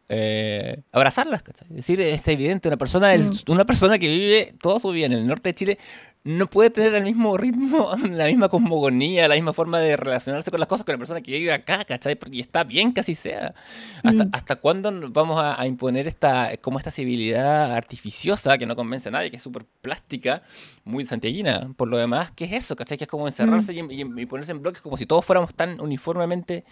[0.09, 1.43] eh, abrazarlas.
[1.71, 3.51] Es decir, es evidente, una persona, mm.
[3.51, 5.79] una persona que vive toda su vida en el norte de Chile
[6.25, 10.59] no puede tener el mismo ritmo, la misma cosmogonía, la misma forma de relacionarse con
[10.59, 12.19] las cosas que la persona que vive acá, ¿cachai?
[12.33, 13.55] Y está bien que así sea.
[14.03, 14.31] ¿Hasta, mm.
[14.33, 19.31] ¿hasta cuándo vamos a, imponer esta, como esta civilidad artificiosa que no convence a nadie,
[19.31, 20.43] que es súper plástica,
[20.85, 21.75] muy santiaguina?
[21.77, 22.75] Por lo demás, ¿qué es eso?
[22.75, 22.97] ¿Cachai?
[22.97, 24.19] Que es como encerrarse mm.
[24.19, 26.65] y, ponerse en bloques como si todos fuéramos tan uniformemente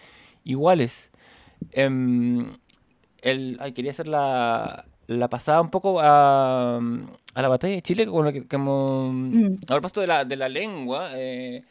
[0.43, 1.11] iguales.
[1.71, 2.57] Em,
[3.21, 8.05] el, ay, quería hacer la, la pasada un poco a, a la batalla de Chile,
[8.05, 9.57] como, como mm.
[9.63, 11.63] a propósito de la, de la lengua, eh,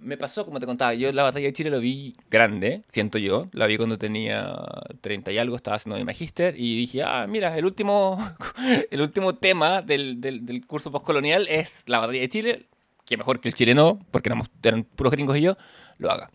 [0.00, 3.48] me pasó, como te contaba, yo la batalla de Chile lo vi grande, siento yo,
[3.52, 4.54] la vi cuando tenía
[5.00, 8.18] 30 y algo, estaba haciendo mi magíster, y dije, ah, mira, el último,
[8.90, 12.66] el último tema del, del, del curso postcolonial es la batalla de Chile,
[13.04, 15.56] que mejor que el chileno, porque éramos, eran puros gringos y yo,
[15.98, 16.30] lo haga.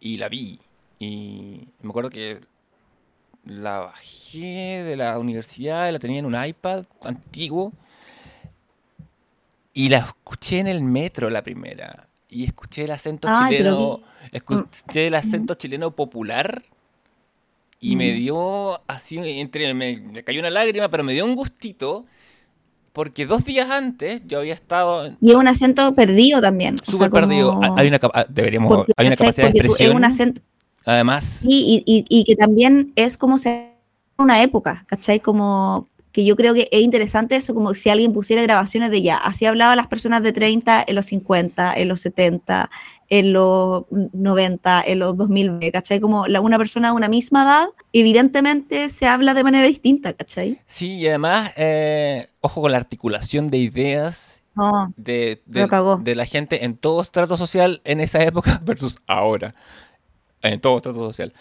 [0.00, 0.58] Y la vi,
[0.98, 2.40] y me acuerdo que
[3.44, 7.72] la bajé de la universidad, la tenía en un iPad antiguo
[9.72, 12.08] y la escuché en el metro la primera.
[12.28, 16.62] Y escuché el acento chileno, escuché el acento chileno popular
[17.80, 22.04] y me dio así, entre, me, cayó una lágrima, pero me dio un gustito
[22.92, 25.16] porque dos días antes yo había estado.
[25.20, 26.76] Y es un acento perdido también.
[26.82, 27.58] Súper perdido.
[27.76, 27.98] Hay una,
[28.28, 29.90] deberíamos, hay una capacidad de expresión.
[29.90, 30.42] Es un acento,
[30.84, 31.42] Además.
[31.44, 33.70] Y, y, y, que también es como se
[34.18, 35.20] una época, ¿cachai?
[35.20, 39.16] Como que yo creo que es interesante eso, como si alguien pusiera grabaciones de ya,
[39.16, 42.68] así hablaban las personas de 30 en los 50, en los 70,
[43.08, 46.00] en los 90, en los 2000, ¿cachai?
[46.00, 50.60] Como la, una persona de una misma edad, evidentemente se habla de manera distinta, ¿cachai?
[50.66, 54.42] Sí, y además, eh, ojo con la articulación de ideas
[54.96, 59.54] de, de, la gente en todo estrato social en esa época versus ahora
[60.42, 61.32] en todo estrato social.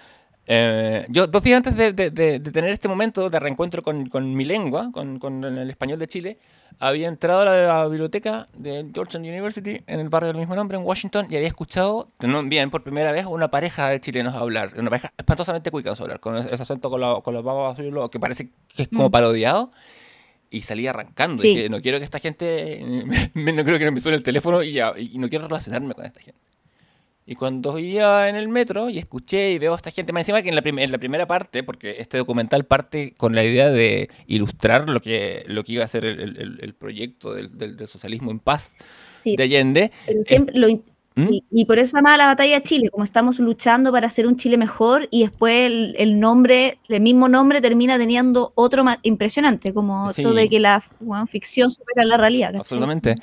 [0.51, 4.07] Eh, yo, dos días antes de, de- de- de tener este momento de reencuentro con,
[4.09, 6.39] con mi lengua, con, con el español de Chile,
[6.79, 10.83] había entrado a la, biblioteca de Georgetown University en el barrio del mismo nombre, en
[10.83, 14.89] Washington, y había escuchado, no, bien, por primera vez, una pareja de chilenos hablar, una
[14.89, 18.49] pareja espantosamente cuica hablar, con ese acento con, la, con los babos azules, que parece
[18.75, 19.11] que es como Mm.
[19.11, 19.71] parodiado.
[20.51, 21.43] Y salí arrancando.
[21.43, 21.65] Sí.
[21.65, 22.81] Y no quiero que esta gente.
[23.35, 26.05] me- no quiero que me suene el teléfono y, ya- y no quiero relacionarme con
[26.05, 26.39] esta gente.
[27.31, 30.41] Y cuando iba en el metro y escuché y veo a esta gente, más encima
[30.41, 33.69] que en la, prim- en la primera parte, porque este documental parte con la idea
[33.69, 36.19] de ilustrar lo que, lo que iba a ser el,
[36.59, 38.75] el- proyecto del, del- del socialismo en paz
[39.19, 39.91] Sí, de Allende.
[40.07, 40.69] pero siempre lo
[41.15, 41.27] ¿Mm?
[41.29, 44.25] y, y por eso se llama la batalla de Chile, como estamos luchando para hacer
[44.25, 49.71] un Chile mejor y después el, el nombre, el mismo nombre termina teniendo otro impresionante,
[49.71, 50.21] como Sí.
[50.21, 52.47] esto de que la bueno, ficción supera la realidad.
[52.47, 52.61] ¿cachai?
[52.61, 53.15] Absolutamente.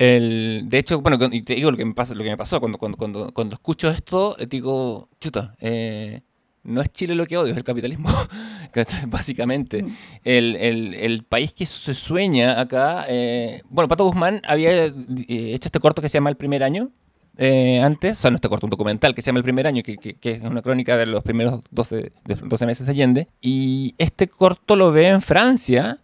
[0.00, 2.58] El, de hecho, bueno, y te digo lo que me pasa, lo que me pasó
[2.58, 6.22] cuando, cuando, cuando, cuando escucho esto, eh, digo, chuta, eh,
[6.62, 8.08] no es Chile lo que odio, es el capitalismo.
[9.08, 9.82] Básicamente.
[9.82, 9.96] Mm.
[10.24, 13.04] El, el- el país que se sueña acá.
[13.08, 14.92] eh, bueno, Pato Guzmán había eh,
[15.28, 16.90] hecho este corto que se llama El primer año.
[17.36, 19.82] eh, antes, o sea, no este corto, un documental que se llama El primer año,
[19.82, 23.28] que, que- que es una crónica de los primeros 12, de 12 meses de Allende.
[23.42, 25.98] Y este corto lo ve en Francia,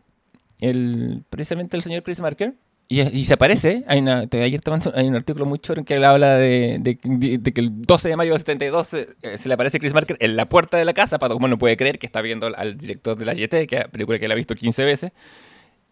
[0.61, 2.55] el, precisamente el señor Chris Marker.
[2.89, 5.81] Y, y se aparece, hay, una, te- ayer te mando- hay un artículo muy choro
[5.81, 8.87] en que él habla de, de- de- de que el 12 de mayo del 72
[8.87, 11.49] se, eh, se le aparece Chris Marker en la puerta de la casa, para como
[11.49, 14.19] no puede creer que está viendo al, al director de la YT, que es película
[14.21, 15.11] que él ha visto 15 veces,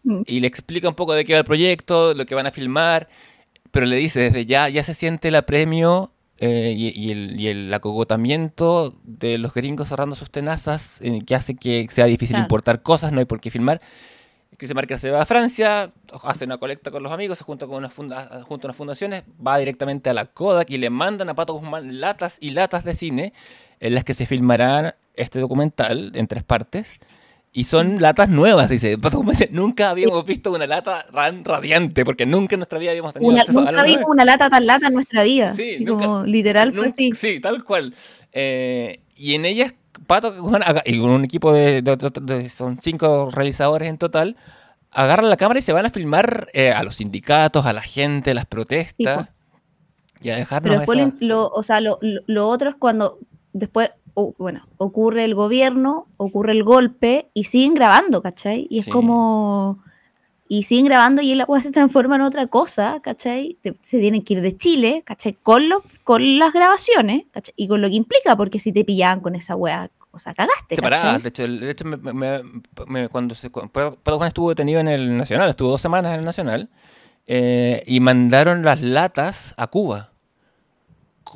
[0.07, 0.21] Mm.
[0.27, 3.09] y le explica un poco de qué va el proyecto, lo que van a filmar,
[3.71, 7.47] pero le dice desde ya, ya se siente el apremio eh, y, y el, y
[7.47, 12.43] el acogotamiento de los gringos cerrando sus tenazas, eh, que hace que sea difícil Claro.
[12.43, 13.81] importar cosas, no hay por qué filmar.
[14.57, 15.91] Chris Marker se va a Francia,
[16.23, 19.57] hace una colecta con los amigos, se junta con unas, funda- junta unas fundaciones, va
[19.57, 23.33] directamente a la Kodak y le mandan a Pato Guzmán latas y latas de cine
[23.79, 26.99] en las que se filmarán este documental en tres partes.
[27.57, 28.97] Y son latas nuevas, dice.
[28.97, 32.91] Pato Guzmán dice, nunca habíamos visto una lata tan radiante, porque nunca en nuestra vida
[32.91, 35.53] habíamos tenido Una- acceso a nunca algo vimos una lata tan lata en nuestra vida.
[35.55, 37.11] Sí, Así nunca- como literal fue Nunca- así.
[37.13, 37.93] Sí, tal cual.
[38.33, 39.73] Eh, y en ellas,
[40.05, 40.33] Pato
[40.85, 44.35] y con un equipo de, de- de- de- son cinco realizadores en total,
[44.91, 48.33] agarran la cámara y se van a filmar eh, a los sindicatos, a la gente,
[48.33, 49.29] las protestas.
[50.21, 53.19] y a dejarnos Pero después, lo, lo- o sea, lo, lo- lo otro es cuando
[53.53, 58.65] después, o- bueno, ocurre el gobierno, ocurre el golpe y siguen grabando, ¿cachai?
[58.69, 58.91] Y es Sí.
[58.91, 59.79] como...
[60.47, 63.57] Y siguen grabando y el agua se transforma en otra cosa, ¿cachai?
[63.79, 65.33] Se tienen que ir de Chile, ¿cachai?
[65.33, 67.53] Con, los, con las grabaciones, ¿cachai?
[67.57, 70.75] Y con lo que implica, porque si te pillaban con esa wea, o sea, cagaste,
[70.75, 71.23] separadas.
[71.23, 75.69] De hecho, de hecho me- cuando se, Pato Guzmán estuvo detenido en el Nacional, estuvo
[75.71, 76.69] dos semanas en el Nacional,
[77.27, 80.11] eh, y mandaron las latas a Cuba.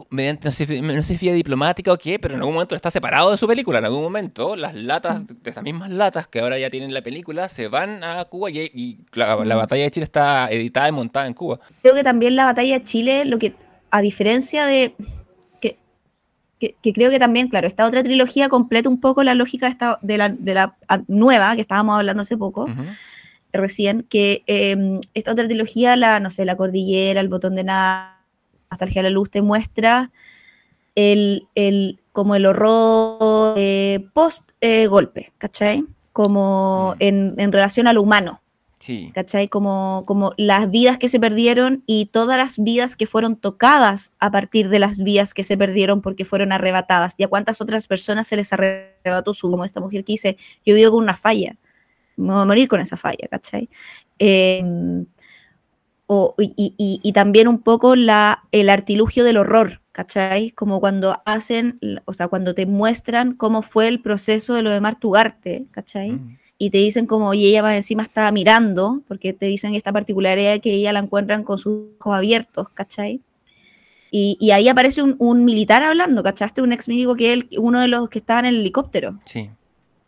[0.09, 2.89] Mediante, no sé, no sé si vía diplomática o qué, pero en algún momento está
[2.91, 3.79] separado de su película.
[3.79, 7.49] En algún momento, las latas, de estas mismas latas que ahora ya tienen la película,
[7.49, 9.59] se van a Cuba y, y la, la Mm.
[9.59, 11.59] batalla de Chile está editada y montada en Cuba.
[11.81, 13.53] Creo que también la batalla de Chile, lo que,
[13.91, 14.95] a diferencia de.
[15.61, 15.77] Que,
[16.59, 19.71] que, que creo que también, claro, esta otra trilogía completa un poco la lógica de,
[19.71, 22.83] esta, de, la, de la a- nueva que estábamos hablando hace poco, Ujú.
[23.53, 28.18] recién, que eh, esta otra trilogía, la, no sé, La Cordillera, El Botón de Nada,
[28.71, 30.11] Nostalgia de la Luz, te muestra
[30.95, 35.83] el, el, como el horror eh, post-golpe, ¿cachai?
[36.13, 37.03] Como Mm.
[37.03, 38.41] en, en relación a lo humano.
[38.79, 39.11] Sí.
[39.13, 39.49] ¿cachai?
[39.49, 44.31] Como, como las vidas que se perdieron y todas las vidas que fueron tocadas a
[44.31, 47.13] partir de las vidas que se perdieron porque fueron arrebatadas.
[47.17, 50.75] ¿Y a cuántas otras personas se les arrebató su, como esta mujer que dice, yo
[50.75, 51.57] vivo con una falla,
[52.15, 53.67] me voy a morir con esa falla, ¿cachai?
[54.17, 54.63] Eh,
[56.11, 60.49] o- y, y- y- también un poco la, el artilugio del horror, ¿cachai?
[60.51, 64.81] Como cuando hacen, o sea, cuando te muestran cómo fue el proceso de lo de
[64.81, 66.13] Martugarte, ¿cachai?
[66.13, 66.37] Mm.
[66.61, 70.51] y te dicen como, y ella más encima estaba mirando, porque te dicen esta particularidad
[70.53, 73.21] de que ella la encuentran con sus ojos abiertos, ¿cachai?
[74.11, 76.61] Y, y ahí aparece un, un militar hablando, ¿cachaste?
[76.63, 79.51] Un ex médico que es uno de los que estaba en el helicóptero, Sí.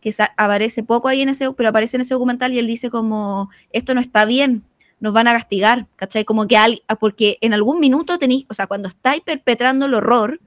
[0.00, 3.48] que aparece poco ahí en ese, pero aparece en ese documental y él dice como,
[3.72, 4.64] esto no está bien,
[5.02, 6.24] nos van a castigar, ¿cachai?
[6.24, 10.40] Como que al, porque en algún minuto tenéis, o sea, cuando estáis perpetrando el horror,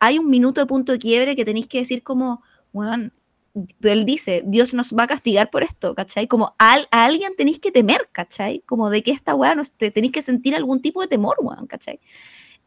[0.00, 2.42] hay un minuto de punto de quiebre que tenéis que decir como,
[2.72, 3.12] bueno,
[3.82, 6.26] él dice, Dios nos va a castigar por esto, ¿cachai?
[6.26, 8.64] Como a, a alguien tenéis que temer, ¿cachai?
[8.66, 11.68] Como de que esta weá, no, te, tenéis que sentir algún tipo de temor, weón,
[11.68, 12.00] ¿cachai?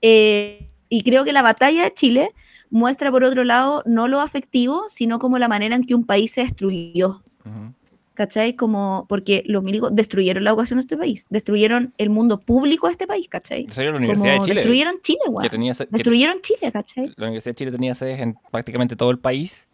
[0.01, 2.33] Eh, y creo que la batalla de Chile
[2.69, 6.31] muestra, por otro lado, no lo afectivo, sino como la manera en que un país
[6.31, 7.73] se destruyó, Ujú.
[8.13, 8.53] ¿Cachai?
[8.55, 12.91] Como, porque los milicos destruyeron la educación de este país, destruyeron el mundo público de
[12.91, 13.65] este país, ¿cachai?
[13.75, 14.55] Era la Como Universidad de Chile.
[14.55, 17.13] destruyeron Chile, que- Destruyeron Chile, ¿cachai?
[17.15, 19.67] la Universidad de Chile tenía sedes en prácticamente todo el país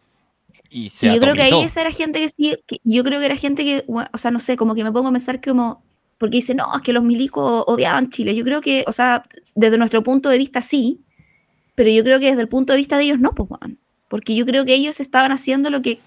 [0.70, 3.26] Y, se yo creo que ahí esa era gente que sí, que- yo creo que
[3.26, 5.84] era gente que, o sea, no sé, como que me pongo a pensar que como,
[6.18, 8.36] porque dice, no, es que los milicos odiaban Chile.
[8.36, 9.24] Yo creo que, o sea,
[9.56, 10.99] desde nuestro punto de vista sí,
[11.76, 13.78] pero yo creo que desde el punto de vista de ellos no, pues, weón.
[14.10, 15.99] Porque yo creo que ellos estaban haciendo lo que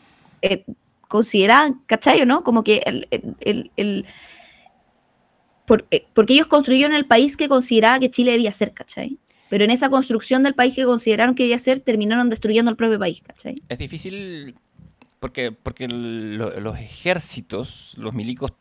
[0.43, 0.65] eh,
[1.13, 2.43] consideraban, ¿cachai o no?
[2.43, 3.07] Como que el,
[3.41, 4.07] el- el-
[5.67, 9.19] por- eh, porque ellos construyeron el país que consideraba que Chile debía ser, ¿cachai?
[9.49, 12.99] Pero en esa construcción del país que consideraron que debía ser, terminaron destruyendo el propio
[12.99, 13.63] país, ¿cachai?
[13.69, 14.57] Es difícil
[15.21, 18.53] porque, porque lo- los ejércitos, los milicos,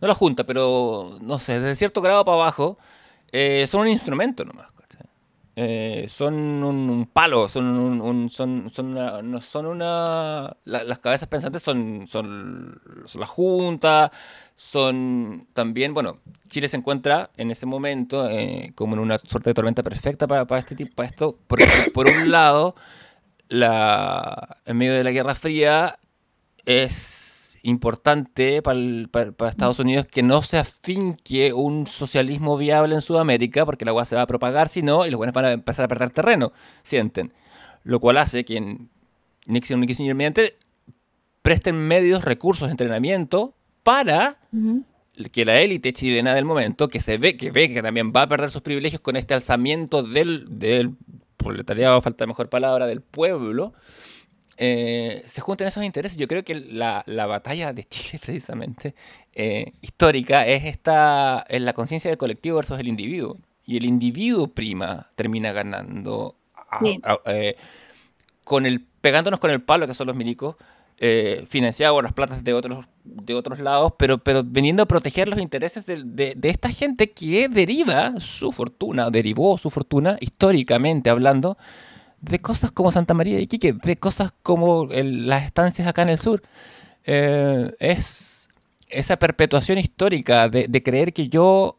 [0.00, 2.78] no la junta, pero no sé, desde cierto grado para abajo,
[3.32, 4.68] eh, son un instrumento nomás.
[5.56, 11.62] Eh, son un, palo, son un, son, son una, son una la- las cabezas pensantes
[11.62, 14.10] son, son, son la junta,
[14.56, 16.18] son también, bueno,
[16.48, 20.44] Chile se encuentra en ese momento eh, como en una suerte de tormenta perfecta para,
[20.44, 22.74] para este tipo, para esto, porque por un lado
[23.48, 25.98] la, en medio de la Guerra Fría
[26.66, 27.23] es
[27.64, 33.00] importante para, el- para- para Estados Unidos que no se afinque un socialismo viable en
[33.00, 35.52] Sudamérica, porque la agua se va a propagar, si no, y los buenos van a
[35.52, 37.32] empezar a perder terreno, sienten.
[37.82, 38.90] Lo cual hace que en
[39.46, 40.56] Nixon y Kissinger mediante
[41.42, 44.38] presten medios, recursos, entrenamiento para
[45.32, 48.28] que la élite chilena del momento, que se ve que ve que también va a
[48.28, 50.94] perder sus privilegios con este alzamiento del, del
[51.36, 53.72] proletariado, falta mejor palabra, del pueblo,
[54.56, 56.16] eh, se juntan esos intereses.
[56.18, 58.94] Yo creo que la, la batalla de Chile, precisamente,
[59.34, 63.38] eh, histórica, es esta es la conciencia del colectivo versus el individuo.
[63.66, 67.56] Y el individuo prima termina ganando a- a- eh,
[68.44, 70.56] con el, pegándonos con el palo que son los milicos,
[71.00, 75.28] eh, financiado por las platas de otros, de otros lados, pero, pero viniendo a proteger
[75.28, 81.10] los intereses de, de- de esta gente que deriva su fortuna, derivó su fortuna, históricamente
[81.10, 81.56] hablando,
[82.24, 86.08] de cosas como Santa María de Iquique, de cosas como el- las estancias acá en
[86.10, 86.42] el sur.
[87.04, 88.48] Eh, es
[88.88, 91.76] esa perpetuación histórica de, de creer que yo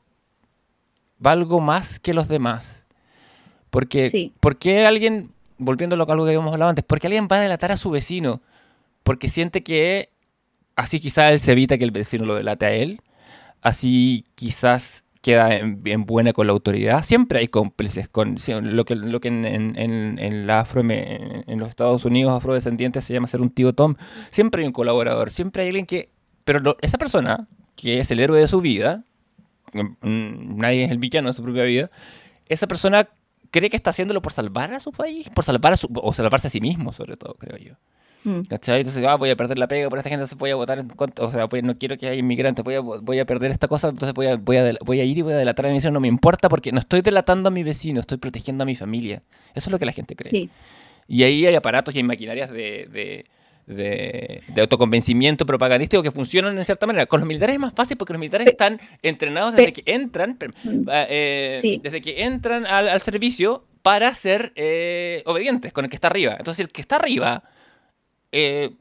[1.18, 2.86] valgo más que los demás.
[3.70, 4.34] Porque, Sí.
[4.40, 7.42] ¿por qué alguien, volviendo a lo- algo que habíamos hablado antes, porque alguien va a
[7.42, 8.42] delatar a su vecino?
[9.04, 10.10] Porque siente que
[10.76, 13.00] así quizás él se evita que el vecino lo delate a él,
[13.62, 17.04] así quizás queda en, en buena con la autoridad.
[17.04, 21.70] Siempre hay cómplices con lo que, lo que en, en- en- la afro, en, los
[21.70, 23.96] Estados Unidos afrodescendientes se llama ser un tío Tom.
[24.30, 26.12] Siempre hay un colaborador, siempre hay alguien que...
[26.44, 29.04] Pero lo- esa persona, que es el héroe de su vida,
[29.74, 31.90] mm, nadie es el villano de su propia vida,
[32.48, 33.10] esa persona
[33.50, 36.48] cree que está haciéndolo por salvar a su país, por salvar a su, o salvarse
[36.48, 37.74] a sí mismo, sobre todo, creo yo.
[38.26, 38.42] Mm.
[38.50, 38.80] ¿Cachai?
[38.82, 40.90] Entonces, ah, voy a perder la pega por esta gente, entonces voy a votar en
[40.90, 43.68] contra, o sea, voy- no quiero que haya inmigrantes, voy a, voy a perder esta
[43.68, 45.76] cosa, entonces voy a, voy, a, voy a ir y voy a delatar a mi
[45.76, 48.76] vecino, no me importa porque no estoy delatando a mi vecino, estoy protegiendo a mi
[48.76, 49.22] familia.
[49.54, 50.30] Eso es lo que la gente cree.
[50.30, 50.50] Sí.
[51.08, 53.26] Y ahí hay aparatos y hay maquinarias de, de,
[53.68, 57.06] de- de autoconvencimiento propagandístico que funcionan en cierta manera.
[57.06, 60.88] Con los militares es más fácil porque los militares están entrenados desde que entran, Mm.
[60.92, 61.80] eh, Sí.
[61.84, 66.36] desde que entran al, al servicio para ser eh, obedientes con el que está arriba.
[66.38, 67.44] Entonces el que está arriba
[68.36, 68.72] eh,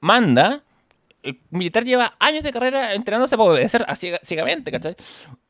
[0.00, 0.62] manda.
[1.22, 3.84] El militar lleva años de carrera entrenándose para obedecer
[4.22, 4.94] ciegamente, ¿cachai?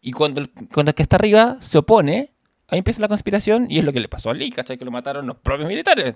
[0.00, 2.32] Y cuando el, cuando el que está arriba se opone,
[2.68, 4.78] ahí empieza la conspiración y es lo que le pasó a Lee, ¿cachai?
[4.78, 6.14] Que lo mataron los propios militares.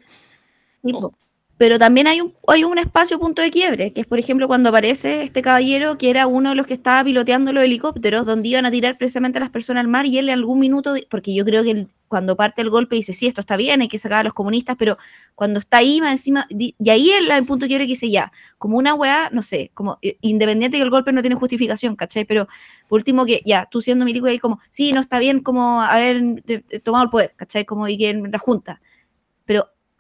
[0.82, 1.12] Sí, Oh.
[1.60, 4.70] Pero también hay un, hay un espacio punto de quiebre, que es, por ejemplo, cuando
[4.70, 8.64] aparece este caballero que era uno de los que estaba piloteando los helicópteros, donde iban
[8.64, 11.44] a tirar precisamente a las personas al mar, y él en algún minuto, porque yo
[11.44, 14.24] creo que cuando parte el golpe dice, sí, esto está bien, hay que sacar a
[14.24, 14.96] los comunistas, pero
[15.34, 18.32] cuando está ahí, más encima, y ahí él el punto de quiebre que dice, ya,
[18.56, 22.24] como una weá, no sé, como eh, independiente que el golpe no tiene justificación, ¿cachai?
[22.24, 22.48] Pero
[22.88, 26.22] por último que, ya, tú siendo milico ahí como, sí, no está bien como haber
[26.48, 27.66] eh, eh, tomado el poder, ¿cachai?
[27.66, 28.80] Como y que la junta.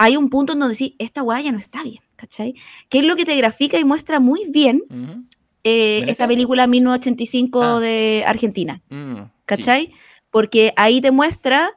[0.02, 2.54] Hay un punto en donde sí, esta weá ya no está bien, ¿cachai?
[2.88, 5.24] Que es lo que te grafica y muestra muy bien Ujú.
[5.62, 6.12] eh, ¿Venecia?
[6.12, 7.80] esta película 1985 Ah.
[7.80, 9.22] de Argentina, Mm, sí.
[9.44, 9.92] ¿cachai?
[10.30, 11.72] Porque ahí te muestra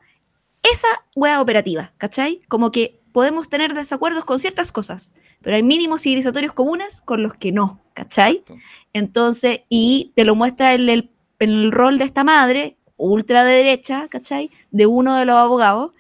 [0.72, 0.88] esa
[1.18, 2.40] weá operativa, ¿cachai?
[2.48, 7.34] Como que podemos tener desacuerdos con ciertas cosas, pero hay mínimos civilizatorios comunes con los
[7.34, 8.38] que no, ¿cachai?
[8.38, 8.56] Exacto.
[8.94, 11.10] Entonces, y te lo muestra en el,
[11.40, 14.50] en el rol de esta madre, ultra de derecha, ¿cachai?
[14.72, 15.92] De uno de los abogados,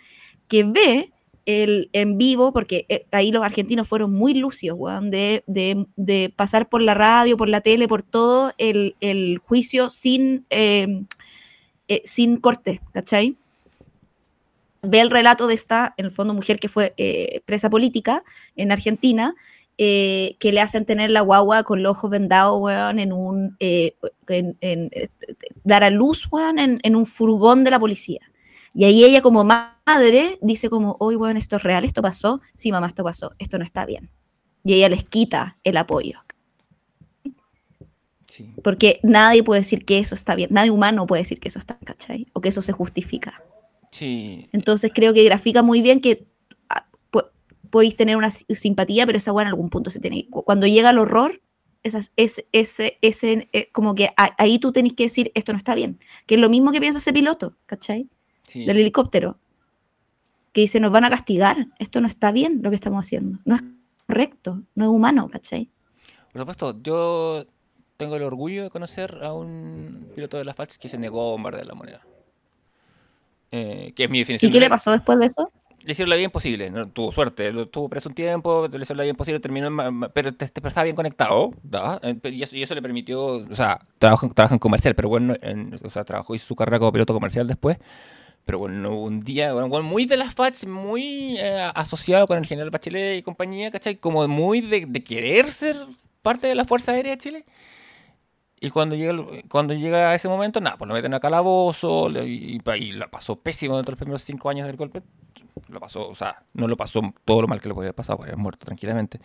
[0.47, 1.11] que ve
[1.45, 6.33] el en vivo, porque eh, ahí los argentinos fueron muy lucios, weón, de, de- de
[6.35, 11.03] pasar por la radio, por la tele, por todo el, el juicio sin, eh,
[11.89, 13.35] eh, sin corte, ¿cachai?
[14.81, 18.23] Ve el relato de esta, en el fondo, mujer que fue eh, presa política
[18.57, 19.33] en Argentina,
[19.77, 23.95] eh, que le hacen tener la guagua con los ojos vendados, weón, en un, eh,
[24.27, 24.89] en, en,
[25.63, 28.19] dar a luz, weón, en, en un furgón de la policía.
[28.73, 32.71] Y ahí ella como madre dice como, hoy bueno, esto es real, esto pasó, sí,
[32.71, 34.09] mamá, esto pasó, esto no está bien.
[34.63, 36.19] Y ella les quita el apoyo.
[38.63, 41.77] Porque nadie puede decir que eso está bien, nadie humano puede decir que eso está,
[41.77, 42.27] ¿cachai?
[42.33, 43.43] O que eso se justifica.
[43.91, 44.47] Sí.
[44.51, 46.25] Entonces creo que grafica muy bien que
[46.69, 46.87] ah,
[47.69, 50.27] podéis tener una simpatía, pero esa buena en algún punto se tiene.
[50.31, 51.43] Cuando llega el horror,
[51.83, 55.75] esas, ese, ese, ese, eh, como que ahí tú tenés que decir esto no está
[55.75, 55.99] bien.
[56.25, 58.09] Que es lo mismo que piensa ese piloto, ¿cachai?
[58.53, 59.37] Del helicóptero.
[60.51, 63.39] Que dice, nos van a castigar, esto no está bien lo que estamos haciendo.
[63.45, 63.63] No es
[64.07, 65.69] correcto, no es humano, ¿cachai?
[66.31, 67.45] Por supuesto, yo
[67.97, 71.31] tengo el orgullo de conocer a un piloto de la FATS que se negó a
[71.31, 72.01] bombardear la moneda.
[73.51, 74.49] Eh, que es mi definición.
[74.49, 75.51] ¿Y qué le pasó después de eso?
[75.83, 76.87] Le hicieron la vida imposible, ¿no?
[76.87, 79.69] tuvo suerte, lo, tuvo preso un tiempo, le hicieron la vida imposible, terminó,
[80.13, 81.51] pero, estaba bien conectado,
[82.01, 85.35] eh, y, eso, le permitió, o sea, trabaja, en comercial, pero bueno,
[85.83, 87.79] o sea, trabajó y su carrera como piloto comercial después,
[88.45, 92.69] pero bueno, un día, bueno, muy de las FATS, muy eh, asociado con el general
[92.69, 93.95] Bachelet y compañía, ¿cachai?
[93.95, 95.77] Como muy de, de querer ser
[96.21, 97.45] parte de la Fuerza Aérea de Chile.
[98.59, 99.13] Y cuando llega,
[99.49, 103.75] cuando llega ese momento, nada, pues lo meten a calabozo y, y, la pasó pésimo
[103.75, 105.03] dentro de los primeros cinco años del golpe.
[105.67, 108.19] Lo pasó, o sea, no lo pasó todo lo mal que le podía haber pasado,
[108.19, 109.19] porque muerto tranquilamente.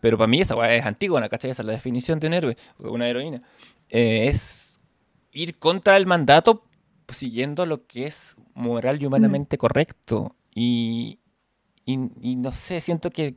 [0.00, 1.50] Pero para mí esa weá es antigua, ¿cachai?
[1.50, 3.42] Esa es la definición de un héroe, una heroína.
[3.90, 4.80] Eh, es
[5.32, 6.62] ir contra el mandato
[7.10, 9.58] siguiendo lo que es moral y humanamente mm.
[9.58, 10.34] correcto.
[10.54, 11.18] Y,
[11.84, 13.36] y, y, no sé, siento que,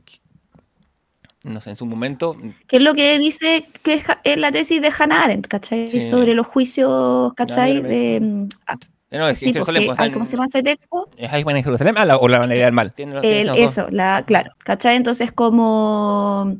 [1.44, 2.36] no sé, en su momento...
[2.66, 6.00] ¿Qué es lo que dice que es, la tesis de Hannah Arendt, ¿cachai?
[6.00, 7.80] Sobre los juicios, ¿cachai?
[7.82, 8.76] de, mm, ah,
[9.18, 11.08] no, es sí, porque, ¿Cómo se llama ese texto?
[11.16, 12.94] ¿Es Eichmann en Jerusalén ah, o la manera del mal?
[12.96, 14.96] eso, la, claro, ¿cachai?
[14.96, 16.56] Entonces como...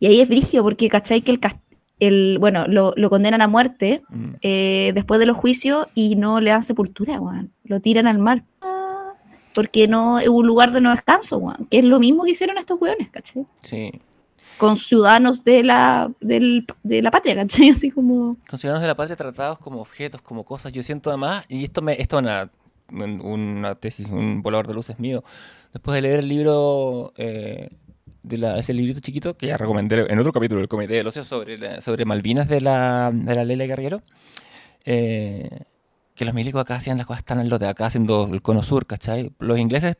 [0.00, 1.22] Y ahí es brigio porque, ¿cachai?
[1.22, 1.40] Que el,
[2.04, 4.24] el bueno, lo, lo, condenan a muerte mm.
[4.42, 7.52] eh, después de los juicios y no le dan sepultura, weón.
[7.64, 8.44] Lo tiran al mar.
[9.54, 11.66] Porque no es un lugar de no descanso, weón.
[11.70, 13.46] Que es lo mismo que hicieron estos weones, ¿cachai?
[13.62, 13.92] Sí
[14.58, 17.68] con ciudadanos de la, de la patria, ¿cachai?
[17.70, 18.36] Así como...
[18.48, 20.72] Con ciudadanos de la patria tratados como objetos, como cosas.
[20.72, 22.50] Yo siento además, y esto, me, esto es una,
[22.90, 25.24] una tesis, un volador de luces mío,
[25.72, 27.12] después de leer el libro...
[27.16, 27.70] Eh,
[28.24, 31.24] de la, ese librito chiquito que ya recomendé en otro capítulo del Comité del Ocio
[31.24, 34.02] sobre, sobre Malvinas de la, de la Leila Guerrero,
[34.84, 35.48] eh,
[36.14, 38.86] que los milicos acá hacían las cosas tan en lote, acá haciendo el cono sur,
[38.86, 39.32] ¿cachai?
[39.38, 39.98] Los ingleses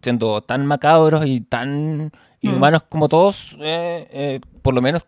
[0.00, 2.10] siendo tan macabros y tan mm.
[2.42, 5.04] inhumanos como todos, eh, eh, por lo menos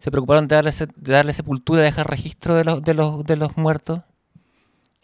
[0.00, 3.36] se preocuparon de darle, de darle sepultura, de dejar registro de los, de los, de
[3.36, 4.00] los muertos.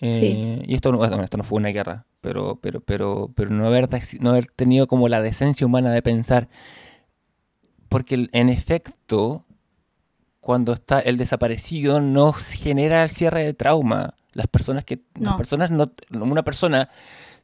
[0.01, 3.89] Eh, y esto no, esto no fue una guerra, pero, pero, pero, pero no, haber,
[4.21, 6.49] no haber tenido como la decencia humana de pensar.
[7.89, 9.45] Porque en efecto,
[10.41, 14.15] cuando está el desaparecido, no genera el cierre de trauma.
[14.33, 15.01] Las personas que.
[15.19, 15.93] Las personas no.
[16.13, 16.89] Una persona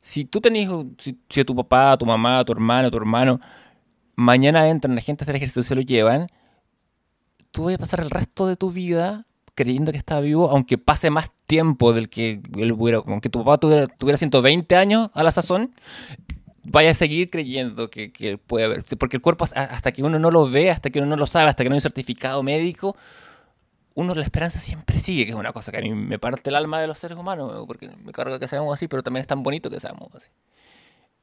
[0.07, 3.41] si tú tenés, si, si, tu papá, tu mamá, tu hermano, tu hermano,
[4.15, 6.29] mañana entran agentes del ejército y se lo llevan,
[7.51, 9.27] tú vas a pasar el resto de tu vida
[9.57, 13.59] creyendo que está vivo, aunque pase más tiempo del que él hubiera, aunque tu papá
[13.59, 15.75] tuviera, tuviera 120 años a la sazón,
[16.65, 20.31] vaya a seguir creyendo que, que puede haber, porque el cuerpo hasta que uno no
[20.31, 22.97] lo ve, hasta que uno no lo sabe, hasta que no hay un certificado médico,
[23.95, 26.57] uno la esperanza siempre sigue, que es una cosa que a mí me parte el
[26.57, 29.43] alma de los seres humanos, porque me carga que seamos así, pero también es tan
[29.43, 30.29] bonito que seamos así.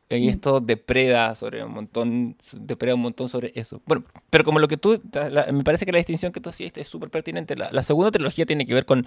[0.10, 0.30] Y mm.
[0.30, 3.82] esto depreda sobre un montón, depreda un montón sobre eso.
[3.86, 5.02] Bueno, pero como lo que tú,
[5.52, 7.56] me parece que la distinción que tú hacías es súper pertinente.
[7.56, 9.06] La, segunda trilogía tiene que ver con,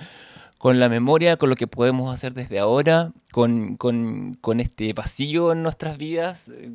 [0.58, 5.52] con la memoria, con lo que podemos hacer desde ahora, con, con, con este vacío
[5.52, 6.72] en nuestras vidas, eh,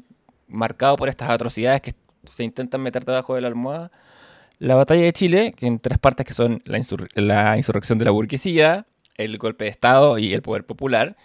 [0.48, 1.94] marcado por estas atrocidades que
[2.24, 3.92] se intentan meter debajo de la almohada.
[4.60, 8.86] La batalla de Chile, que en tres partes que son la, insurrección de la burguesía,
[9.18, 11.18] el golpe de Estado y el poder popular,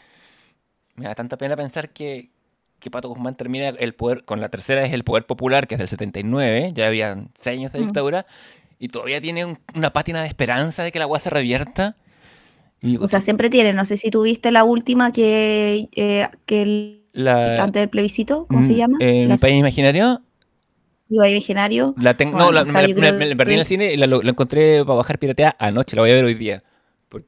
[0.94, 2.30] me da tanta pena pensar que,
[2.78, 5.78] que Pato Guzmán termina el poder, con la tercera es el poder popular, que es
[5.78, 8.24] del 79, ya habían seis años de dictadura,
[8.78, 11.96] y todavía tiene una pátina de esperanza de que la agua se revierta.
[13.00, 17.88] O sea, siempre tiene, no sé si tuviste la última que, eh, que antes del
[17.88, 18.98] plebiscito, ¿cómo se mm, llama?
[19.00, 20.22] ¿En mi país imaginario?
[21.08, 21.94] Iba Imaginario.
[21.98, 25.54] La tengo, no, la, me, perdí en el cine y la, encontré para bajar piratea
[25.58, 26.62] anoche, la voy a ver hoy día.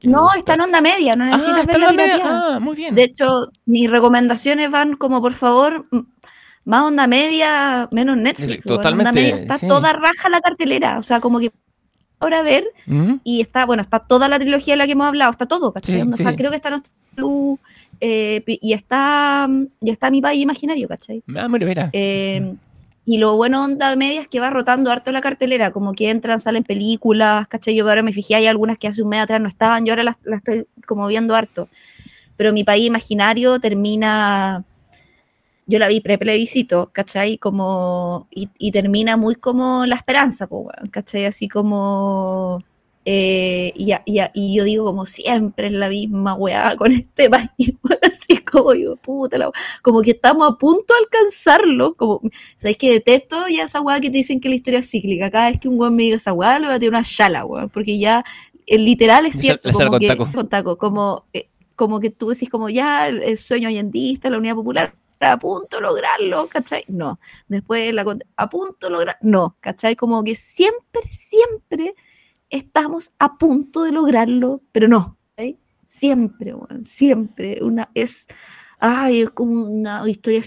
[0.03, 2.93] No, está en onda media, no necesitas ah, ver la Ah, muy bien.
[2.93, 5.87] De hecho, mis recomendaciones van como, por favor,
[6.65, 8.63] más onda media, menos Netflix.
[8.65, 9.29] totalmente.
[9.29, 11.51] está toda raja la cartelera, o sea, como que
[12.19, 12.65] ahora ver
[13.23, 16.01] y está, bueno, está toda la trilogía de la que hemos hablado, está todo, ¿cachai?
[16.01, 17.59] o sea, creo que está nuestra luz
[18.01, 19.47] eh, y está
[19.81, 21.23] y está mi país imaginario, ¿cachai?
[21.35, 21.89] Ah, bueno, mira.
[21.93, 22.53] Eh,
[23.05, 26.39] y lo bueno onda media es que va rotando harto la cartelera, como que entran,
[26.39, 27.75] salen películas, ¿cachai?
[27.75, 30.03] Yo ahora me fijé, hay algunas que hace un mes atrás no estaban, yo ahora
[30.03, 31.69] las, estoy como viendo harto.
[32.37, 34.63] pero mi país imaginario termina,
[35.69, 37.37] yo la vi pre-plebiscito, ¿cachai?
[37.37, 40.49] Como, y, y termina muy como la esperanza,
[40.91, 41.25] ¿cachai?
[41.25, 42.63] Así como
[43.05, 47.49] eh, y, y, y, yo digo, como siempre es la misma weá con este país.
[48.03, 49.51] así como digo, puta la
[49.81, 51.95] Como que estamos a punto de alcanzarlo.
[51.95, 52.21] Como,
[52.57, 55.31] ¿sabéis que detesto ya esa weá que te dicen que la historia es cíclica?
[55.31, 57.45] Cada vez que un weón me diga esa weá, le voy a tirar una chala,
[57.45, 57.69] weón.
[57.69, 58.23] Porque ya,
[58.65, 59.71] el literal es cierto.
[59.71, 60.77] Como que, con taco.
[60.77, 64.93] como, eh, como que tú decís, como ya, el sueño allendista, la unidad popular,
[65.27, 66.83] a punto lograrlo, ¿cachai?
[66.87, 67.19] No.
[67.47, 68.05] Después, la,
[68.37, 69.95] a punto lograr, no, ¿cachai?
[69.95, 71.95] Como que siempre, siempre
[72.49, 75.17] estamos a punto de lograrlo, pero no.
[75.85, 77.63] Siempre, siempre.
[77.63, 78.27] Una, es,
[78.79, 80.43] ay, es como una historia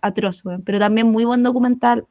[0.00, 2.06] atroz, pero también muy buen documental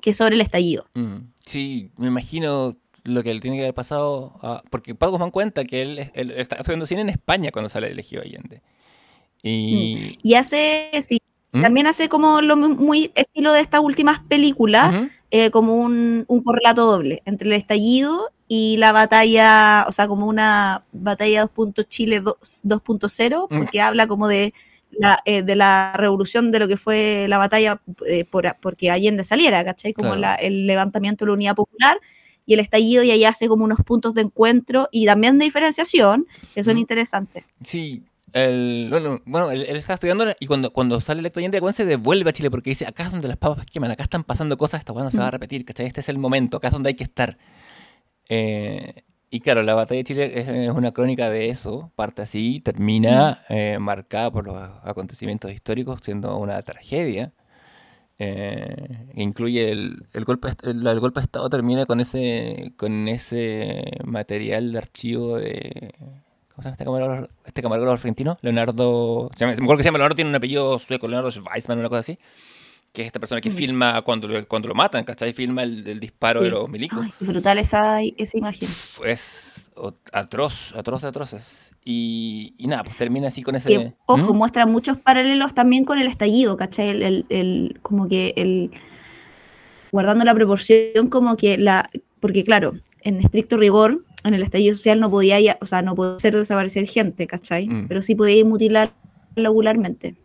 [0.00, 0.86] que es sobre el estallido.
[0.94, 4.38] Mm, sí, me imagino lo que él tiene que haber pasado,
[4.70, 8.62] porque Pablo Guzmán cuenta que él, está estudiando cine en España cuando sale elegido Allende.
[9.44, 11.20] Y, mm, y hace, sí,
[11.52, 11.62] ¿Mm?
[11.62, 16.86] también hace como lo muy estilo de estas últimas películas, eh, como un, un, correlato
[16.86, 21.74] doble entre el estallido y la batalla, o sea, como una batalla 2.
[21.86, 23.56] Chile 2.0, mm.
[23.56, 24.54] porque habla como de
[24.90, 29.24] la, eh, de la revolución de lo que fue la batalla eh, por, porque Allende
[29.24, 29.92] saliera, ¿cachai?
[29.92, 31.98] Como la, el levantamiento de la unidad popular
[32.46, 36.26] y el estallido y ahí hace como unos puntos de encuentro y también de diferenciación
[36.54, 37.44] que son interesantes.
[37.62, 38.02] Sí,
[38.34, 42.32] el, bueno, bueno él, está estudiando y cuando, cuando sale el Allende, se devuelve a
[42.32, 45.10] Chile porque dice, acá es donde las papas queman, acá están pasando cosas, esta no
[45.12, 45.32] se va a mm.
[45.32, 45.86] repetir, ¿cachai?
[45.86, 47.38] Este es el momento, acá es donde hay que estar.
[48.28, 53.38] Eh, y claro, la batalla de Chile es, una crónica de eso, parte así, termina
[53.48, 53.52] mm.
[53.52, 57.32] eh, marcada por los acontecimientos históricos, siendo una tragedia.
[58.18, 63.82] Eh, incluye el, el golpe el, el, golpe de estado termina con ese con ese
[64.04, 65.92] material de archivo de
[66.54, 68.38] ¿Cómo se llama este camarógrafo, este camarógrafo argentino?
[68.40, 69.30] Leonardo.
[69.34, 72.00] Se me acuerdo que se llama Leonardo, tiene un apellido sueco, Leonardo Weissman, una cosa
[72.00, 72.18] así.
[72.92, 73.54] Que es esta persona que mm.
[73.54, 75.32] filma cuando, cuando lo matan, ¿cachai?
[75.32, 77.04] Filma el, disparo de los milicos.
[77.18, 78.68] brutal esa, esa imagen.
[79.04, 79.64] Es
[80.12, 81.74] atroz, atroz de atroces.
[81.84, 83.68] Y, y, nada, pues termina así con ese.
[83.68, 84.36] Que, ojo, ¿Mm?
[84.36, 86.90] muestra muchos paralelos también con el estallido, ¿cachai?
[86.90, 88.70] El, el, el, como que el.
[89.90, 91.90] Guardando la proporción, como que la.
[92.20, 96.16] Porque, claro, en estricto rigor, en el estallido social no podía, o sea, no podía
[96.16, 97.68] hacer desaparecer gente, ¿cachai?
[97.68, 97.88] Mm.
[97.88, 98.94] Pero sí podía mutilar
[99.36, 100.16] lobularmente.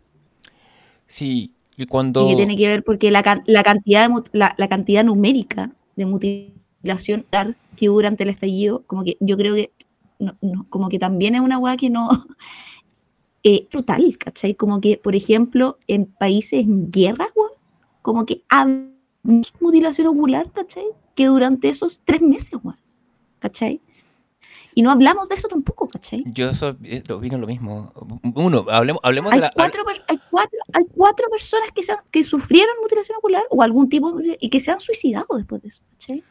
[1.06, 2.26] Sí, y cuando...
[2.26, 6.06] Y que tiene que ver porque la, la cantidad, de, la, la, cantidad numérica de
[6.06, 7.26] mutilación
[7.76, 9.72] que hubo durante el estallido, como que yo creo que,
[10.18, 10.36] no,
[10.68, 12.08] como que también es una weá que no...
[13.42, 14.54] Eh, brutal, ¿cachai?
[14.54, 17.48] Como que, por ejemplo, en países en guerra, weá,
[18.02, 18.92] como que hay
[19.60, 20.84] mutilación ocular, ¿cachai?
[21.14, 22.78] Que durante esos tres meses, weá,
[23.38, 23.80] ¿cachai?
[24.80, 26.24] Y no hablamos de eso tampoco, ¿cachai?
[26.28, 27.92] Yo eso eh, vino lo mismo.
[28.34, 29.52] Uno, hablemos, hablemos hay de la...
[29.54, 34.16] Cuatro, hay, cuatro, hay cuatro personas que, se que sufrieron mutilación ocular o algún tipo
[34.40, 36.24] y que se han suicidado después de eso, ¿cachai?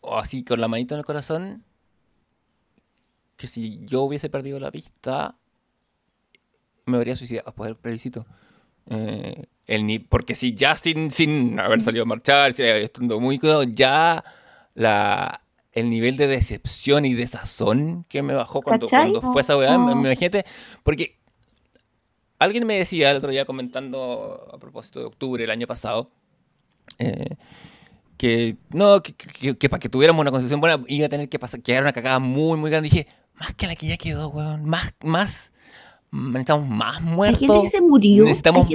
[0.00, 1.62] O así, con la manita en el corazón,
[3.36, 5.36] que si yo hubiese perdido la vista,
[6.86, 8.24] me habría suicidado después del plebiscito.
[8.86, 13.64] Eh, el ni porque si ya sin, sin haber salido a marchar, estando muy cuidado,
[13.64, 14.24] ya
[14.72, 15.42] la,
[15.72, 19.78] el nivel de decepción y desazón que me bajó cuando, cuando fue esa weá.
[19.78, 20.44] Me, imagínate,
[20.82, 21.18] porque
[22.38, 26.10] alguien me decía el otro día comentando a propósito de octubre el año pasado,
[26.98, 27.36] eh,
[28.16, 31.72] que no, que, para que tuviéramos una concepción buena iba a tener que pasar, que
[31.72, 32.88] era una cagada muy, muy grande.
[32.88, 33.08] dije,
[33.40, 35.52] más que la que ya quedó, weón, más, más,
[36.12, 37.42] necesitamos más muertos.
[37.42, 38.24] Hay gente que se murió.
[38.24, 38.68] Necesitamos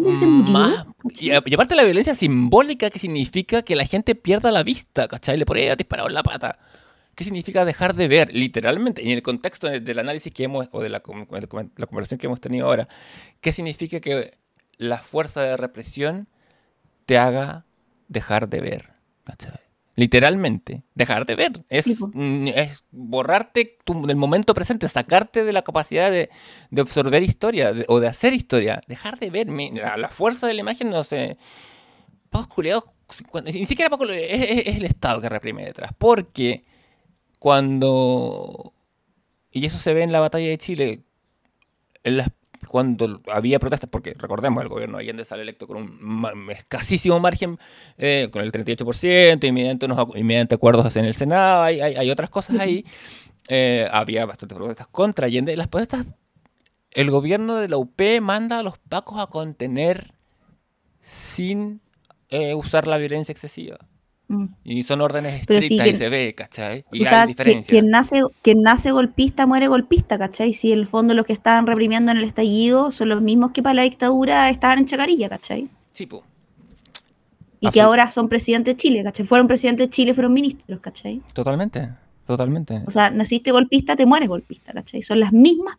[0.50, 0.86] más.
[1.20, 5.38] Y, aparte la violencia simbólica que significa que la gente pierda la vista, ¿cachai?
[5.38, 6.58] Le podría disparado en la pata.
[7.18, 8.32] ¿Qué significa dejar de ver?
[8.32, 12.40] Literalmente, en el contexto del análisis que hemos, o de la, la conversación que hemos
[12.40, 12.88] tenido ahora,
[13.42, 14.38] ¿qué significa que
[14.78, 16.28] la fuerza de represión
[17.08, 17.66] te haga
[18.08, 18.92] dejar de ver?
[19.96, 21.66] Literalmente, dejar de ver.
[21.70, 26.30] Es, es borrarte del momento presente, sacarte de la capacidad de,
[26.70, 28.80] de absorber historia o de hacer historia.
[28.88, 29.48] Dejar de ver.
[29.50, 31.40] La, la fuerza de la imagen no sé.
[32.30, 32.84] Pocos culiados.
[33.44, 35.90] Ni siquiera es, es, el Estado que reprime detrás.
[35.98, 36.64] Porque
[37.40, 38.74] cuando,
[39.52, 41.04] y eso se ve en la batalla de Chile,
[42.68, 47.58] cuando había protestas, porque recordemos, el gobierno de Allende sale electo con un escasísimo margen,
[47.98, 52.30] eh, con el 38%, y mediante, unos, mediante acuerdos en el Senado, hay, hay, otras
[52.30, 52.86] cosas ahí.
[53.50, 55.56] Eh, había bastantes protestas contra Allende.
[55.56, 56.06] Las protestas,
[56.92, 60.14] el gobierno de la UP manda a los pacos a contener
[61.00, 61.80] sin
[62.30, 63.78] eh, usar la violencia excesiva.
[64.30, 64.46] Mm.
[64.66, 66.84] Y son órdenes Pero sí, estrictas y quien- se ve, ¿cachai?
[66.92, 67.68] Y O sea, hay diferencias.
[67.68, 70.52] quien nace, quien nace golpista muere golpista, ¿cachai?
[70.54, 73.64] Si en el fondo los que estaban reprimiendo en el estallido son los mismos que
[73.64, 75.70] para la dictadura estaban en Chacarilla, ¿cachai?
[75.94, 76.24] Sí, po.
[77.60, 79.26] Y que ahora son presidentes de Chile, ¿cachai?
[79.26, 81.22] Fueron presidentes de Chile, fueron ministros, ¿cachai?
[81.34, 81.90] Totalmente,
[82.26, 82.84] totalmente.
[82.86, 85.02] O sea, naciste golpista, te mueres golpista, ¿cachai?
[85.02, 85.78] Son las mismas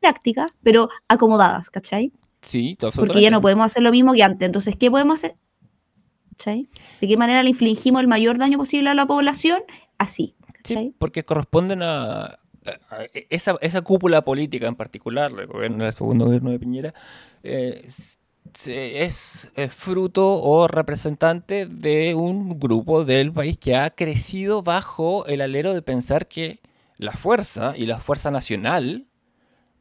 [0.00, 2.12] prácticas, pero acomodadas, ¿cachai?
[2.40, 4.46] Sí, Porque ya no podemos hacer lo mismo que antes.
[4.46, 5.36] Entonces, ¿qué podemos hacer?
[6.40, 6.68] ¿Cachai?
[7.02, 9.62] ¿De qué manera le infligimos el mayor daño posible a la población?
[9.98, 10.34] Así,
[10.98, 12.38] porque corresponden a,
[13.28, 16.94] esa, esa cúpula política en particular, el, gobierno, el segundo gobierno de Piñera,
[17.42, 17.82] eh,
[18.66, 25.42] es, es fruto o representante de un grupo del país que ha crecido bajo el
[25.42, 26.60] alero de pensar que
[26.96, 29.06] la fuerza y la fuerza nacional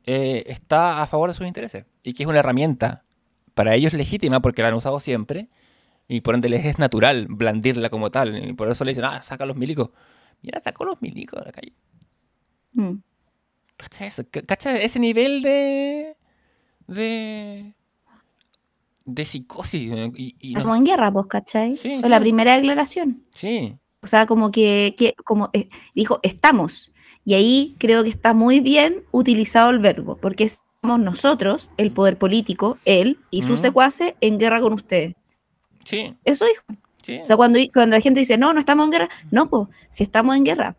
[0.06, 3.06] eh, está a favor de sus intereses y que es una herramienta
[3.54, 5.50] para ellos legítima porque la han usado siempre
[6.10, 9.22] y por ende les es natural blandirla como tal y por eso le dicen, ah,
[9.22, 9.92] saca los milicos.
[10.42, 11.72] Mira, sacó los milicos a la calle.
[12.74, 12.96] Mm.
[13.78, 14.24] ¿Cacha eso?
[14.30, 16.16] Ca- ¿Cacha ese nivel de.
[16.88, 17.74] de.
[19.06, 19.92] de psicosis?
[19.92, 21.78] eh, Y, y no- en guerra, pues, ¿cachai?
[21.78, 22.22] Sí, Fue la sí.
[22.22, 23.24] primera declaración.
[23.34, 26.92] sí, O sea, como que, que- como eh, dijo, estamos.
[27.26, 32.18] Y ahí creo que está muy bien utilizado el verbo, porque estamos nosotros, el poder
[32.18, 33.62] político, él y sus Ujú.
[33.62, 35.16] secuaces, en guerra con ustedes.
[35.90, 36.64] Sí, Eso dijo.
[37.02, 37.20] sí.
[37.22, 40.04] O sea, cuando, cuando la gente dice, no, no estamos en guerra, no, pues, si
[40.04, 40.76] estamos en guerra.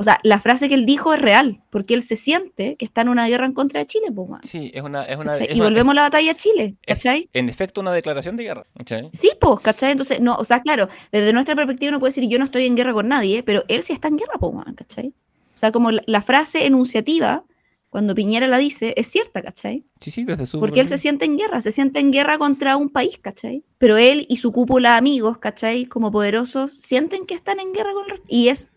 [0.00, 3.00] O sea, la frase que él dijo es real, porque él se siente que está
[3.00, 5.02] en una guerra en contra de Chile, pues, Sí, es una.
[5.02, 7.28] Es una, Y una- volvemos a la batalla de Chile, es- ¿cachai?
[7.32, 8.64] en efecto, una declaración de guerra.
[8.76, 9.08] ¿cachai?
[9.12, 9.90] Sí, pues, ¿cachai?
[9.92, 12.76] Entonces, no, o sea, claro, desde nuestra perspectiva uno puede decir yo no estoy en
[12.76, 15.08] guerra con nadie, pero él sí está en guerra, pues, ¿cachai?
[15.08, 17.42] O sea, como la, la frase enunciativa,
[17.90, 19.84] cuando Piñera la dice, es cierta, ¿cachai?
[20.00, 20.60] Sí, sí, desde su.
[20.60, 23.64] Porque él se siente en guerra, se siente en guerra contra un país, ¿cachai?
[23.78, 25.86] Pero él y su cúpula de amigos, ¿cachai?
[25.86, 28.20] Como poderosos, sienten que están en guerra con el.
[28.28, 28.68] Y es,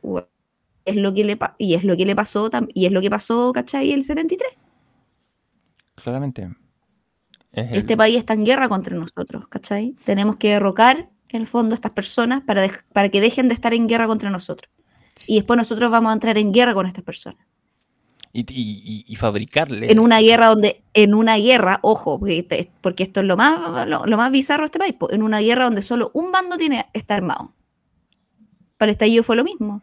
[0.86, 3.52] es lo que le y es lo que le pasó y es lo que pasó,
[3.54, 3.92] ¿cachai?
[3.92, 4.50] El 73.
[5.96, 6.50] Claramente.
[7.52, 9.96] Es el- Este país está en guerra contra nosotros, ¿cachai?
[10.06, 13.74] Tenemos que derrocar, en el fondo, a estas personas para, para que dejen de estar
[13.74, 14.72] en guerra contra nosotros.
[15.28, 17.46] Y después nosotros vamos a entrar en guerra con estas personas.
[18.34, 19.92] Y, y- y- y fabricarle.
[19.92, 23.88] En una guerra donde, en una guerra, ojo, porque, este- porque esto es lo más,
[23.88, 26.86] lo, lo más bizarro de este país, en una guerra donde solo un bando tiene,
[26.94, 27.52] está armado.
[28.78, 29.82] Para el estallido fue lo mismo.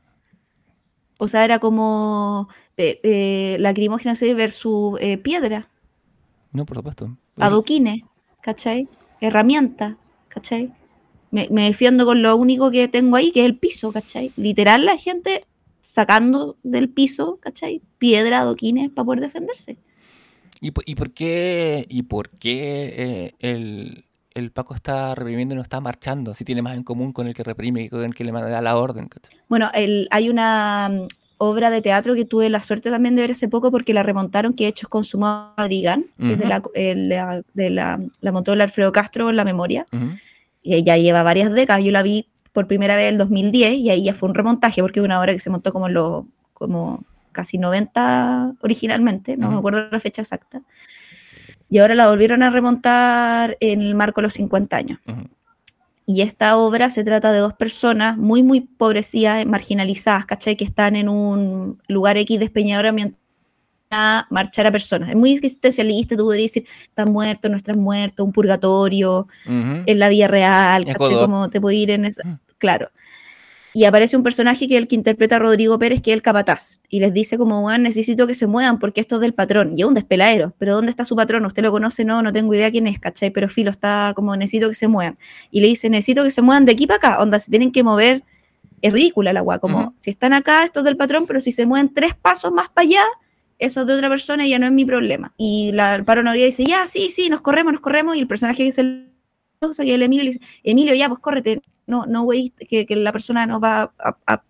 [1.18, 5.68] O sea, era como eh, eh, lacrimógena versus eh, piedra.
[6.52, 7.16] No, por supuesto.
[7.36, 8.02] adoquines,
[8.40, 8.88] ¿cachai?
[9.20, 9.96] Herramientas,
[10.28, 10.72] ¿cachai?
[11.30, 14.32] Me, me defiendo con lo único que tengo ahí, que es el piso, ¿cachai?
[14.36, 15.44] Literal, la gente
[15.92, 17.80] sacando del piso, ¿cachai?
[17.98, 19.78] Piedra, adoquines para poder defenderse.
[20.60, 24.04] ¿Y, y por qué, y por qué eh, el,
[24.34, 26.34] el Paco está reprimiendo y no está marchando?
[26.34, 28.60] Si tiene más en común con el que reprime y con el que le manda
[28.60, 29.06] la orden.
[29.08, 29.38] ¿cachai?
[29.48, 31.06] Bueno, el- hay una mm,
[31.38, 34.52] obra de teatro que tuve la suerte también de ver hace poco porque la remontaron,
[34.54, 38.32] que de hecho con su Madrigal, que es de, la, el- la- de la, la
[38.32, 39.86] montó el Alfredo Castro en la memoria.
[39.92, 40.06] Ujú.
[40.60, 41.82] y ella lleva varias décadas.
[41.84, 42.26] Yo la vi
[42.58, 45.20] por primera vez en el 2010 y ahí ya fue un remontaje porque es una
[45.20, 46.24] obra que se montó como los
[46.54, 49.58] como casi 90 originalmente, no me Ujú.
[49.58, 50.62] acuerdo la fecha exacta.
[51.70, 54.98] Y ahora la volvieron a remontar en el marco de los 50 años.
[55.06, 55.28] Ujú.
[56.04, 60.56] Y esta obra se trata de dos personas muy, muy pobrecías, marginalizadas, ¿cachai?
[60.56, 63.20] Que están en un lugar X despeñadora mientras
[63.90, 65.10] a marchar a personas.
[65.10, 69.82] Es muy existencialista, tú podrías decir, están muertos, no están muertos, un purgatorio, Ujú.
[69.86, 71.14] en la vida real, ¿cachai?
[71.14, 72.40] Como te puede ir en esa...
[72.58, 72.90] Claro.
[73.74, 76.22] Y aparece un personaje que es el que interpreta a Rodrigo Pérez, que es el
[76.22, 76.80] capataz.
[76.88, 79.74] Y les dice como, bueno, necesito que se muevan porque esto es del patrón.
[79.76, 80.54] Y es un despeladero.
[80.58, 81.44] Pero ¿dónde está su patrón?
[81.44, 82.04] ¿Usted lo conoce?
[82.04, 83.30] No, no tengo idea quién es, ¿cachai?
[83.30, 85.18] Pero Filo está como, necesito que se muevan.
[85.50, 87.22] Y le dice, necesito que se muevan de aquí para acá.
[87.22, 88.24] Onda, se tienen que mover.
[88.80, 89.58] Es ridícula la agua.
[89.58, 92.70] Como, si están acá, esto es del patrón, pero si se mueven tres pasos más
[92.70, 93.04] para allá,
[93.58, 95.34] eso es de otra persona y ya no es mi problema.
[95.36, 98.16] Y la Noguera dice, ya, sí, sí, nos corremos, nos corremos.
[98.16, 98.78] Y el personaje que es
[99.72, 102.96] sea, que el Emilio le dice, Emilio, ya, pues córrete, no, no, güey, que, que
[102.96, 104.42] la persona nos va a,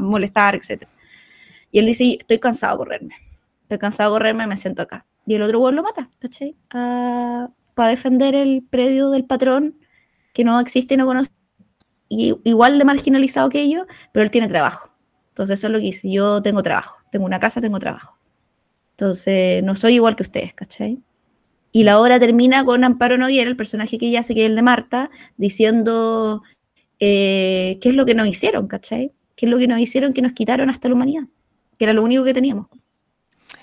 [0.00, 0.84] molestar, etc.
[1.70, 3.14] Y él dice, estoy cansado de correrme,
[3.62, 5.06] estoy cansado de correrme, me siento acá.
[5.26, 6.56] Y el otro güey lo mata, ¿cachai?
[6.72, 9.78] Ah, para defender el predio del patrón
[10.34, 11.30] que no existe y no conoce,
[12.08, 14.90] y, igual de marginalizado que ellos, pero él tiene trabajo.
[15.28, 18.18] Entonces eso es lo que dice, yo tengo trabajo, tengo una casa, tengo trabajo.
[18.90, 21.02] Entonces no soy igual que ustedes, ¿cachai?
[21.72, 24.56] Y la obra termina con Amparo Noguera, el personaje que ella hace, que es el
[24.56, 26.42] de Marta, diciendo
[26.98, 29.12] eh, qué es lo que nos hicieron, ¿cachai?
[29.36, 31.24] ¿Qué es lo que nos hicieron que nos quitaron hasta la humanidad?
[31.78, 32.66] Que era lo único que teníamos.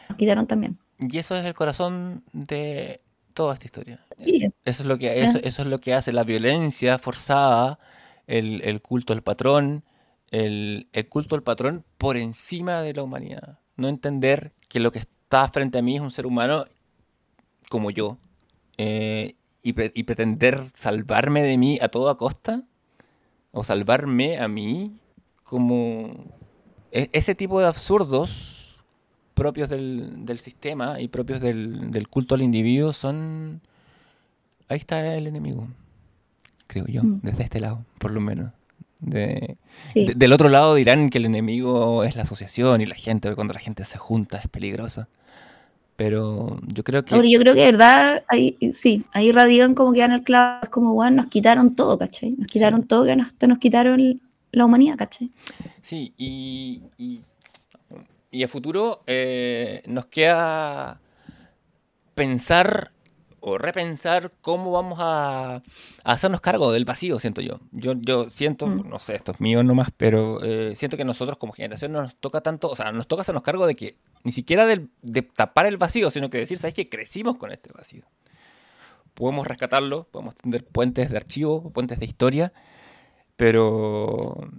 [0.09, 0.77] Nos quitaron también.
[0.99, 3.01] Y eso es el corazón de
[3.33, 4.05] toda esta historia.
[4.17, 7.79] Eso es lo que, eso, eso es lo que hace la violencia forzada
[8.27, 9.83] el, culto al patrón,
[10.31, 13.59] el, culto al patrón por encima de la humanidad.
[13.75, 16.65] No entender que lo que está frente a mí es un ser humano
[17.69, 18.17] como yo.
[18.77, 19.73] Eh, y,
[20.03, 22.63] pretender salvarme de mí a toda costa.
[23.51, 24.99] O salvarme a mí
[25.43, 26.25] como...
[26.91, 28.55] E, ese tipo de absurdos
[29.35, 33.61] propios del, sistema y propios del, culto al individuo son...
[34.67, 35.67] Ahí está el enemigo,
[36.65, 37.19] creo yo, mm.
[37.21, 38.51] desde este lado, por lo menos.
[38.99, 39.57] De,
[39.93, 43.59] del otro lado dirán que el enemigo es la asociación y la gente, cuando la
[43.59, 45.07] gente se junta es peligrosa.
[45.95, 47.15] Pero yo creo que.
[47.29, 50.69] yo creo que de verdad, ahí, sí, ahí radican como que van el clavo, es
[50.69, 52.31] como, bueno, nos quitaron todo, ¿cachai?
[52.31, 55.31] Nos quitaron todo, que nos, nos quitaron la humanidad, ¿cachai?
[55.81, 57.21] Sí, y, y,
[58.31, 60.99] y a futuro eh, nos queda
[62.13, 62.91] pensar
[63.47, 65.61] o repensar cómo vamos a,
[66.03, 67.59] hacernos cargo del vacío, siento yo.
[67.71, 68.89] Yo, yo siento, mm.
[68.89, 72.15] no sé, esto es mío nomás, pero eh, siento que nosotros como generación no nos
[72.15, 75.77] toca tanto, o sea, nos toca hacernos cargo de que ni siquiera de, tapar el
[75.77, 78.05] vacío, sino que decir, ¿sabes que Crecimos con este vacío.
[79.13, 82.51] Podemos rescatarlo, podemos tener puentes de archivo, puentes de historia,
[83.37, 84.49] pero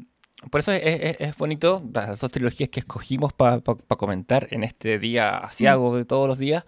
[0.51, 5.91] por eso es, bonito las dos trilogías que escogimos para comentar en este día asiago
[5.91, 5.97] mm.
[5.97, 6.65] de todos los días.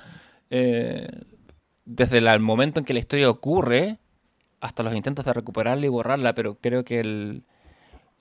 [0.51, 1.07] Eh,
[1.89, 3.99] desde el momento en que la historia ocurre
[4.61, 7.45] hasta los intentos de recuperarla y borrarla, pero creo que el,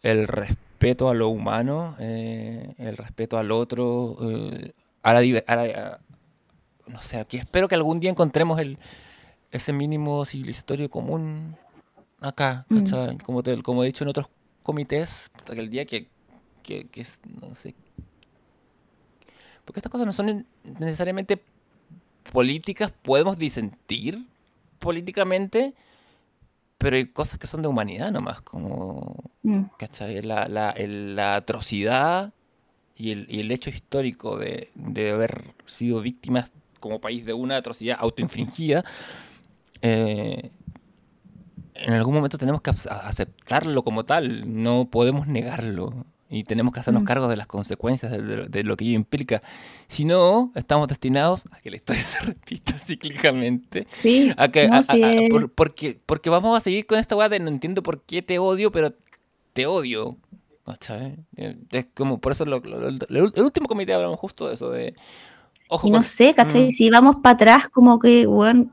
[0.03, 4.71] respeto a lo humano, eh, el respeto al otro, eh,
[5.03, 5.99] a, la,
[6.87, 8.77] no sé, aquí espero que algún día encontremos el,
[9.51, 11.53] ese mínimo civilizatorio común
[12.21, 13.17] acá, mm.
[13.25, 14.27] como, como he dicho en otros
[14.63, 16.07] comités, hasta que el día que,
[16.63, 17.05] que, que,
[17.41, 17.75] no sé,
[19.65, 20.47] porque estas cosas no son
[20.79, 21.43] necesariamente
[22.31, 24.25] políticas podemos disentir
[24.79, 25.73] políticamente,
[26.77, 29.63] pero hay cosas que son de humanidad nomás, como mm.
[30.23, 32.33] La, la, atrocidad
[32.95, 34.69] y el, hecho histórico de,
[35.11, 38.83] haber sido víctimas como país de una atrocidad autoinfringida.
[39.81, 40.51] Eh,
[41.75, 47.03] en algún momento tenemos que aceptarlo como tal, no podemos negarlo y tenemos que hacernos
[47.03, 47.05] mm.
[47.05, 49.41] cargo de las consecuencias de, lo que ello implica.
[49.87, 53.87] Si no, estamos destinados a que la historia se repita cíclicamente.
[53.89, 54.33] Sí,
[55.55, 58.71] porque, porque vamos a seguir con esta weá de no entiendo por qué te odio,
[58.71, 58.93] pero
[59.53, 60.17] te odio.
[61.71, 64.95] Es como, por eso el último comité hablamos justo de eso, de...
[65.69, 66.67] Ojo no sé, ¿cachai?
[66.67, 66.71] Mm.
[66.71, 68.69] Si vamos para atrás, como que, bueno,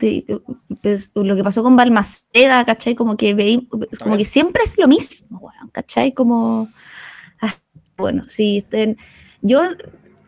[0.80, 2.94] pues, lo que pasó con Balmaceda, ¿cachai?
[2.94, 3.66] Como que,
[4.00, 6.12] como que siempre es lo mismo, bueno, ¿cachai?
[6.12, 6.68] Como
[7.96, 8.96] bueno, sí, estén,
[9.42, 9.62] yo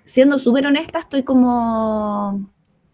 [0.05, 2.49] siendo súper honesta estoy como,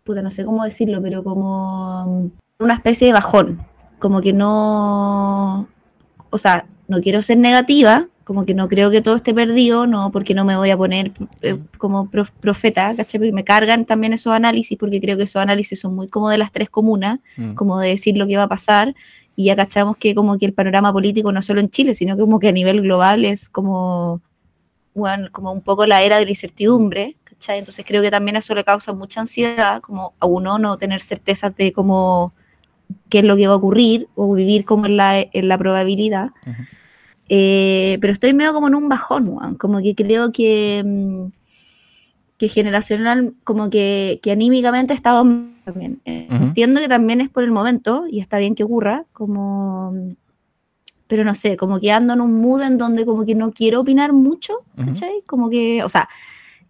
[0.04, 3.64] puta, no sé cómo decirlo, pero como una especie de bajón,
[3.98, 5.68] como que no,
[6.30, 10.10] o sea, no quiero ser negativa, como que no creo que todo esté perdido, no,
[10.10, 11.12] porque no me voy a poner
[11.42, 13.18] eh, como profeta, ¿cachai?
[13.18, 16.38] Porque me cargan también esos análisis, porque creo que esos análisis son muy como de
[16.38, 17.54] las tres comunas, mm.
[17.54, 18.94] como de decir lo que va a pasar,
[19.34, 22.22] y ya cachamos que como que el panorama político no solo en Chile, sino que
[22.22, 24.20] como que a nivel global es como
[24.94, 27.58] bueno, como un poco la era de la incertidumbre, ¿cachai?
[27.58, 31.56] Entonces creo que también eso le causa mucha ansiedad, como a uno no tener certezas
[31.56, 32.32] de cómo,
[33.08, 36.30] qué es lo que va a ocurrir, o vivir como en la, en la probabilidad.
[37.28, 41.26] Eh, pero estoy medio como en un bajón, como que creo que, mm,
[42.36, 45.24] que generacional, como que, que anímicamente estado
[45.64, 46.00] también.
[46.04, 49.94] Entiendo que también es por el momento, y está bien que ocurra, como
[51.12, 53.80] pero no sé, como que ando en un mood en donde como que no quiero
[53.80, 55.22] opinar mucho, ¿cachai?
[55.26, 56.08] Como que, o sea,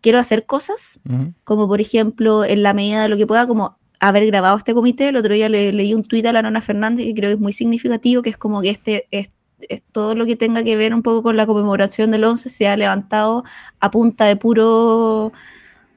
[0.01, 0.99] quiero hacer cosas,
[1.45, 5.11] como por ejemplo, en la medida de lo que pueda, como haber grabado este comité.
[5.11, 7.39] El otro día le, leí un tuit a la Nona Fernández que creo que es
[7.39, 9.31] muy significativo, que es como que este es,
[9.93, 12.77] todo lo que tenga que ver un poco con la conmemoración del 11 se ha
[12.77, 13.45] levantado
[13.79, 15.33] a punta de puro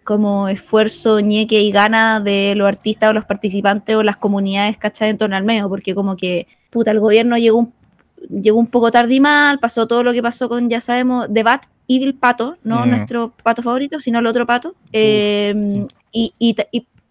[0.03, 5.09] como esfuerzo, ñeque y gana de los artistas o los participantes o las comunidades, ¿cachai?
[5.09, 7.73] En torno al medio, porque como que, puta, el gobierno llegó un
[8.29, 11.65] llegó un poco tarde y mal, pasó todo lo que pasó con, ya sabemos, Debat
[11.87, 14.75] y el Pato, no nuestro pato favorito, sino el otro pato.
[14.91, 16.55] Em, y, y,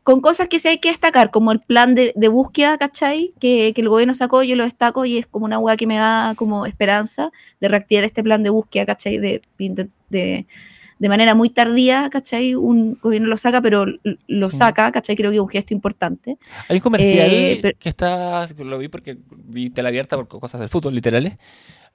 [0.03, 3.33] con cosas que sí hay que destacar, como el plan de, de búsqueda, ¿cachai?
[3.41, 5.97] Que, que, el gobierno sacó, yo lo destaco y es como una hueá que me
[5.97, 7.31] da como esperanza
[7.61, 9.17] de reactivar este plan de búsqueda, ¿cachai?
[9.19, 10.47] de, de de
[11.09, 12.55] manera muy tardía, ¿cachai?
[12.55, 13.87] Un gobierno lo saca, pero
[14.27, 15.17] lo saca, ¿cachai?
[15.17, 16.39] Creo que es un gesto importante.
[16.69, 20.69] Hay un comercial eh, que está, lo vi porque vi tela abierta por cosas del
[20.69, 21.37] fútbol, literales.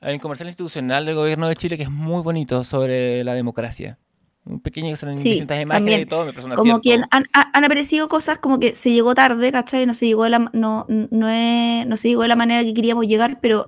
[0.01, 3.97] Hay un comercial institucional del gobierno de Chile que es muy bonito sobre la democracia.
[4.45, 8.39] Un pequeño que son distintas imágenes y todo, me Como que han, han, aparecido cosas
[8.39, 9.85] como que se llegó tarde, ¿cachai?
[9.85, 13.05] No se llegó de la, no, no, no se llegó de la manera que queríamos
[13.05, 13.67] llegar, pero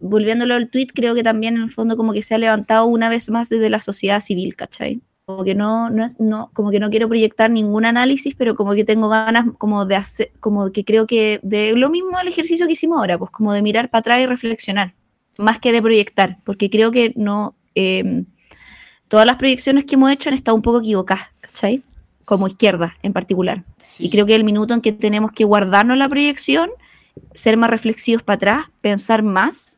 [0.00, 3.08] volviéndolo al tweet, creo que también en el fondo como que se ha levantado una
[3.08, 5.00] vez más desde la sociedad civil, ¿cachai?
[5.24, 8.72] Como que no, no es, no, como que no quiero proyectar ningún análisis, pero como
[8.74, 12.66] que tengo ganas como de hacer, como que creo que de lo mismo el ejercicio
[12.66, 14.92] que hicimos ahora, pues como de mirar para atrás y reflexionar,
[15.38, 18.24] más que de proyectar, porque creo que no, eh,
[19.08, 21.82] todas las proyecciones que hemos hecho han estado un poco equivocadas, ¿cachai?
[22.24, 23.64] Como izquierda en particular.
[23.78, 24.06] Sí.
[24.06, 26.70] Y creo que el minuto en que tenemos que guardarnos la proyección,
[27.34, 29.72] ser más reflexivos para atrás, pensar más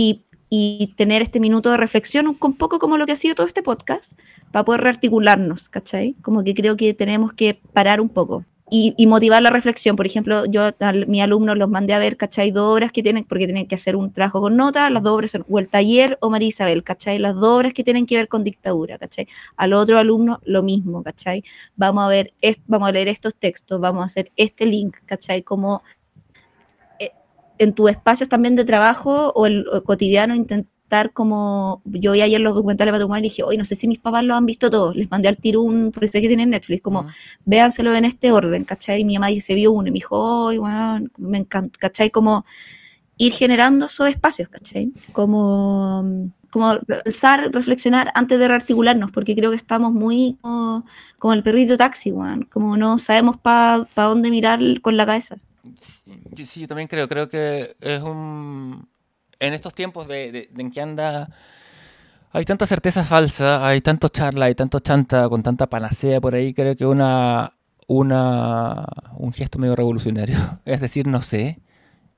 [0.00, 3.34] y, y tener este minuto de reflexión, un, un poco como lo que ha sido
[3.34, 4.18] todo este podcast,
[4.50, 6.14] para poder rearticularnos, ¿cachai?
[6.22, 8.46] Como que creo que tenemos que parar un poco.
[8.72, 9.96] Y, y motivar la reflexión.
[9.96, 12.52] Por ejemplo, yo a mis alumnos los mandé a ver, ¿cachai?
[12.52, 15.32] Dos obras que tienen, porque tienen que hacer un trabajo con nota, las dos obras
[15.32, 17.18] son o el taller o María Isabel, ¿cachai?
[17.18, 19.26] Las dos obras que tienen que ver con dictadura, ¿cachai?
[19.56, 21.42] Al otro alumno lo mismo, ¿cachai?
[21.76, 22.32] Vamos a ver,
[22.68, 25.42] vamos a leer estos textos, vamos a hacer este link, ¿cachai?
[25.42, 25.82] Como
[27.60, 32.40] en tus espacios también de trabajo o el o cotidiano intentar como, yo vi ayer
[32.40, 34.70] los documentales para tu y dije, hoy no sé si mis papás lo han visto
[34.70, 37.06] todos, les mandé al tiro un proyecto que tiene en Netflix, como Mm.
[37.44, 39.02] véanselo en este orden, ¿cachai?
[39.02, 41.12] Y mi mamá se vio uno y me dijo, ¡ay, weón!
[41.18, 42.10] Me encanta, ¿cachai?
[42.10, 42.44] Como
[43.18, 44.92] ir generando esos espacios, ¿cachai?
[45.12, 46.02] Como,
[46.50, 50.84] como pensar, reflexionar antes de rearticularnos, porque creo que estamos muy como,
[51.18, 55.36] como el perrito taxi, weón, como no sabemos para dónde mirar con la cabeza.
[56.36, 58.88] Sí, sí, yo también creo, creo que es un...
[59.38, 61.30] En estos tiempos de, de- de en que anda...
[62.32, 66.54] Hay tanta certeza falsa, hay tanto charla, hay tanto chanta con tanta panacea por ahí,
[66.54, 67.54] creo que una,
[67.88, 68.84] una,
[69.16, 70.36] un gesto medio revolucionario.
[70.64, 71.58] Es decir, no sé,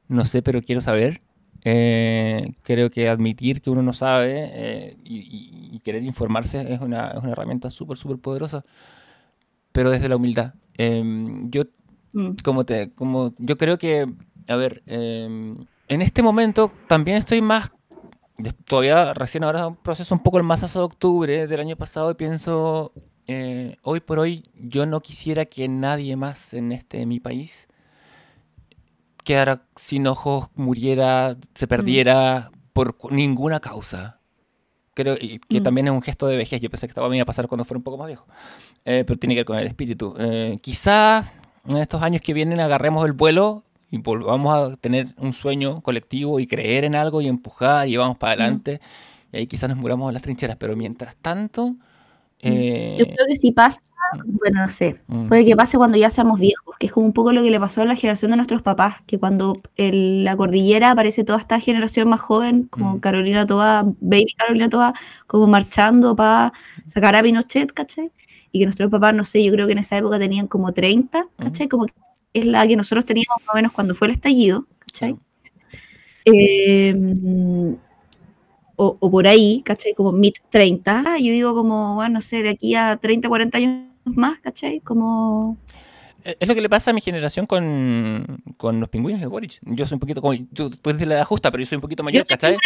[0.08, 1.22] no sé, pero quiero saber.
[1.64, 7.08] Eh, creo que admitir que uno no sabe eh, y, y- querer informarse es una,
[7.10, 8.64] es una herramienta súper, súper poderosa,
[9.72, 10.54] pero desde la humildad.
[10.76, 11.64] Em, yo
[12.12, 12.30] Mm.
[12.42, 14.06] como te, como yo creo que,
[14.48, 15.54] a ver, eh,
[15.88, 17.72] en este momento también estoy más,
[18.66, 22.14] todavía recién ahora un proceso un poco el masazo de octubre del año pasado y
[22.14, 22.92] pienso,
[23.28, 27.68] eh, hoy por hoy yo no quisiera que nadie más en este mi país
[29.24, 34.18] quedara sin ojos, muriera, se perdiera por ninguna causa.
[34.94, 35.62] Creo y que Mm.
[35.62, 36.60] también es un gesto de vejez.
[36.60, 38.26] Yo pensé que estaba me iba a pasar cuando fuera un poco más viejo.
[38.84, 40.14] Eh, pero tiene que ver con el espíritu.
[40.18, 41.32] Eh, quizás
[41.68, 46.40] en estos años que vienen agarremos el vuelo y volvamos a tener un sueño colectivo
[46.40, 48.80] y creer en algo y empujar y vamos para adelante.
[49.32, 50.56] Y ahí quizás nos muramos en las trincheras.
[50.56, 51.74] Pero mientras tanto...
[52.40, 53.80] eh, Yo creo que si pasa,
[54.24, 57.12] bueno, no sé, mm, puede que pase cuando ya seamos viejos, que es como un
[57.12, 60.36] poco lo que le pasó a la generación de nuestros papás, que cuando en la
[60.36, 63.00] cordillera aparece toda esta generación más joven, como Mm.
[63.00, 64.94] Carolina Toa, Baby Carolina Toa,
[65.26, 66.52] como marchando para
[66.86, 68.10] sacar a Pinochet, ¿cachai?
[68.52, 71.26] Y que nuestros papás, no sé, yo creo que en esa época tenían como 30,
[71.38, 71.68] ¿cachai?
[71.68, 71.94] Como que
[72.34, 75.16] es la que nosotros teníamos más o menos cuando fue el estallido, ¿cachai?
[76.24, 76.94] Eh,
[78.76, 79.94] o, o por ahí, ¿cachai?
[79.94, 81.02] Como mid 30.
[81.06, 84.80] Ah, Yo digo como, bueno, no sé, de aquí a 30, 40 años más, ¿cachai?
[84.80, 85.56] Como...
[86.24, 89.58] Eh, Es lo que le pasa a mi generación con, con los pingüinos de Boric.
[89.62, 90.34] Yo soy un poquito como.
[90.54, 92.36] Tú, tú eres de la edad justa, pero yo soy un poquito Yo mayor, soy
[92.36, 92.56] ¿cachai?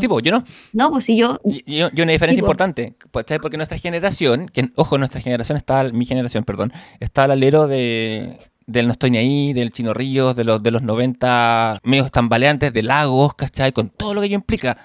[0.00, 0.44] Sí, pues yo no.
[0.72, 1.40] No, pues si yo...
[1.44, 2.46] Y, y- y una diferencia Sí, po.
[2.46, 3.38] importante, ¿cachai?
[3.38, 8.38] Porque nuestra generación, que ojo, nuestra generación está, mi generación, perdón, está al alero de,
[8.66, 12.72] del No Estoy Ni Ahí, del Chino Ríos, de los, de los 90 medios tambaleantes,
[12.72, 13.72] de Lagos, ¿cachai?
[13.72, 14.76] Con todo lo que ello implica,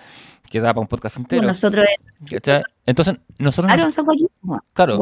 [0.49, 1.85] que da para un podcast entero, nosotros,
[2.29, 2.63] ¿cachai?
[2.85, 4.05] Entonces, nosotros, claro, nos- son
[4.73, 4.99] claro,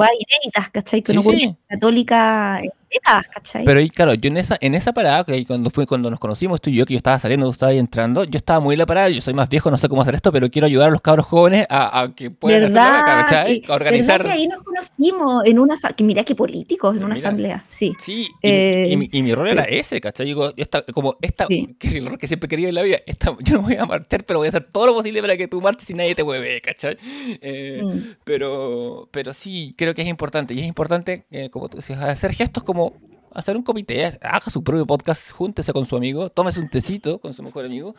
[0.72, 1.02] ¿cachai?
[1.02, 1.56] Que Sí, no sí.
[1.68, 2.62] católica
[2.92, 3.66] décadas, ¿cachai?
[3.66, 6.70] Pero claro, yo en esa, en esa parada, que cuando fue cuando nos conocimos, tú
[6.70, 9.10] y yo, que yo estaba saliendo, tú estabas entrando, yo estaba muy en la parada,
[9.10, 11.26] yo soy más viejo, no sé cómo hacer esto, pero quiero ayudar a los cabros
[11.26, 13.64] jóvenes a, a que puedan hacer beca, ¿cachai?
[13.68, 14.20] A organizar.
[14.20, 15.74] ¿Verdad que ahí nos conocimos en una...
[15.98, 17.28] Que mira qué políticos, en una Mira.
[17.28, 17.94] asamblea, sí.
[18.00, 20.28] Sí, y, Eh, y mi, y mi rol era ese, ¿cachai?
[20.28, 21.76] Digo, esta, como esta, Sí.
[21.80, 23.86] que el rol que siempre he querido en la vida, esta, yo no voy a
[23.86, 26.24] marchar, pero voy a hacer todo lo posible para que tú marches y nadie te
[26.24, 26.96] mueve, ¿cachai?
[27.42, 28.16] Eh, Mm.
[28.24, 32.34] pero, pero sí, creo que es importante, y es importante, eh, como tú decías, hacer
[32.34, 32.94] gestos como
[33.34, 37.34] hacer un comité, haga su propio podcast, júntese con su amigo, tómese un tecito con
[37.34, 37.96] su mejor amigo,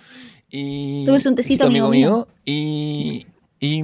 [0.48, 1.04] y...
[1.06, 2.28] Tómese un tecito, amigo mío.
[2.44, 3.26] y...
[3.60, 3.82] Y,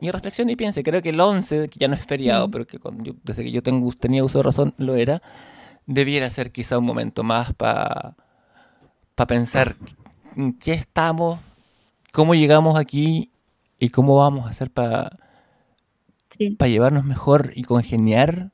[0.00, 2.50] y reflexione y piense, creo que el 11, que ya no es feriado, Mm.
[2.50, 5.20] pero que cuando yo- desde que yo tengo, tenía uso de razón lo era,
[5.84, 8.14] debiera ser quizá un momento más para
[9.26, 9.76] pensar
[10.36, 11.38] en qué estamos,
[12.12, 13.30] cómo llegamos aquí
[13.78, 15.18] y cómo vamos a hacer para
[16.30, 16.56] sí.
[16.60, 18.52] llevarnos mejor y congeniar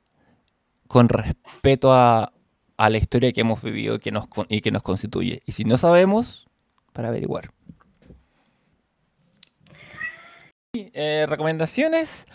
[0.87, 2.31] con respeto a,
[2.77, 5.41] a la historia que hemos vivido que nos, y que nos constituye.
[5.45, 6.45] Y si no sabemos,
[6.93, 7.51] para averiguar.
[10.73, 12.25] Eh, recomendaciones.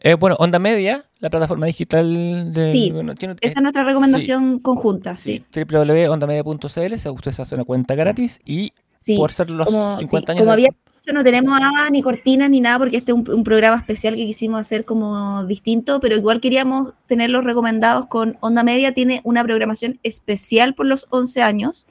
[0.00, 2.70] Eh, bueno, Onda Media, la plataforma digital de...
[2.70, 5.44] Sí, bueno, tiene- Esa es nuestra recomendación conjunta, sí.
[5.52, 10.32] Www.ondamedia.cl, usted se hace una cuenta gratis y Sí, por ser los como, sí, 50
[10.32, 10.40] años.
[10.42, 10.70] como de- había
[11.12, 14.26] no tenemos nada, ni cortinas ni nada, porque este es un, un programa especial que
[14.26, 18.92] quisimos hacer como distinto, pero igual queríamos tenerlos recomendados con Onda Media.
[18.92, 21.86] Tiene una programación especial por los 11 años,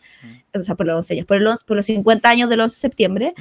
[0.54, 2.80] o sea, por los 11 años, por, 11 por los 50 años del 11 de
[2.80, 3.34] septiembre,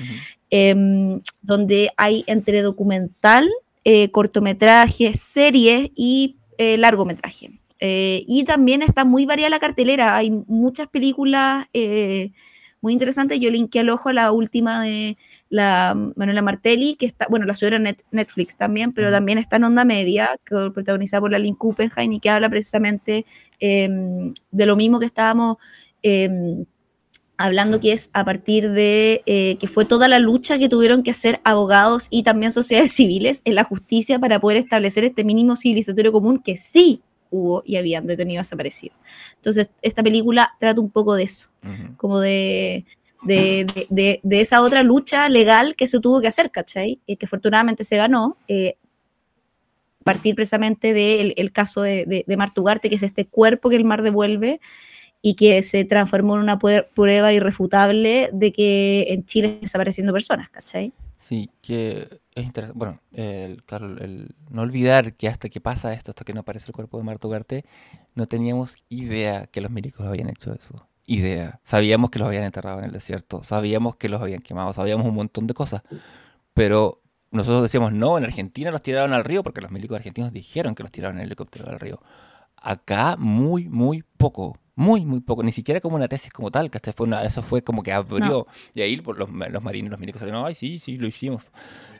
[0.50, 3.48] em, donde hay entre documental,
[3.84, 7.50] eh, cortometraje, series y eh, largometraje.
[7.78, 11.66] Eh, y también está muy variada la cartelera, hay muchas películas
[12.86, 13.40] muy interesantes.
[13.40, 15.18] Yo linké al ojo la última de
[15.50, 19.56] la Manuela Martelli, que está, bueno, la subieron en Net- Netflix también, pero también está
[19.56, 23.26] en Onda Media, que, protagonizada por la Lynn Kuppenheim y que habla precisamente
[23.58, 25.56] em, de lo mismo que estábamos
[26.02, 26.64] em,
[27.38, 31.10] hablando que es a partir de eh, que fue toda la lucha que tuvieron que
[31.10, 36.12] hacer abogados y también sociedades civiles en la justicia para poder establecer este mínimo civilizatorio
[36.12, 38.96] común que sí hubo y habían detenido desaparecidos.
[39.36, 41.48] Entonces, esta película trata un poco de eso,
[41.96, 42.84] Como de,
[43.22, 47.00] de, de- esa otra lucha legal que se tuvo que hacer, ¿cachai?
[47.06, 48.36] Y que afortunadamente se ganó.
[48.48, 48.76] eh,
[50.04, 53.76] partir precisamente del el caso de, de, de Mar Tugarte, que es este cuerpo que
[53.76, 54.60] el mar devuelve
[55.22, 60.48] y que se transformó en una prueba irrefutable de que en Chile están desapareciendo personas,
[60.50, 60.92] ¿cachai?
[61.18, 62.06] Sí, que
[62.36, 62.78] es interesante.
[62.78, 66.66] Bueno, el, claro, el no olvidar que hasta que pasa esto, hasta que no aparece
[66.68, 67.64] el cuerpo de Marta Ugarte,
[68.14, 70.86] no teníamos idea que los milicos habían hecho eso.
[71.06, 71.60] Idea.
[71.64, 75.14] Sabíamos que los habían enterrado en el desierto, sabíamos que los habían quemado, sabíamos un
[75.14, 75.82] montón de cosas.
[76.54, 80.74] Pero nosotros decíamos, no, en Argentina los tiraron al río porque los milicos argentinos dijeron
[80.74, 82.00] que los tiraron en helicóptero al río.
[82.62, 84.58] Acá muy, muy poco.
[84.76, 85.42] Muy, muy poco.
[85.42, 88.46] Ni siquiera como una tesis como tal, que fue una, eso fue como que abrió.
[88.74, 91.44] Y ahí los, los marinos, los milicos salieron, ay, sí, sí, lo hicimos.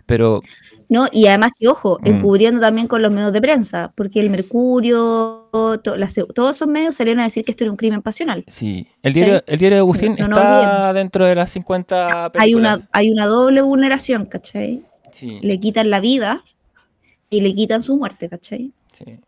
[0.07, 0.41] Pero
[0.89, 1.07] ¿no?
[1.13, 2.07] Y además que, ojo, Mm.
[2.09, 5.36] encubriendo también con los medios de prensa, porque el Mercurio,
[5.83, 8.45] to- las- todos esos medios salieron a decir que esto era un crimen pasional.
[8.49, 12.25] sí, el diario, el diario de Agustín No- no nos está dentro de las 50
[12.25, 12.77] Hay películas.
[12.79, 14.83] una, hay una doble vulneración, ¿cachai?
[15.13, 16.43] Sí, Le quitan la vida
[17.31, 18.73] y le quitan su muerte, ¿cachai?
[18.93, 19.19] sí.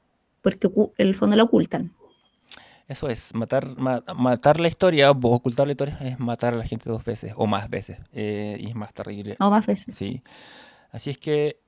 [0.41, 0.69] Porque
[0.99, 1.93] en el fondo la ocultan.
[2.87, 6.65] Eso es, matar, ma- matar la historia o ocultar la historia es matar a la
[6.65, 7.99] gente dos veces o más veces.
[8.13, 9.37] eh, y es más terrible.
[9.41, 9.95] O más veces.
[9.99, 10.23] Sí.
[10.91, 11.59] Así es que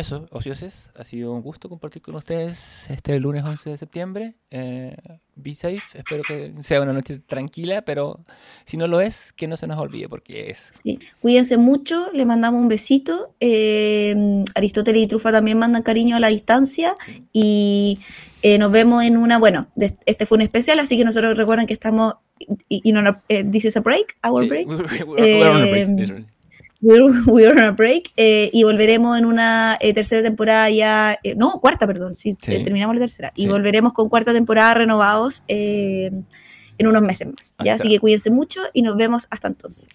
[0.00, 2.58] eso, ocioses, ha sido un gusto compartir con ustedes
[2.88, 4.34] este lunes 11 de septiembre.
[4.50, 4.96] Eh,
[5.34, 8.20] be safe, espero que sea una noche tranquila, pero
[8.64, 10.70] si no lo es, que no se nos olvide porque es.
[10.82, 10.98] Sí.
[11.20, 13.34] Cuídense mucho, les mandamos un besito.
[13.40, 16.94] eh, Aristóteles y Trufa también mandan cariño a la distancia.
[17.32, 17.98] Y
[18.42, 19.38] eh, nos vemos en una.
[19.38, 22.14] Bueno, de- este fue un especial, así que nosotros recuerden que estamos.
[22.68, 24.66] Y, y no, no, eh, this is a break, our Sí, break.
[24.68, 26.26] we're- we're- we're on a break.
[26.80, 28.12] We're, we're on a break.
[28.16, 31.18] eh, y volveremos en una eh, tercera temporada ya.
[31.22, 32.14] eh, no, cuarta, perdón.
[32.14, 32.54] Sí, Sí.
[32.54, 33.32] eh, terminamos la tercera.
[33.34, 36.10] Y volveremos con cuarta temporada renovados eh,
[36.78, 37.54] en unos meses más.
[37.64, 37.74] ¿ya?
[37.74, 39.88] Así que cuídense mucho y nos vemos hasta entonces.